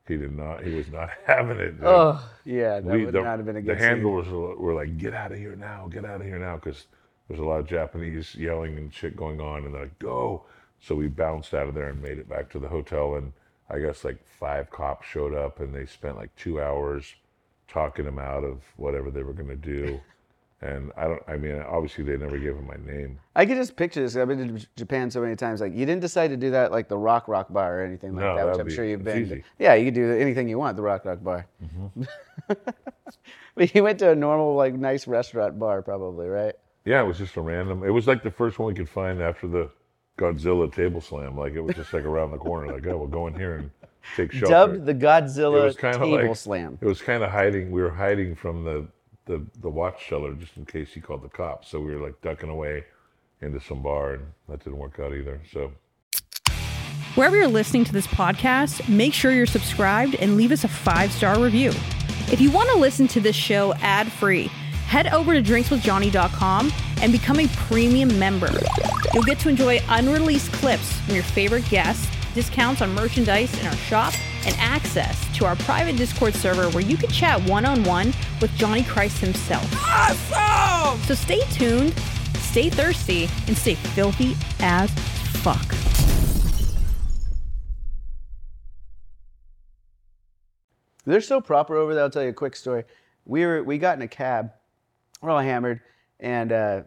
he 0.07 0.17
did 0.17 0.37
not 0.37 0.63
he 0.65 0.75
was 0.75 0.89
not 0.89 1.11
having 1.27 1.59
it 1.59 1.75
Oh, 1.83 2.23
yeah, 2.45 2.81
that 2.81 2.85
we, 2.85 3.05
would 3.05 3.15
the, 3.15 3.21
not 3.23 3.37
have 3.39 3.47
been 3.47 3.57
a 3.57 3.63
good. 3.63 3.77
the 3.77 3.83
handlers 3.83 4.27
were, 4.29 4.57
were 4.57 4.75
like, 4.75 4.97
"Get 4.97 5.13
out 5.13 5.33
of 5.33 5.39
here 5.39 5.55
now! 5.55 5.87
Get 5.91 6.05
out 6.07 6.21
of 6.23 6.27
here 6.27 6.39
now!" 6.39 6.57
Because 6.57 6.87
there's 7.29 7.41
a 7.41 7.45
lot 7.45 7.61
of 7.61 7.67
Japanese 7.67 8.35
yelling 8.35 8.79
and 8.79 8.93
shit 8.93 9.15
going 9.17 9.39
on, 9.41 9.65
and 9.65 9.75
they're 9.75 9.83
like, 9.83 9.99
"Go!" 9.99 10.45
So 10.81 10.95
we 10.95 11.09
bounced 11.09 11.53
out 11.53 11.69
of 11.69 11.75
there 11.75 11.91
and 11.91 12.01
made 12.01 12.19
it 12.19 12.29
back 12.29 12.49
to 12.51 12.59
the 12.59 12.69
hotel, 12.69 13.17
and 13.17 13.33
I 13.69 13.81
guess 13.81 14.03
like 14.03 14.25
five 14.41 14.71
cops 14.71 15.07
showed 15.07 15.35
up, 15.35 15.61
and 15.61 15.75
they 15.75 15.85
spent 15.85 16.17
like 16.17 16.35
two 16.37 16.59
hours 16.61 17.15
talking 17.69 18.07
him 18.07 18.19
out 18.19 18.45
of 18.45 18.63
whatever 18.77 19.11
they 19.11 19.23
were 19.23 19.35
gonna 19.35 19.57
do, 19.57 20.01
And 20.61 20.91
I 20.97 21.05
don't. 21.05 21.23
I 21.29 21.37
mean, 21.37 21.63
obviously 21.63 22.03
they 22.03 22.17
never 22.17 22.37
gave 22.37 22.57
him 22.57 22.67
my 22.67 22.75
name. 22.93 23.21
I 23.37 23.47
could 23.47 23.57
just 23.57 23.77
picture 23.77 24.01
this. 24.03 24.17
I've 24.17 24.27
been 24.27 24.57
to 24.59 24.67
Japan 24.77 25.09
so 25.09 25.21
many 25.21 25.37
times. 25.37 25.61
Like, 25.61 25.73
you 25.73 25.87
didn't 25.87 26.01
decide 26.01 26.29
to 26.29 26.37
do 26.37 26.51
that 26.51 26.73
like 26.73 26.89
the 26.89 26.99
Rock 26.99 27.29
Rock 27.29 27.53
Bar 27.53 27.81
or 27.81 27.85
anything 27.85 28.15
like 28.17 28.25
No, 28.25 28.35
that, 28.37 28.47
which 28.51 28.59
I'm 28.59 28.67
be- 28.67 28.75
sure 28.75 28.85
you've 28.85 29.05
been. 29.05 29.23
easy. 29.23 29.35
Mm-hmm. 29.37 29.63
Yeah, 29.63 29.75
you 29.75 29.85
could 29.85 29.95
do 29.95 30.11
anything 30.19 30.49
you 30.49 30.59
want 30.59 30.75
the 30.77 30.83
Rock 30.83 31.05
Rock 31.05 31.23
Bar. 31.23 31.47
but 33.55 33.75
you 33.75 33.85
went 33.85 34.01
to 34.01 34.11
a 34.11 34.15
normal, 34.17 34.55
like, 34.57 34.75
nice 34.75 35.07
restaurant 35.07 35.59
bar, 35.61 35.81
probably, 35.83 36.27
right? 36.27 36.55
Yeah, 36.85 37.03
it 37.03 37.07
was 37.07 37.19
just 37.19 37.37
a 37.37 37.41
random. 37.41 37.85
It 37.85 37.91
was 37.91 38.07
like 38.07 38.23
the 38.23 38.31
first 38.31 38.59
one 38.59 38.69
we 38.69 38.75
could 38.75 38.89
find 38.89 39.21
after 39.23 39.47
the 39.47 39.71
Godzilla 40.19 40.73
table 40.73 41.01
slam. 41.01 41.37
Like 41.37 41.53
it 41.53 41.61
was 41.61 41.77
just 41.77 41.93
like 41.93 42.05
around 42.05 42.31
the 42.31 42.39
corner. 42.39 42.73
Like, 42.73 42.87
oh, 42.87 42.97
we'll 42.97 43.07
go 43.07 43.27
in 43.27 43.35
here 43.35 43.57
and 43.57 43.71
take 44.17 44.33
shelter. 44.33 44.49
Dubbed 44.53 44.87
the 44.87 44.93
it 44.93 44.99
Godzilla 44.99 45.65
was 45.65 45.77
kind 45.77 45.95
of 45.97 46.03
Table 46.03 46.29
like 46.29 46.37
Slam. 46.37 46.79
It 46.81 46.87
was 46.87 47.03
kind 47.03 47.23
of 47.23 47.31
hiding. 47.31 47.71
We 47.71 47.83
were 47.83 47.91
hiding 47.91 48.35
from 48.35 48.65
the, 48.65 48.89
the 49.29 49.47
the 49.61 49.69
watch 49.71 50.09
seller 50.09 50.35
just 50.35 50.57
in 50.57 50.65
case 50.67 50.93
he 50.93 51.01
called 51.01 51.23
the 51.23 51.29
cops. 51.29 51.69
So 51.69 51.79
we 51.81 51.95
were 51.95 52.05
like 52.05 52.21
ducking 52.23 52.51
away 52.51 52.85
into 53.41 53.61
some 53.61 53.83
bar, 53.83 54.15
and 54.15 54.27
that 54.49 54.65
didn't 54.65 54.79
work 54.79 54.99
out 54.99 55.15
either. 55.15 55.41
So 55.53 55.73
Wherever 57.15 57.37
you're 57.37 57.49
listening 57.49 57.85
to 57.85 57.93
this 57.93 58.07
podcast, 58.07 58.89
make 58.89 59.13
sure 59.13 59.33
you're 59.33 59.45
subscribed 59.45 60.15
and 60.17 60.37
leave 60.37 60.53
us 60.53 60.63
a 60.63 60.69
five 60.69 61.11
star 61.11 61.41
review. 61.41 61.71
If 62.31 62.41
you 62.41 62.51
want 62.51 62.71
to 62.71 62.79
listen 62.79 63.09
to 63.09 63.21
this 63.21 63.35
show 63.35 63.75
ad 63.75 64.13
free, 64.13 64.45
head 64.87 65.09
over 65.09 65.35
to 65.35 65.43
drinkswithjohnny.com 65.43 66.73
and 67.03 67.11
become 67.11 67.41
a 67.41 67.49
premium 67.49 68.17
member. 68.21 68.53
You'll 69.13 69.25
get 69.25 69.39
to 69.41 69.49
enjoy 69.49 69.81
unreleased 69.89 70.53
clips 70.53 70.93
from 71.01 71.15
your 71.15 71.25
favorite 71.25 71.69
guests, 71.69 72.07
discounts 72.35 72.83
on 72.83 72.95
merchandise 72.95 73.59
in 73.59 73.67
our 73.67 73.77
shop, 73.77 74.15
and 74.49 74.57
access 74.59 75.37
to 75.37 75.45
our 75.45 75.55
private 75.57 75.97
Discord 75.97 76.35
server 76.35 76.71
where 76.71 76.83
you 76.83 76.97
can 76.97 77.11
chat 77.11 77.41
one 77.49 77.67
on 77.67 77.85
one 77.85 78.15
with 78.41 78.51
Johnny 78.57 78.83
Christ 78.83 79.19
himself. 79.19 79.71
Awesome! 79.87 80.99
So 81.03 81.15
stay 81.15 81.41
tuned, 81.53 81.93
stay 82.39 82.71
thirsty, 82.71 83.29
and 83.47 83.57
stay 83.57 83.75
filthy 83.75 84.35
as 84.61 84.91
fuck. 85.43 85.75
They're 91.05 91.21
so 91.21 91.41
proper 91.41 91.77
over 91.77 91.95
there. 91.95 92.05
I'll 92.05 92.11
tell 92.11 92.23
you 92.23 92.31
a 92.31 92.35
quick 92.35 92.57
story. 92.57 92.85
We 93.27 93.45
were 93.45 93.63
we 93.63 93.77
got 93.77 93.99
in 93.99 94.03
a 94.03 94.09
cab, 94.09 94.53
we're 95.21 95.31
all 95.31 95.41
hammered, 95.41 95.81
and 96.21 96.53
uh, 96.53 96.83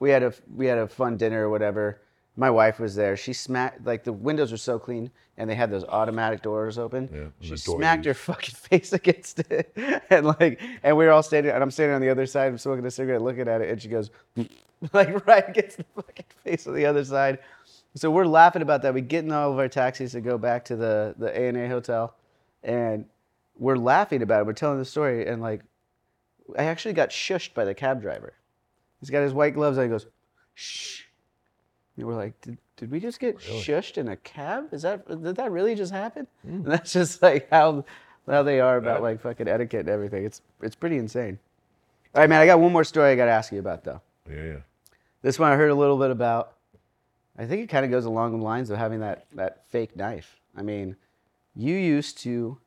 we 0.00 0.10
had 0.10 0.24
a 0.24 0.34
we 0.52 0.66
had 0.66 0.78
a 0.78 0.88
fun 0.88 1.16
dinner 1.16 1.46
or 1.46 1.50
whatever. 1.50 2.00
My 2.38 2.50
wife 2.50 2.78
was 2.78 2.94
there. 2.94 3.16
She 3.16 3.32
smacked 3.32 3.84
like 3.84 4.04
the 4.04 4.12
windows 4.12 4.52
were 4.52 4.58
so 4.58 4.78
clean, 4.78 5.10
and 5.36 5.50
they 5.50 5.56
had 5.56 5.72
those 5.72 5.82
automatic 5.82 6.40
doors 6.40 6.78
open. 6.78 7.10
Yeah, 7.12 7.24
she 7.40 7.56
smacked 7.56 8.04
her 8.04 8.14
fucking 8.14 8.54
face 8.70 8.92
against 8.92 9.40
it, 9.50 9.76
and 10.08 10.24
like, 10.24 10.60
and 10.84 10.96
we 10.96 11.04
were 11.04 11.10
all 11.10 11.24
standing, 11.24 11.50
and 11.50 11.60
I'm 11.60 11.72
standing 11.72 11.96
on 11.96 12.00
the 12.00 12.08
other 12.08 12.26
side, 12.26 12.46
I'm 12.46 12.56
smoking 12.58 12.86
a 12.86 12.92
cigarette, 12.92 13.22
looking 13.22 13.48
at 13.48 13.60
it, 13.60 13.70
and 13.70 13.82
she 13.82 13.88
goes, 13.88 14.10
like 14.92 15.26
right 15.26 15.48
against 15.48 15.78
the 15.78 15.84
fucking 15.96 16.26
face 16.44 16.64
of 16.68 16.74
the 16.74 16.86
other 16.86 17.04
side. 17.04 17.40
So 17.96 18.08
we're 18.08 18.24
laughing 18.24 18.62
about 18.62 18.82
that. 18.82 18.94
We 18.94 19.00
get 19.00 19.24
in 19.24 19.32
all 19.32 19.50
of 19.50 19.58
our 19.58 19.66
taxis 19.66 20.12
to 20.12 20.20
go 20.20 20.38
back 20.38 20.64
to 20.66 20.76
the 20.76 21.16
the 21.18 21.36
A 21.36 21.48
and 21.48 21.56
A 21.56 21.68
hotel, 21.68 22.14
and 22.62 23.04
we're 23.56 23.74
laughing 23.74 24.22
about 24.22 24.42
it. 24.42 24.46
We're 24.46 24.52
telling 24.52 24.78
the 24.78 24.84
story, 24.84 25.26
and 25.26 25.42
like, 25.42 25.62
I 26.56 26.64
actually 26.66 26.94
got 26.94 27.10
shushed 27.10 27.52
by 27.54 27.64
the 27.64 27.74
cab 27.74 28.00
driver. 28.00 28.34
He's 29.00 29.10
got 29.10 29.22
his 29.22 29.32
white 29.32 29.54
gloves 29.54 29.76
on. 29.76 29.84
He 29.86 29.90
goes, 29.90 30.06
"Shh." 30.54 31.02
And 31.98 32.06
we're 32.06 32.16
like, 32.16 32.40
"Did, 32.40 32.58
did 32.76 32.90
we 32.90 33.00
just 33.00 33.20
get 33.20 33.38
shushed 33.38 33.98
in 33.98 34.08
a 34.08 34.16
cab? 34.16 34.72
Is 34.72 34.82
that 34.82 35.06
did 35.08 35.36
that 35.36 35.50
really 35.50 35.74
just 35.74 35.92
happen?" 35.92 36.26
And 36.44 36.64
that's 36.64 36.92
just 36.92 37.20
like 37.22 37.48
how 37.50 37.84
how 38.26 38.42
they 38.42 38.60
are 38.60 38.76
about 38.76 39.02
like 39.02 39.20
fucking 39.20 39.48
etiquette 39.48 39.80
and 39.80 39.88
everything. 39.88 40.24
It's 40.24 40.40
it's 40.62 40.76
pretty 40.76 40.96
insane. 40.98 41.38
All 42.14 42.22
right, 42.22 42.28
man. 42.28 42.40
I 42.40 42.46
got 42.46 42.60
one 42.60 42.72
more 42.72 42.84
story 42.84 43.10
I 43.10 43.16
got 43.16 43.26
to 43.26 43.32
ask 43.32 43.52
you 43.52 43.58
about 43.58 43.84
though. 43.84 44.00
yeah, 44.30 44.44
yeah. 44.44 44.56
This 45.22 45.38
one 45.38 45.50
I 45.52 45.56
heard 45.56 45.70
a 45.70 45.74
little 45.74 45.98
bit 45.98 46.10
about. 46.10 46.54
I 47.36 47.46
think 47.46 47.62
it 47.62 47.68
kind 47.68 47.84
of 47.84 47.90
goes 47.90 48.04
along 48.04 48.36
the 48.36 48.44
lines 48.44 48.68
of 48.70 48.78
having 48.78 48.98
that, 49.00 49.26
that 49.34 49.64
fake 49.68 49.94
knife. 49.94 50.40
I 50.56 50.62
mean, 50.62 50.96
you 51.54 51.74
used 51.76 52.18
to 52.18 52.58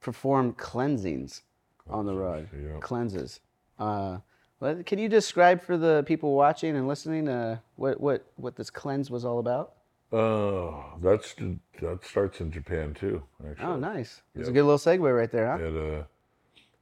perform 0.00 0.52
cleansings 0.52 1.42
on 1.88 2.06
the 2.06 2.14
road, 2.14 2.48
cleanses. 2.80 3.40
Uh, 3.78 4.18
can 4.60 4.98
you 4.98 5.08
describe 5.08 5.62
for 5.62 5.76
the 5.76 6.04
people 6.06 6.34
watching 6.34 6.76
and 6.76 6.88
listening 6.88 7.28
uh, 7.28 7.58
what, 7.76 8.00
what, 8.00 8.24
what 8.36 8.56
this 8.56 8.70
cleanse 8.70 9.10
was 9.10 9.24
all 9.24 9.38
about? 9.38 9.74
Uh, 10.12 10.70
that's 11.02 11.34
that 11.80 12.04
starts 12.04 12.40
in 12.40 12.52
Japan 12.52 12.94
too. 12.94 13.22
Actually. 13.48 13.66
Oh, 13.66 13.76
nice. 13.76 14.22
It's 14.36 14.48
a 14.48 14.52
good 14.52 14.62
little 14.62 14.78
segue 14.78 15.16
right 15.16 15.30
there, 15.30 15.50
huh? 15.50 15.64
It, 15.64 15.98
uh, 15.98 16.04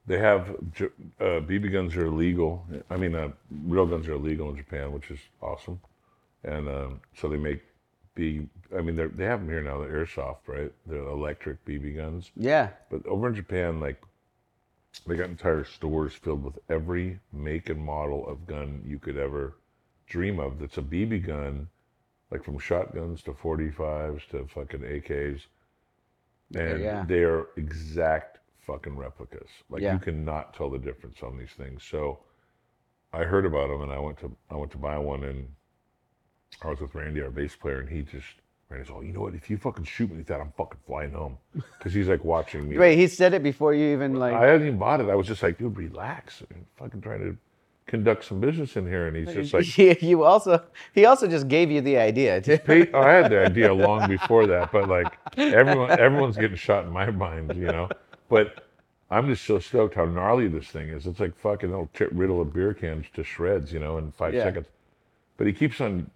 they 0.07 0.19
have 0.19 0.51
uh, 0.51 1.41
BB 1.41 1.73
guns 1.73 1.97
are 1.97 2.07
illegal. 2.07 2.67
I 2.91 2.97
mean, 2.97 3.15
uh, 3.15 3.31
real 3.65 3.87
guns 3.87 4.07
are 4.09 4.15
illegal 4.15 4.51
in 4.51 4.57
Japan, 4.57 4.93
which 4.93 5.11
is 5.11 5.21
awesome. 5.41 5.81
And 6.45 6.69
um, 6.69 7.01
so 7.15 7.29
they 7.29 7.37
make 7.37 7.63
B. 8.15 8.49
I 8.77 8.83
mean, 8.83 8.97
they 8.97 9.07
they 9.07 9.25
have 9.25 9.41
them 9.41 9.49
here 9.49 9.63
now. 9.63 9.79
The 9.79 9.87
airsoft, 9.87 10.39
right? 10.47 10.73
They're 10.87 10.99
electric 10.99 11.65
BB 11.65 11.97
guns. 11.97 12.33
Yeah. 12.37 12.71
But 12.91 13.07
over 13.07 13.29
in 13.29 13.35
Japan, 13.35 13.81
like 13.81 14.03
they 15.07 15.17
got 15.17 15.31
entire 15.31 15.65
stores 15.65 16.15
filled 16.15 16.45
with 16.45 16.59
every 16.69 17.19
make 17.33 17.71
and 17.71 17.85
model 17.85 18.27
of 18.29 18.47
gun 18.47 18.83
you 18.87 18.99
could 18.99 19.17
ever 19.17 19.57
dream 20.07 20.39
of. 20.39 20.59
That's 20.59 20.79
a 20.79 20.83
BB 20.83 21.27
gun, 21.27 21.69
like 22.31 22.45
from 22.45 22.59
shotguns 22.59 23.23
to 23.23 23.33
45s 23.33 24.29
to 24.29 24.47
fucking 24.47 24.81
AKs, 24.81 25.47
and 26.55 26.83
yeah. 26.83 27.05
they 27.07 27.25
are 27.25 27.49
exact 27.57 28.39
fucking 28.67 28.97
replicas. 28.97 29.49
Like 29.71 29.83
Yeah. 29.83 29.95
you 29.95 29.99
cannot 29.99 30.55
tell 30.55 30.71
the 30.71 30.79
difference 30.79 31.23
on 31.23 31.39
these 31.39 31.53
things. 31.53 31.83
So 31.85 32.21
I 33.13 33.25
heard 33.25 33.47
about 33.47 33.69
them, 33.69 33.83
and 33.83 33.93
I 33.93 33.99
went 33.99 34.19
to 34.19 34.37
I 34.51 34.57
went 34.57 34.73
to 34.73 34.79
buy 34.79 34.99
one, 34.99 35.25
and 35.25 35.49
I 36.63 36.69
was 36.69 36.81
with 36.81 36.95
Randy, 36.95 37.23
our 37.23 37.31
bass 37.31 37.57
player, 37.57 37.81
and 37.81 37.89
he 37.89 38.03
just. 38.03 38.42
Randy's 38.73 38.91
all, 38.91 39.05
you 39.05 39.13
know 39.13 39.21
what? 39.21 39.35
If 39.35 39.51
you 39.51 39.57
fucking 39.59 39.85
shoot 39.85 40.11
me 40.11 40.17
with 40.19 40.27
that, 40.29 40.41
I'm 40.41 40.53
fucking 40.57 40.81
flying 40.87 41.13
home. 41.13 41.37
Because 41.55 41.93
he's 41.93 42.09
like 42.09 42.25
watching 42.25 42.69
me. 42.69 42.79
Wait, 42.79 42.97
he 42.97 43.07
said 43.07 43.35
it 43.35 43.43
before 43.43 43.75
you 43.75 43.93
even 43.93 44.15
like. 44.17 44.33
I 44.35 44.47
hadn't 44.47 44.67
even 44.67 44.79
bought 44.79 45.01
it. 45.01 45.09
I 45.09 45.15
was 45.15 45.27
just 45.27 45.43
like, 45.43 45.59
dude, 45.59 45.77
relax. 45.77 46.43
I'm 46.51 46.65
fucking 46.77 47.01
trying 47.03 47.21
to 47.21 47.37
conduct 47.87 48.25
some 48.25 48.41
business 48.41 48.77
in 48.77 48.87
here. 48.87 49.07
And 49.09 49.17
he's 49.17 49.35
just 49.35 49.53
like, 49.55 49.79
you 49.79 49.97
you 50.01 50.25
also 50.25 50.63
he 50.95 51.05
also 51.05 51.29
just 51.29 51.49
gave 51.49 51.71
you 51.71 51.81
the 51.81 51.99
idea 51.99 52.41
too. 52.41 52.59
"Hey," 52.65 52.91
I 52.93 53.13
had 53.13 53.31
the 53.31 53.45
idea 53.45 53.73
long 53.87 54.09
before 54.09 54.47
that, 54.47 54.73
but 54.73 54.89
like 54.89 55.13
everyone, 55.37 55.91
everyone's 55.99 56.37
getting 56.37 56.57
shot 56.57 56.85
in 56.85 56.91
my 56.91 57.11
mind, 57.11 57.55
you 57.57 57.67
know. 57.67 57.89
But 58.29 58.65
I'm 59.11 59.27
just 59.27 59.45
so 59.45 59.59
stoked 59.59 59.95
how 59.95 60.07
gnarly 60.07 60.49
this 60.49 60.69
thing 60.69 60.89
is. 60.89 61.07
It's 61.07 61.21
like 61.21 61.37
fucking 61.39 61.69
it'll 61.69 61.91
t- 61.93 62.07
riddle 62.13 62.41
a 62.41 62.45
beer 62.47 62.73
can 62.73 63.05
to 63.15 63.23
shreds, 63.23 63.73
you 63.73 63.79
know, 63.81 63.99
in 63.99 64.11
five 64.13 64.33
Yeah. 64.33 64.45
seconds. 64.45 64.67
But 65.37 65.47
he 65.47 65.53
keeps 65.53 65.81
on 65.81 66.11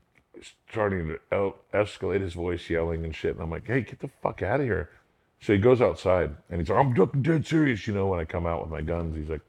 starting 0.69 1.09
to 1.09 1.19
el- 1.33 1.57
escalate 1.73 2.21
his 2.21 2.35
voice, 2.35 2.69
yelling 2.69 3.05
and 3.05 3.15
shit. 3.15 3.35
And 3.35 3.43
I'm 3.43 3.51
like, 3.51 3.67
hey, 3.67 3.83
get 3.83 4.01
the 4.01 4.11
fuck 4.23 4.43
out 4.43 4.61
of 4.61 4.67
here. 4.67 4.91
So 5.41 5.53
he 5.53 5.59
goes 5.59 5.81
outside 5.81 6.35
and 6.51 6.61
he's 6.61 6.69
like, 6.69 6.79
I'm 6.79 7.23
dead 7.23 7.47
serious, 7.47 7.87
you 7.87 7.95
know, 7.95 8.07
when 8.07 8.21
I 8.21 8.25
come 8.25 8.47
out 8.47 8.63
with 8.63 8.71
my 8.71 8.81
guns. 8.81 9.17
He's 9.17 9.29
like, 9.29 9.43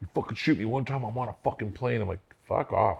you 0.00 0.08
fucking 0.14 0.36
shoot 0.36 0.58
me 0.58 0.64
one 0.64 0.84
time, 0.84 1.04
I'm 1.04 1.16
on 1.18 1.28
a 1.28 1.34
fucking 1.44 1.72
plane. 1.72 2.00
I'm 2.00 2.08
like, 2.08 2.20
fuck 2.46 2.72
off. 2.72 2.98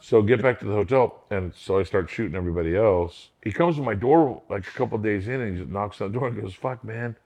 So 0.00 0.20
get 0.20 0.42
back 0.42 0.58
to 0.60 0.64
the 0.64 0.74
hotel. 0.74 1.24
And 1.30 1.54
so 1.54 1.78
I 1.78 1.84
start 1.84 2.10
shooting 2.10 2.34
everybody 2.34 2.76
else. 2.76 3.30
He 3.42 3.52
comes 3.52 3.76
to 3.76 3.82
my 3.82 3.94
door 3.94 4.42
like 4.48 4.66
a 4.66 4.70
couple 4.70 4.98
days 4.98 5.28
in 5.28 5.40
and 5.40 5.54
he 5.54 5.62
just 5.62 5.72
knocks 5.72 6.00
on 6.00 6.12
the 6.12 6.18
door 6.18 6.28
and 6.28 6.40
goes, 6.40 6.54
fuck, 6.54 6.82
man. 6.82 7.16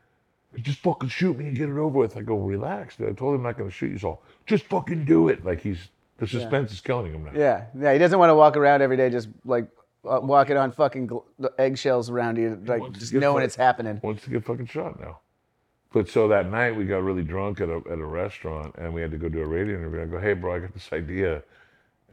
Just 0.57 0.81
fucking 0.81 1.09
shoot 1.09 1.39
me 1.39 1.47
and 1.47 1.57
get 1.57 1.69
it 1.69 1.79
over 1.79 1.99
with. 1.99 2.17
I 2.17 2.23
go, 2.23 2.37
relax, 2.37 2.97
dude. 2.97 3.09
I 3.09 3.13
told 3.13 3.35
him 3.35 3.41
I'm 3.41 3.45
not 3.45 3.57
going 3.57 3.71
to 3.71 3.75
shoot 3.75 3.93
you. 3.93 3.99
So 3.99 4.19
just 4.47 4.65
fucking 4.65 5.05
do 5.05 5.29
it. 5.29 5.45
Like 5.45 5.63
he's, 5.63 5.79
the 6.21 6.27
suspense 6.27 6.73
is 6.73 6.81
killing 6.81 7.13
him 7.13 7.25
now. 7.25 7.33
Yeah, 7.35 7.65
yeah. 7.79 7.93
He 7.93 7.99
doesn't 7.99 8.19
want 8.19 8.31
to 8.31 8.35
walk 8.35 8.57
around 8.57 8.83
every 8.83 8.97
day 8.97 9.11
just 9.11 9.29
like 9.45 9.69
uh, 10.09 10.21
walking 10.23 10.57
on 10.57 10.73
fucking 10.73 11.09
gl- 11.09 11.25
eggshells 11.59 12.11
around 12.11 12.37
you, 12.37 12.63
like 12.67 12.93
just 12.93 13.13
knowing 13.13 13.37
fucked. 13.37 13.45
it's 13.45 13.57
happening. 13.57 14.01
wants 14.03 14.23
to 14.25 14.31
get 14.31 14.45
fucking 14.45 14.67
shot 14.67 15.01
now. 15.01 15.21
But 15.93 16.09
so 16.09 16.29
that 16.29 16.49
night 16.51 16.77
we 16.77 16.85
got 16.85 17.03
really 17.03 17.25
drunk 17.25 17.61
at 17.61 17.69
a 17.69 17.83
at 17.91 17.99
a 17.99 18.05
restaurant 18.05 18.77
and 18.79 18.95
we 18.95 19.01
had 19.01 19.11
to 19.11 19.19
go 19.19 19.29
do 19.29 19.41
a 19.41 19.47
radio 19.47 19.77
interview. 19.77 20.03
I 20.03 20.07
go, 20.07 20.21
hey 20.21 20.35
bro, 20.35 20.55
I 20.55 20.59
got 20.61 20.73
this 20.73 20.93
idea. 20.93 21.43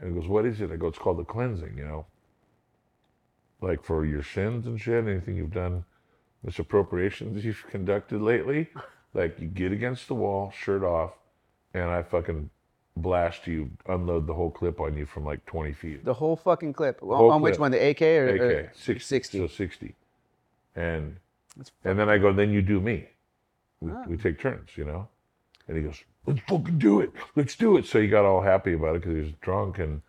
And 0.00 0.14
he 0.14 0.20
goes, 0.20 0.28
what 0.28 0.46
is 0.46 0.60
it? 0.60 0.70
I 0.70 0.76
go, 0.76 0.88
it's 0.88 0.98
called 0.98 1.18
the 1.18 1.24
cleansing, 1.24 1.76
you 1.76 1.84
know. 1.84 2.06
Like 3.60 3.82
for 3.82 4.04
your 4.04 4.22
sins 4.22 4.66
and 4.66 4.80
shit, 4.80 5.06
anything 5.06 5.36
you've 5.36 5.52
done, 5.52 5.84
misappropriations 6.44 7.44
you've 7.44 7.64
conducted 7.68 8.20
lately, 8.20 8.68
like 9.14 9.38
you 9.40 9.48
get 9.48 9.72
against 9.72 10.08
the 10.08 10.14
wall, 10.14 10.52
shirt 10.56 10.82
off, 10.82 11.12
and 11.74 11.84
I 11.84 12.02
fucking 12.02 12.50
blast 13.02 13.46
you, 13.46 13.70
unload 13.86 14.26
the 14.26 14.34
whole 14.34 14.50
clip 14.50 14.80
on 14.80 14.96
you 14.96 15.06
from 15.06 15.24
like 15.24 15.44
20 15.46 15.72
feet. 15.72 16.04
The 16.04 16.14
whole 16.14 16.36
fucking 16.36 16.72
clip. 16.72 17.02
On- 17.02 17.08
Whole 17.08 17.30
on 17.30 17.40
which 17.42 17.58
one? 17.58 17.70
The 17.70 17.90
AK 17.90 18.02
or, 18.02 18.28
AK, 18.28 18.40
or 18.40 18.72
60, 18.74 18.98
60. 19.00 19.38
So 19.38 19.46
60. 19.46 19.94
And 20.76 21.16
and 21.84 21.98
then 21.98 22.08
I 22.08 22.18
go, 22.18 22.32
then 22.32 22.52
you 22.52 22.62
do 22.62 22.80
me. 22.80 23.08
We, 23.80 23.90
Ah. 23.90 24.04
we 24.06 24.16
take 24.16 24.38
turns, 24.40 24.70
you 24.76 24.84
know? 24.84 25.08
And 25.66 25.76
he 25.76 25.82
goes, 25.82 26.02
let's 26.26 26.40
fucking 26.48 26.78
do 26.78 27.00
it. 27.00 27.12
Let's 27.36 27.56
do 27.56 27.76
it. 27.76 27.84
So 27.86 28.00
he 28.00 28.08
got 28.08 28.24
all 28.24 28.40
happy 28.42 28.74
about 28.74 28.96
it 28.96 29.02
because 29.02 29.14
he 29.16 29.20
was 29.22 29.32
drunk. 29.40 29.78
And 29.78 30.02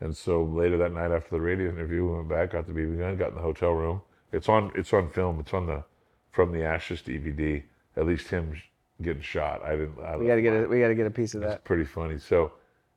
and 0.00 0.16
so 0.16 0.42
later 0.44 0.76
that 0.78 0.92
night 0.92 1.10
after 1.10 1.30
the 1.30 1.40
radio 1.40 1.70
interview, 1.70 2.04
we 2.06 2.16
went 2.16 2.28
back, 2.28 2.52
got 2.52 2.66
the 2.66 2.72
BB 2.72 2.98
gun, 2.98 3.16
got 3.16 3.28
in 3.30 3.34
the 3.36 3.40
hotel 3.40 3.70
room. 3.72 4.02
It's 4.32 4.48
on 4.48 4.72
it's 4.74 4.92
on 4.92 5.10
film. 5.10 5.40
It's 5.40 5.54
on 5.54 5.66
the 5.66 5.84
From 6.32 6.52
the 6.52 6.64
Ashes 6.64 7.02
DVD. 7.02 7.62
At 7.96 8.06
least 8.06 8.28
him 8.28 8.60
getting 9.02 9.22
shot. 9.22 9.62
I 9.64 9.72
didn't. 9.72 9.98
I 10.04 10.16
We 10.16 10.26
gotta 10.26 10.42
get 10.42 10.52
a 10.64 10.66
we 10.66 10.80
gotta 10.80 10.94
get 10.94 11.06
a 11.06 11.10
piece 11.10 11.34
of 11.34 11.42
it's 11.42 11.52
that. 11.52 11.64
pretty 11.64 11.84
funny. 11.84 12.18
So 12.18 12.52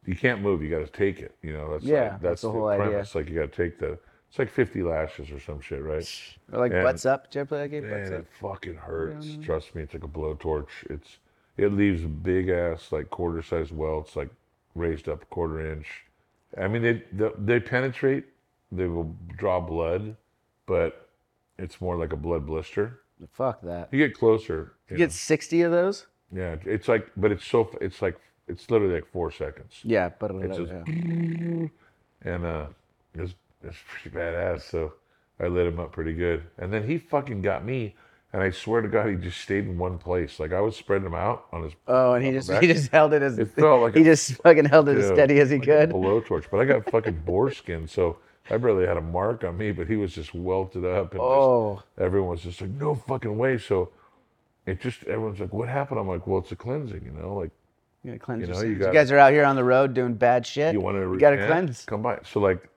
you 0.06 0.16
can't 0.16 0.42
move. 0.42 0.64
You 0.64 0.70
got 0.70 0.80
to 0.80 0.88
take 0.92 1.20
it. 1.20 1.36
You 1.42 1.54
know, 1.54 1.72
that's 1.74 1.84
Yeah, 1.84 2.02
like, 2.04 2.12
that's 2.12 2.22
that's 2.24 2.42
the 2.44 2.52
whole 2.52 2.68
idea. 2.68 2.86
premise. 2.88 3.16
Like 3.16 3.30
you 3.30 3.36
got 3.36 3.52
to 3.52 3.64
take 3.64 3.80
the. 3.80 3.98
It's 4.30 4.38
like 4.38 4.50
50 4.50 4.84
lashes 4.84 5.32
or 5.32 5.40
some 5.40 5.60
shit, 5.60 5.82
right? 5.84 6.08
Or 6.54 6.60
like 6.60 6.72
And- 6.72 6.84
butts 6.84 7.06
up. 7.06 7.26
Did 7.32 7.36
you 7.36 7.42
ever 7.42 7.48
play 7.48 7.58
that 7.64 7.70
game? 7.70 7.90
Man, 7.90 8.14
it 8.14 8.28
fucking 8.40 8.76
hurts. 8.76 9.38
Trust 9.44 9.74
me, 9.76 9.82
it's 9.82 9.94
like 9.94 10.04
a 10.04 10.08
blowtorch. 10.08 10.68
It's 10.90 11.18
it 11.58 11.74
leaves 11.74 12.04
big 12.04 12.48
ass 12.50 12.92
like 12.92 13.10
quarter 13.10 13.42
size 13.42 13.72
welts, 13.72 14.16
like 14.16 14.30
raised 14.76 15.10
up 15.10 15.24
a 15.24 15.26
quarter 15.26 15.72
inch. 15.72 16.06
I 16.58 16.68
mean, 16.68 16.82
they 16.82 17.04
they, 17.12 17.32
they 17.38 17.60
penetrate. 17.60 18.26
They 18.72 18.86
will 18.88 19.16
draw 19.36 19.60
blood, 19.60 20.16
but 20.68 21.10
it's 21.58 21.82
more 21.82 21.98
like 21.98 22.14
a 22.14 22.18
blood 22.18 22.46
blister. 22.46 23.02
Fuck 23.34 23.62
that. 23.64 23.90
You 23.92 24.08
get 24.08 24.18
closer. 24.18 24.74
You 24.90 24.94
You 24.94 24.98
get 24.98 25.12
60 25.12 25.62
of 25.64 25.72
those? 25.72 26.06
know, 26.32 26.42
yeah, 26.42 26.56
it's 26.66 26.88
like, 26.88 27.08
but 27.18 27.32
it's 27.32 27.46
so 27.46 27.70
it's 27.82 28.02
like 28.02 28.18
it's 28.48 28.70
literally 28.72 28.96
like 28.96 29.12
four 29.12 29.32
seconds, 29.32 29.74
Yeah, 29.84 30.10
but 30.20 30.32
It's 30.32 30.58
just- 30.58 30.72
yeah. 30.72 31.68
and 32.34 32.46
uh, 32.46 32.66
it's 33.16 33.34
it's 33.64 33.78
pretty 33.88 34.16
badass. 34.18 34.62
So 34.62 34.94
I 35.40 35.48
lit 35.48 35.68
him 35.68 35.80
up 35.80 35.92
pretty 35.92 36.14
good, 36.14 36.44
and 36.58 36.72
then 36.74 36.88
he 36.88 36.98
fucking 36.98 37.42
got 37.42 37.66
me. 37.66 37.96
And 38.32 38.44
I 38.44 38.52
swear 38.52 38.82
to 38.82 38.88
God, 38.88 39.10
he 39.10 39.16
just 39.16 39.42
stayed 39.42 39.66
in 39.66 39.76
one 39.80 39.98
place. 39.98 40.40
Like 40.40 40.54
I 40.54 40.62
was 40.62 40.76
spreading 40.76 41.08
him 41.08 41.16
out 41.16 41.46
on 41.52 41.64
his 41.64 41.74
Oh, 41.88 42.14
and 42.14 42.24
he 42.24 42.32
just 42.32 42.48
back. 42.48 42.62
he 42.62 42.68
just 42.72 42.92
held 42.92 43.12
it 43.14 43.24
as 43.24 43.40
It 43.40 43.50
felt 43.56 43.82
like 43.82 43.94
he 43.96 44.02
a- 44.02 44.06
just 44.06 44.34
fucking 44.44 44.66
held 44.66 44.88
it 44.88 44.98
as 45.00 45.08
steady 45.08 45.40
as 45.40 45.50
he 45.50 45.58
like 45.58 45.66
could. 45.68 45.90
A 45.90 45.94
blowtorch, 45.94 46.46
but 46.52 46.60
I 46.60 46.66
got 46.66 46.90
fucking 46.92 47.22
boar 47.26 47.50
skin, 47.52 47.88
so 47.88 48.18
I 48.52 48.58
barely 48.58 48.86
had 48.88 48.98
a 48.98 49.02
mark 49.02 49.44
on 49.44 49.58
me. 49.58 49.72
But 49.72 49.88
he 49.88 49.96
was 49.96 50.14
just 50.14 50.34
welted 50.34 50.84
up, 50.86 51.12
and 51.14 51.22
Oh. 51.22 51.76
just, 51.76 51.88
everyone 52.00 52.32
was 52.32 52.42
just 52.42 52.62
like, 52.62 52.72
"No 52.72 52.96
fucking 52.96 53.38
way!" 53.38 53.58
So 53.58 53.90
it 54.66 54.80
just 54.82 55.04
everyone's 55.04 55.40
like, 55.40 55.54
"What 55.54 55.70
happened?" 55.70 56.00
I'm 56.00 56.08
like, 56.08 56.26
"Well, 56.28 56.40
it's 56.40 56.52
a 56.52 56.56
cleansing, 56.56 57.04
you 57.04 57.12
know, 57.12 57.36
like 57.36 57.52
You 58.04 58.12
gotta 58.12 58.20
cleanse 58.20 58.48
You 58.48 58.54
know, 58.54 58.62
you 58.62 58.70
You, 58.70 58.76
gotta- 58.80 58.94
guys 58.94 59.12
are 59.12 59.18
out 59.18 59.34
here 59.34 59.44
on 59.46 59.56
the 59.56 59.64
road 59.64 59.94
doing 59.94 60.14
bad 60.14 60.46
shit. 60.46 60.74
you 60.74 60.80
want 60.82 60.96
to, 60.98 61.02
You 61.02 61.20
gotta 61.20 61.46
cleanse. 61.48 61.86
Come 61.86 62.02
by." 62.02 62.20
So 62.24 62.40
like, 62.40 62.68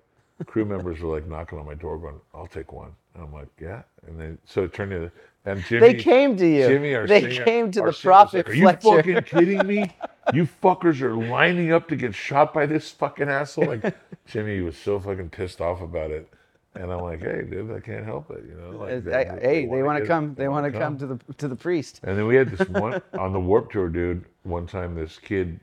crew 0.46 0.64
members 0.64 1.00
were 1.00 1.12
like 1.14 1.26
knocking 1.28 1.58
on 1.58 1.66
my 1.66 1.74
door, 1.74 1.96
going, 1.98 2.20
"I'll 2.34 2.46
take 2.48 2.72
one," 2.72 2.90
and 3.14 3.22
I'm 3.22 3.32
like, 3.32 3.48
"Yeah," 3.60 3.82
and 4.06 4.18
then 4.18 4.38
so 4.44 4.64
it 4.64 4.72
turned 4.72 4.92
into. 4.92 5.10
And 5.44 5.62
Jimmy, 5.64 5.80
They 5.80 5.94
came 5.94 6.36
to 6.36 6.46
you. 6.46 6.68
Jimmy, 6.68 6.94
our 6.94 7.06
They 7.06 7.22
singer- 7.22 7.44
came 7.44 7.70
to 7.72 7.80
the 7.82 7.92
prophet 7.92 8.46
like, 8.48 8.48
Are 8.48 8.54
you 8.54 8.72
fucking 9.12 9.22
kidding 9.24 9.66
me? 9.66 9.90
You 10.32 10.46
fuckers 10.62 11.00
are 11.02 11.16
lining 11.16 11.72
up 11.72 11.88
to 11.88 11.96
get 11.96 12.14
shot 12.14 12.54
by 12.54 12.64
this 12.64 12.88
fucking 12.92 13.28
asshole. 13.28 13.66
Like 13.66 13.92
Jimmy 14.24 14.60
was 14.60 14.76
so 14.78 15.00
fucking 15.00 15.30
pissed 15.30 15.60
off 15.60 15.80
about 15.80 16.12
it, 16.12 16.28
and 16.76 16.92
I'm 16.92 17.00
like, 17.00 17.20
hey, 17.20 17.42
dude, 17.42 17.72
I 17.72 17.80
can't 17.80 18.04
help 18.04 18.30
it. 18.30 18.44
You 18.48 18.54
know, 18.54 18.78
like 18.78 19.04
Uh, 19.04 19.40
hey, 19.40 19.66
they 19.68 19.82
want 19.82 19.98
to 19.98 20.06
come. 20.06 20.36
They 20.36 20.46
want 20.46 20.72
to 20.72 20.78
come 20.78 20.96
to 20.98 21.06
the 21.08 21.18
to 21.38 21.48
the 21.48 21.56
priest. 21.56 21.98
And 22.04 22.16
then 22.16 22.28
we 22.28 22.36
had 22.36 22.50
this 22.56 22.68
one 22.68 23.02
on 23.18 23.32
the 23.32 23.40
Warp 23.40 23.72
Tour, 23.72 23.88
dude. 23.88 24.24
One 24.44 24.64
time, 24.64 24.94
this 24.94 25.18
kid, 25.18 25.58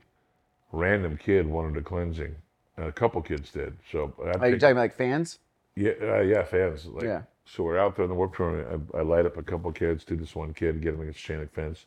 random 0.72 1.16
kid, 1.16 1.46
wanted 1.46 1.78
a 1.78 1.82
cleansing. 1.82 2.34
And 2.76 2.86
a 2.86 2.92
couple 2.92 3.22
kids 3.22 3.50
did. 3.50 3.78
So 3.90 4.12
I 4.22 4.38
Are 4.38 4.48
you 4.50 4.58
talking 4.58 4.72
about 4.72 4.82
like 4.82 4.94
fans? 4.94 5.38
yeah, 5.74 5.92
uh, 6.02 6.20
yeah, 6.20 6.42
fans. 6.44 6.84
Like, 6.84 7.04
Yeah. 7.04 7.22
So 7.50 7.64
we're 7.64 7.78
out 7.78 7.96
there 7.96 8.04
in 8.04 8.10
the 8.10 8.14
warp 8.14 8.36
tour. 8.36 8.60
And 8.60 8.88
I, 8.94 8.98
I 8.98 9.02
light 9.02 9.26
up 9.26 9.36
a 9.36 9.42
couple 9.42 9.72
kids 9.72 10.04
to 10.04 10.16
this 10.16 10.36
one 10.36 10.54
kid, 10.54 10.80
get 10.80 10.94
him 10.94 11.00
against 11.00 11.18
chain 11.18 11.38
link 11.38 11.52
fence, 11.52 11.86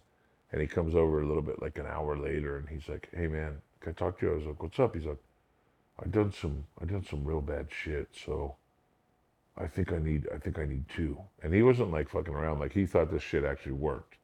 and 0.52 0.62
he 0.62 0.68
comes 0.68 0.94
over 0.94 1.22
a 1.22 1.26
little 1.28 1.42
bit, 1.42 1.62
like 1.62 1.78
an 1.78 1.86
hour 1.86 2.18
later, 2.18 2.58
and 2.58 2.68
he's 2.68 2.90
like, 2.90 3.10
"Hey, 3.16 3.28
man, 3.28 3.62
can 3.80 3.92
I 3.92 3.94
talk 3.94 4.20
to 4.20 4.26
you?" 4.26 4.34
I 4.34 4.36
was 4.36 4.46
like, 4.46 4.62
"What's 4.62 4.80
up?" 4.80 4.94
He's 4.94 5.06
like, 5.06 5.22
"I 6.04 6.08
done 6.08 6.34
some, 6.34 6.66
I 6.82 6.86
done 6.86 7.06
some 7.06 7.24
real 7.24 7.42
bad 7.42 7.68
shit, 7.72 8.10
so 8.14 8.56
I 9.58 9.68
think 9.68 9.94
I 9.94 10.00
need, 10.00 10.28
I 10.34 10.38
think 10.38 10.60
I 10.60 10.66
need 10.66 10.84
two. 10.90 11.18
And 11.42 11.54
he 11.54 11.64
wasn't 11.64 11.92
like 11.92 12.10
fucking 12.10 12.34
around. 12.34 12.60
Like 12.60 12.74
he 12.74 12.86
thought 12.86 13.10
this 13.10 13.24
shit 13.24 13.46
actually 13.46 13.74
worked. 13.74 14.16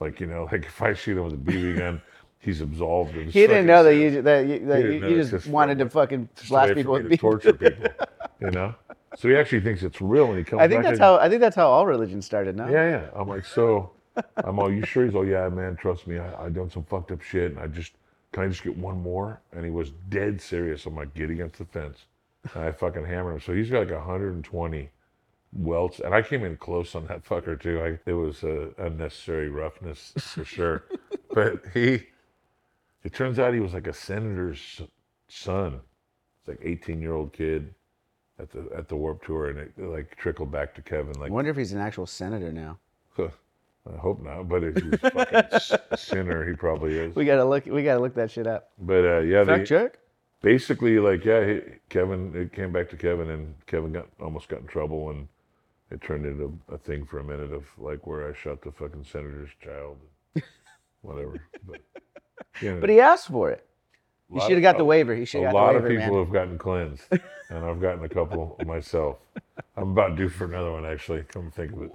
Like 0.00 0.18
you 0.18 0.26
know, 0.26 0.48
like 0.52 0.64
if 0.64 0.80
I 0.80 0.94
shoot 0.94 1.18
him 1.18 1.24
with 1.24 1.34
a 1.34 1.36
BB 1.36 1.78
gun, 1.78 2.00
he's 2.38 2.62
absolved. 2.62 3.16
of 3.16 3.26
He 3.26 3.46
didn't 3.46 3.66
know 3.66 3.84
that 3.84 3.94
you 3.96 4.22
that 4.22 4.46
you, 4.46 4.66
that 4.66 4.78
He 4.82 4.94
you, 4.94 5.08
you 5.10 5.16
just 5.16 5.30
just 5.30 5.46
wanted 5.46 5.78
to 5.78 5.90
fucking 5.90 6.28
a 6.42 6.48
blast 6.48 6.74
people 6.74 6.94
with 6.94 7.04
to 7.04 7.08
people. 7.10 7.30
torture 7.32 7.52
people. 7.52 7.90
You 8.38 8.50
know. 8.50 8.74
So 9.14 9.28
he 9.28 9.36
actually 9.36 9.60
thinks 9.60 9.82
it's 9.82 10.00
real, 10.00 10.28
and 10.30 10.38
he 10.38 10.44
comes. 10.44 10.60
I 10.60 10.68
think 10.68 10.78
back 10.82 10.90
that's 10.90 10.98
and- 10.98 11.04
how 11.04 11.16
I 11.16 11.28
think 11.28 11.40
that's 11.40 11.56
how 11.56 11.68
all 11.68 11.86
religion 11.86 12.20
started. 12.20 12.56
Now, 12.56 12.68
Yeah, 12.68 12.88
yeah. 12.90 13.10
I'm 13.14 13.28
like, 13.28 13.44
so, 13.44 13.92
I'm 14.36 14.58
all, 14.58 14.72
you 14.72 14.84
sure? 14.84 15.04
He's 15.04 15.14
all, 15.14 15.26
yeah, 15.26 15.48
man, 15.48 15.76
trust 15.76 16.06
me, 16.06 16.18
I, 16.18 16.46
I 16.46 16.48
done 16.48 16.70
some 16.70 16.84
fucked 16.84 17.12
up 17.12 17.22
shit, 17.22 17.52
and 17.52 17.60
I 17.60 17.66
just, 17.68 17.92
can 18.32 18.42
I 18.44 18.48
just 18.48 18.62
get 18.62 18.76
one 18.76 19.00
more? 19.00 19.40
And 19.52 19.64
he 19.64 19.70
was 19.70 19.90
dead 20.08 20.40
serious. 20.40 20.86
I'm 20.86 20.96
like, 20.96 21.14
get 21.14 21.30
against 21.30 21.58
the 21.58 21.64
fence. 21.66 22.06
And 22.54 22.64
I 22.64 22.72
fucking 22.72 23.04
hammered 23.04 23.34
him. 23.34 23.40
So 23.40 23.52
he's 23.54 23.70
got 23.70 23.80
like 23.80 23.90
120 23.90 24.90
welts, 25.52 26.00
and 26.00 26.14
I 26.14 26.22
came 26.22 26.44
in 26.44 26.56
close 26.56 26.94
on 26.94 27.06
that 27.06 27.24
fucker 27.24 27.58
too. 27.60 27.80
I, 27.80 28.10
it 28.10 28.14
was 28.14 28.42
uh, 28.44 28.70
unnecessary 28.78 29.48
roughness 29.48 30.12
for 30.18 30.44
sure. 30.44 30.84
but 31.34 31.62
he, 31.72 32.06
it 33.04 33.12
turns 33.14 33.38
out 33.38 33.54
he 33.54 33.60
was 33.60 33.72
like 33.72 33.86
a 33.86 33.92
senator's 33.92 34.82
son. 35.28 35.80
It's 36.40 36.48
like 36.48 36.60
18 36.62 37.00
year 37.00 37.14
old 37.14 37.32
kid 37.32 37.74
at 38.38 38.50
the 38.50 38.68
at 38.76 38.88
the 38.88 38.96
Warp 38.96 39.24
Tour, 39.24 39.48
and 39.50 39.58
it 39.58 39.72
like 39.78 40.16
trickled 40.16 40.50
back 40.52 40.74
to 40.74 40.82
Kevin 40.82 41.14
I 41.16 41.20
like 41.20 41.30
wonder 41.30 41.50
if 41.50 41.56
he's 41.56 41.72
an 41.72 41.80
actual 41.80 42.06
senator 42.06 42.52
now. 42.52 42.78
Huh. 43.16 43.28
I 43.92 43.96
hope 43.98 44.20
not, 44.20 44.48
but 44.48 44.64
if 44.64 44.76
he's 44.76 44.92
a 44.94 45.10
fucking 45.10 45.96
sinner, 45.96 46.44
he 46.48 46.54
probably 46.54 46.98
is. 46.98 47.14
We 47.14 47.24
gotta 47.24 47.44
look. 47.44 47.66
We 47.66 47.84
gotta 47.84 48.00
look 48.00 48.14
that 48.14 48.30
shit 48.30 48.46
up. 48.46 48.70
But 48.78 49.04
uh, 49.04 49.18
yeah, 49.20 49.44
Fact 49.44 49.60
they, 49.60 49.64
check. 49.64 49.98
basically, 50.42 50.98
like, 50.98 51.24
yeah, 51.24 51.46
he, 51.46 51.60
Kevin, 51.88 52.32
it 52.34 52.52
came 52.52 52.72
back 52.72 52.90
to 52.90 52.96
Kevin, 52.96 53.30
and 53.30 53.54
Kevin 53.66 53.92
got 53.92 54.08
almost 54.20 54.48
got 54.48 54.60
in 54.60 54.66
trouble, 54.66 55.10
and 55.10 55.28
it 55.92 56.00
turned 56.00 56.26
into 56.26 56.58
a 56.68 56.76
thing 56.78 57.06
for 57.06 57.20
a 57.20 57.24
minute 57.24 57.52
of 57.52 57.64
like 57.78 58.06
where 58.08 58.28
I 58.28 58.34
shot 58.34 58.60
the 58.60 58.72
fucking 58.72 59.04
senator's 59.04 59.50
child, 59.62 59.98
whatever. 61.02 61.40
But, 61.64 61.80
you 62.60 62.74
know, 62.74 62.80
But 62.80 62.90
he 62.90 63.00
asked 63.00 63.28
for 63.28 63.50
it. 63.52 63.64
He 64.30 64.38
lot 64.38 64.42
should 64.42 64.50
have 64.52 64.58
of- 64.58 64.62
got 64.62 64.78
the 64.78 64.84
waiver. 64.84 65.14
He 65.14 65.24
should 65.24 65.42
a 65.42 65.44
have 65.44 65.52
got 65.52 65.58
lot 65.62 65.76
of 65.76 65.82
people 65.82 65.98
man. 66.16 66.24
have 66.24 66.32
gotten 66.32 66.58
cleansed, 66.58 67.02
and 67.50 67.64
I've 67.64 67.80
gotten 67.80 68.04
a 68.04 68.08
couple 68.08 68.58
myself. 68.66 69.18
I'm 69.76 69.90
about 69.92 70.16
due 70.16 70.28
for 70.28 70.46
another 70.46 70.72
one, 70.72 70.84
actually. 70.84 71.22
Come 71.28 71.50
think 71.50 71.72
of 71.72 71.82
it. 71.82 71.90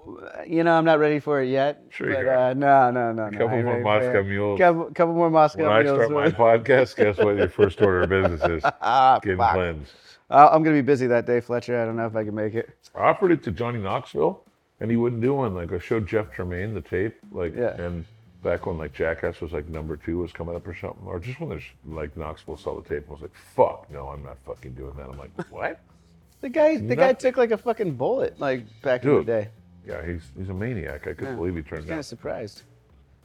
You 0.47 0.63
know, 0.63 0.73
I'm 0.73 0.85
not 0.85 0.99
ready 0.99 1.19
for 1.19 1.41
it 1.41 1.49
yet. 1.49 1.83
Sure 1.89 2.13
but, 2.13 2.19
you 2.21 2.29
are. 2.29 2.37
uh, 2.37 2.53
no, 2.53 2.89
no, 2.91 3.11
no, 3.11 3.27
no. 3.29 3.37
couple 3.37 3.55
ain't 3.57 3.65
more 3.65 3.79
Moscow 3.81 4.23
mules. 4.23 4.59
Couple, 4.59 4.85
couple 4.93 5.13
more 5.15 5.29
Moscow 5.29 5.81
mules. 5.81 5.99
When 5.99 6.23
I 6.23 6.29
start 6.29 6.37
my 6.37 6.57
podcast, 6.57 6.95
guess 6.95 7.17
what 7.17 7.35
your 7.37 7.49
first 7.49 7.81
order 7.81 8.01
of 8.03 8.09
business 8.09 8.41
is? 8.43 8.63
Ah, 8.81 9.19
Getting 9.21 9.37
fuck. 9.37 9.53
cleansed. 9.53 9.91
Uh, 10.29 10.49
I'm 10.51 10.63
gonna 10.63 10.77
be 10.77 10.81
busy 10.81 11.07
that 11.07 11.25
day, 11.25 11.41
Fletcher. 11.41 11.81
I 11.81 11.85
don't 11.85 11.97
know 11.97 12.05
if 12.05 12.15
I 12.15 12.23
can 12.23 12.33
make 12.35 12.53
it. 12.55 12.69
I 12.95 12.99
offered 13.09 13.31
it 13.31 13.43
to 13.43 13.51
Johnny 13.51 13.79
Knoxville, 13.79 14.41
and 14.79 14.89
he 14.89 14.95
wouldn't 14.95 15.21
do 15.21 15.33
one. 15.33 15.53
Like 15.53 15.71
I 15.73 15.79
showed 15.79 16.07
Jeff 16.07 16.31
Tremaine 16.31 16.73
the 16.73 16.81
tape, 16.81 17.15
like, 17.31 17.53
Yeah. 17.55 17.75
and 17.81 18.05
back 18.43 18.65
when 18.65 18.77
like 18.77 18.93
Jackass 18.93 19.39
was 19.41 19.51
like 19.51 19.67
number 19.69 19.97
two 19.97 20.17
was 20.19 20.31
coming 20.31 20.55
up 20.55 20.67
or 20.67 20.75
something, 20.75 21.05
or 21.05 21.19
just 21.19 21.39
when 21.39 21.49
there's 21.49 21.63
like 21.87 22.15
Knoxville 22.17 22.57
saw 22.57 22.79
the 22.79 22.87
tape 22.87 23.03
and 23.03 23.09
was 23.09 23.21
like, 23.21 23.35
"Fuck, 23.55 23.89
no, 23.91 24.07
I'm 24.07 24.23
not 24.23 24.37
fucking 24.45 24.73
doing 24.73 24.93
that." 24.97 25.09
I'm 25.09 25.17
like, 25.17 25.31
"What?" 25.51 25.79
The 26.41 26.49
guy, 26.49 26.77
the 26.77 26.95
guy 26.95 27.07
Nothing. 27.07 27.15
took 27.17 27.37
like 27.37 27.51
a 27.51 27.57
fucking 27.57 27.95
bullet, 27.95 28.39
like 28.39 28.63
back 28.81 29.03
in 29.03 29.09
Dude. 29.09 29.25
the 29.27 29.31
day. 29.31 29.47
Yeah, 29.87 30.05
he's 30.05 30.21
he's 30.37 30.49
a 30.49 30.53
maniac. 30.53 31.07
I 31.07 31.13
couldn't 31.13 31.25
Yeah. 31.33 31.35
believe 31.35 31.53
he 31.53 31.59
I 31.59 31.61
was 31.61 31.69
turned 31.69 31.81
kind 31.83 31.91
out 31.93 31.99
of 31.99 32.05
surprised. 32.05 32.63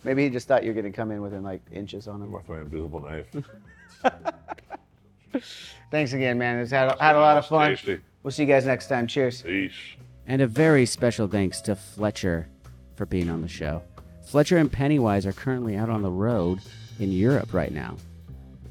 Maybe 0.05 0.25
he 0.25 0.31
just 0.31 0.47
thought 0.49 0.65
you're 0.65 0.75
gonna 0.75 0.93
come 0.93 1.11
in 1.11 1.21
within 1.23 1.43
like 1.43 1.63
inches 1.73 2.09
on 2.09 2.23
him. 2.23 2.31
with 2.33 2.49
my 2.49 2.59
invisible 2.61 3.01
knife. 3.01 3.27
Thanks 5.91 6.13
again, 6.13 6.39
man. 6.39 6.59
It's 6.61 6.71
had, 6.71 6.99
had 6.99 7.17
a 7.17 7.21
lot 7.21 7.37
of 7.37 7.47
fun. 7.47 7.71
Tasty. 7.71 8.01
We'll 8.23 8.31
see 8.31 8.43
you 8.45 8.49
guys 8.49 8.65
next 8.67 8.89
time. 8.89 9.07
Cheers. 9.07 9.43
Peace. 9.43 9.73
And 10.27 10.43
a 10.43 10.47
very 10.47 10.87
special 10.87 11.29
thanks 11.29 11.61
to 11.63 11.77
Fletcher 11.77 12.49
for 12.97 13.07
being 13.07 13.29
on 13.31 13.43
the 13.43 13.49
show. 13.49 13.83
Fletcher 14.27 14.59
and 14.59 14.71
Pennywise 14.71 15.25
are 15.25 15.33
currently 15.33 15.77
out 15.77 15.89
on 15.89 16.03
the 16.03 16.11
road 16.11 16.61
in 16.99 17.13
Europe 17.13 17.55
right 17.55 17.73
now. 17.73 17.97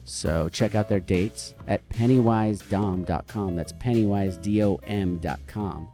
So 0.04 0.50
check 0.50 0.76
out 0.76 0.88
their 0.88 1.00
dates 1.00 1.56
at 1.68 1.90
pennywisdom.com. 1.90 3.56
That's 3.56 3.74
pennywisdom.com. 3.74 5.88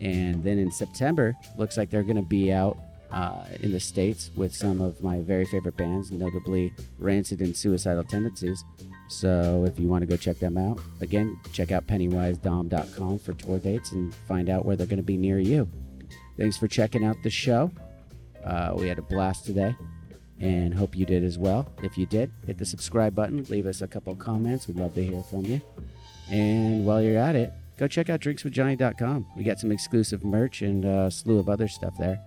And 0.00 0.44
then 0.44 0.58
in 0.58 0.70
September, 0.70 1.34
looks 1.56 1.78
like 1.78 1.88
they're 1.88 2.02
going 2.02 2.16
to 2.16 2.22
be 2.22 2.52
out 2.52 2.76
uh, 3.10 3.44
in 3.60 3.72
the 3.72 3.80
States 3.80 4.30
with 4.36 4.54
some 4.54 4.82
of 4.82 5.02
my 5.02 5.20
very 5.20 5.46
favorite 5.46 5.76
bands, 5.76 6.10
notably 6.10 6.74
Rancid 6.98 7.40
and 7.40 7.56
Suicidal 7.56 8.04
Tendencies. 8.04 8.62
So 9.08 9.64
if 9.66 9.78
you 9.78 9.88
want 9.88 10.02
to 10.02 10.06
go 10.06 10.16
check 10.16 10.38
them 10.38 10.58
out, 10.58 10.80
again, 11.00 11.38
check 11.52 11.72
out 11.72 11.86
pennywisdom.com 11.86 13.18
for 13.20 13.32
tour 13.34 13.58
dates 13.58 13.92
and 13.92 14.14
find 14.14 14.50
out 14.50 14.66
where 14.66 14.76
they're 14.76 14.86
going 14.86 14.98
to 14.98 15.02
be 15.02 15.16
near 15.16 15.38
you. 15.38 15.66
Thanks 16.36 16.58
for 16.58 16.68
checking 16.68 17.04
out 17.04 17.16
the 17.22 17.30
show. 17.30 17.70
Uh, 18.46 18.74
we 18.76 18.88
had 18.88 18.98
a 18.98 19.02
blast 19.02 19.44
today 19.44 19.74
and 20.40 20.74
hope 20.74 20.96
you 20.96 21.06
did 21.06 21.24
as 21.24 21.38
well. 21.38 21.72
If 21.82 21.96
you 21.96 22.06
did, 22.06 22.30
hit 22.46 22.58
the 22.58 22.66
subscribe 22.66 23.14
button, 23.14 23.44
leave 23.48 23.66
us 23.66 23.82
a 23.82 23.86
couple 23.86 24.14
comments. 24.16 24.68
We'd 24.68 24.76
love 24.76 24.94
to 24.94 25.04
hear 25.04 25.22
from 25.22 25.44
you. 25.44 25.60
And 26.30 26.84
while 26.84 27.00
you're 27.00 27.18
at 27.18 27.36
it, 27.36 27.52
go 27.78 27.88
check 27.88 28.10
out 28.10 28.20
drinkswithjohnny.com. 28.20 29.26
We 29.36 29.44
got 29.44 29.58
some 29.58 29.72
exclusive 29.72 30.24
merch 30.24 30.62
and 30.62 30.84
a 30.84 31.10
slew 31.10 31.38
of 31.38 31.48
other 31.48 31.68
stuff 31.68 31.96
there, 31.98 32.20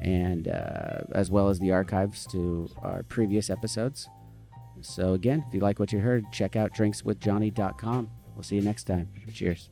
and 0.00 0.48
uh, 0.48 1.00
as 1.12 1.30
well 1.30 1.48
as 1.48 1.58
the 1.58 1.72
archives 1.72 2.26
to 2.28 2.70
our 2.82 3.02
previous 3.02 3.50
episodes. 3.50 4.08
So 4.80 5.12
again, 5.12 5.44
if 5.46 5.54
you 5.54 5.60
like 5.60 5.78
what 5.78 5.92
you 5.92 5.98
heard, 5.98 6.24
check 6.32 6.56
out 6.56 6.72
drinkswithjohnny.com. 6.72 8.10
We'll 8.34 8.42
see 8.42 8.56
you 8.56 8.62
next 8.62 8.84
time. 8.84 9.08
Cheers. 9.32 9.71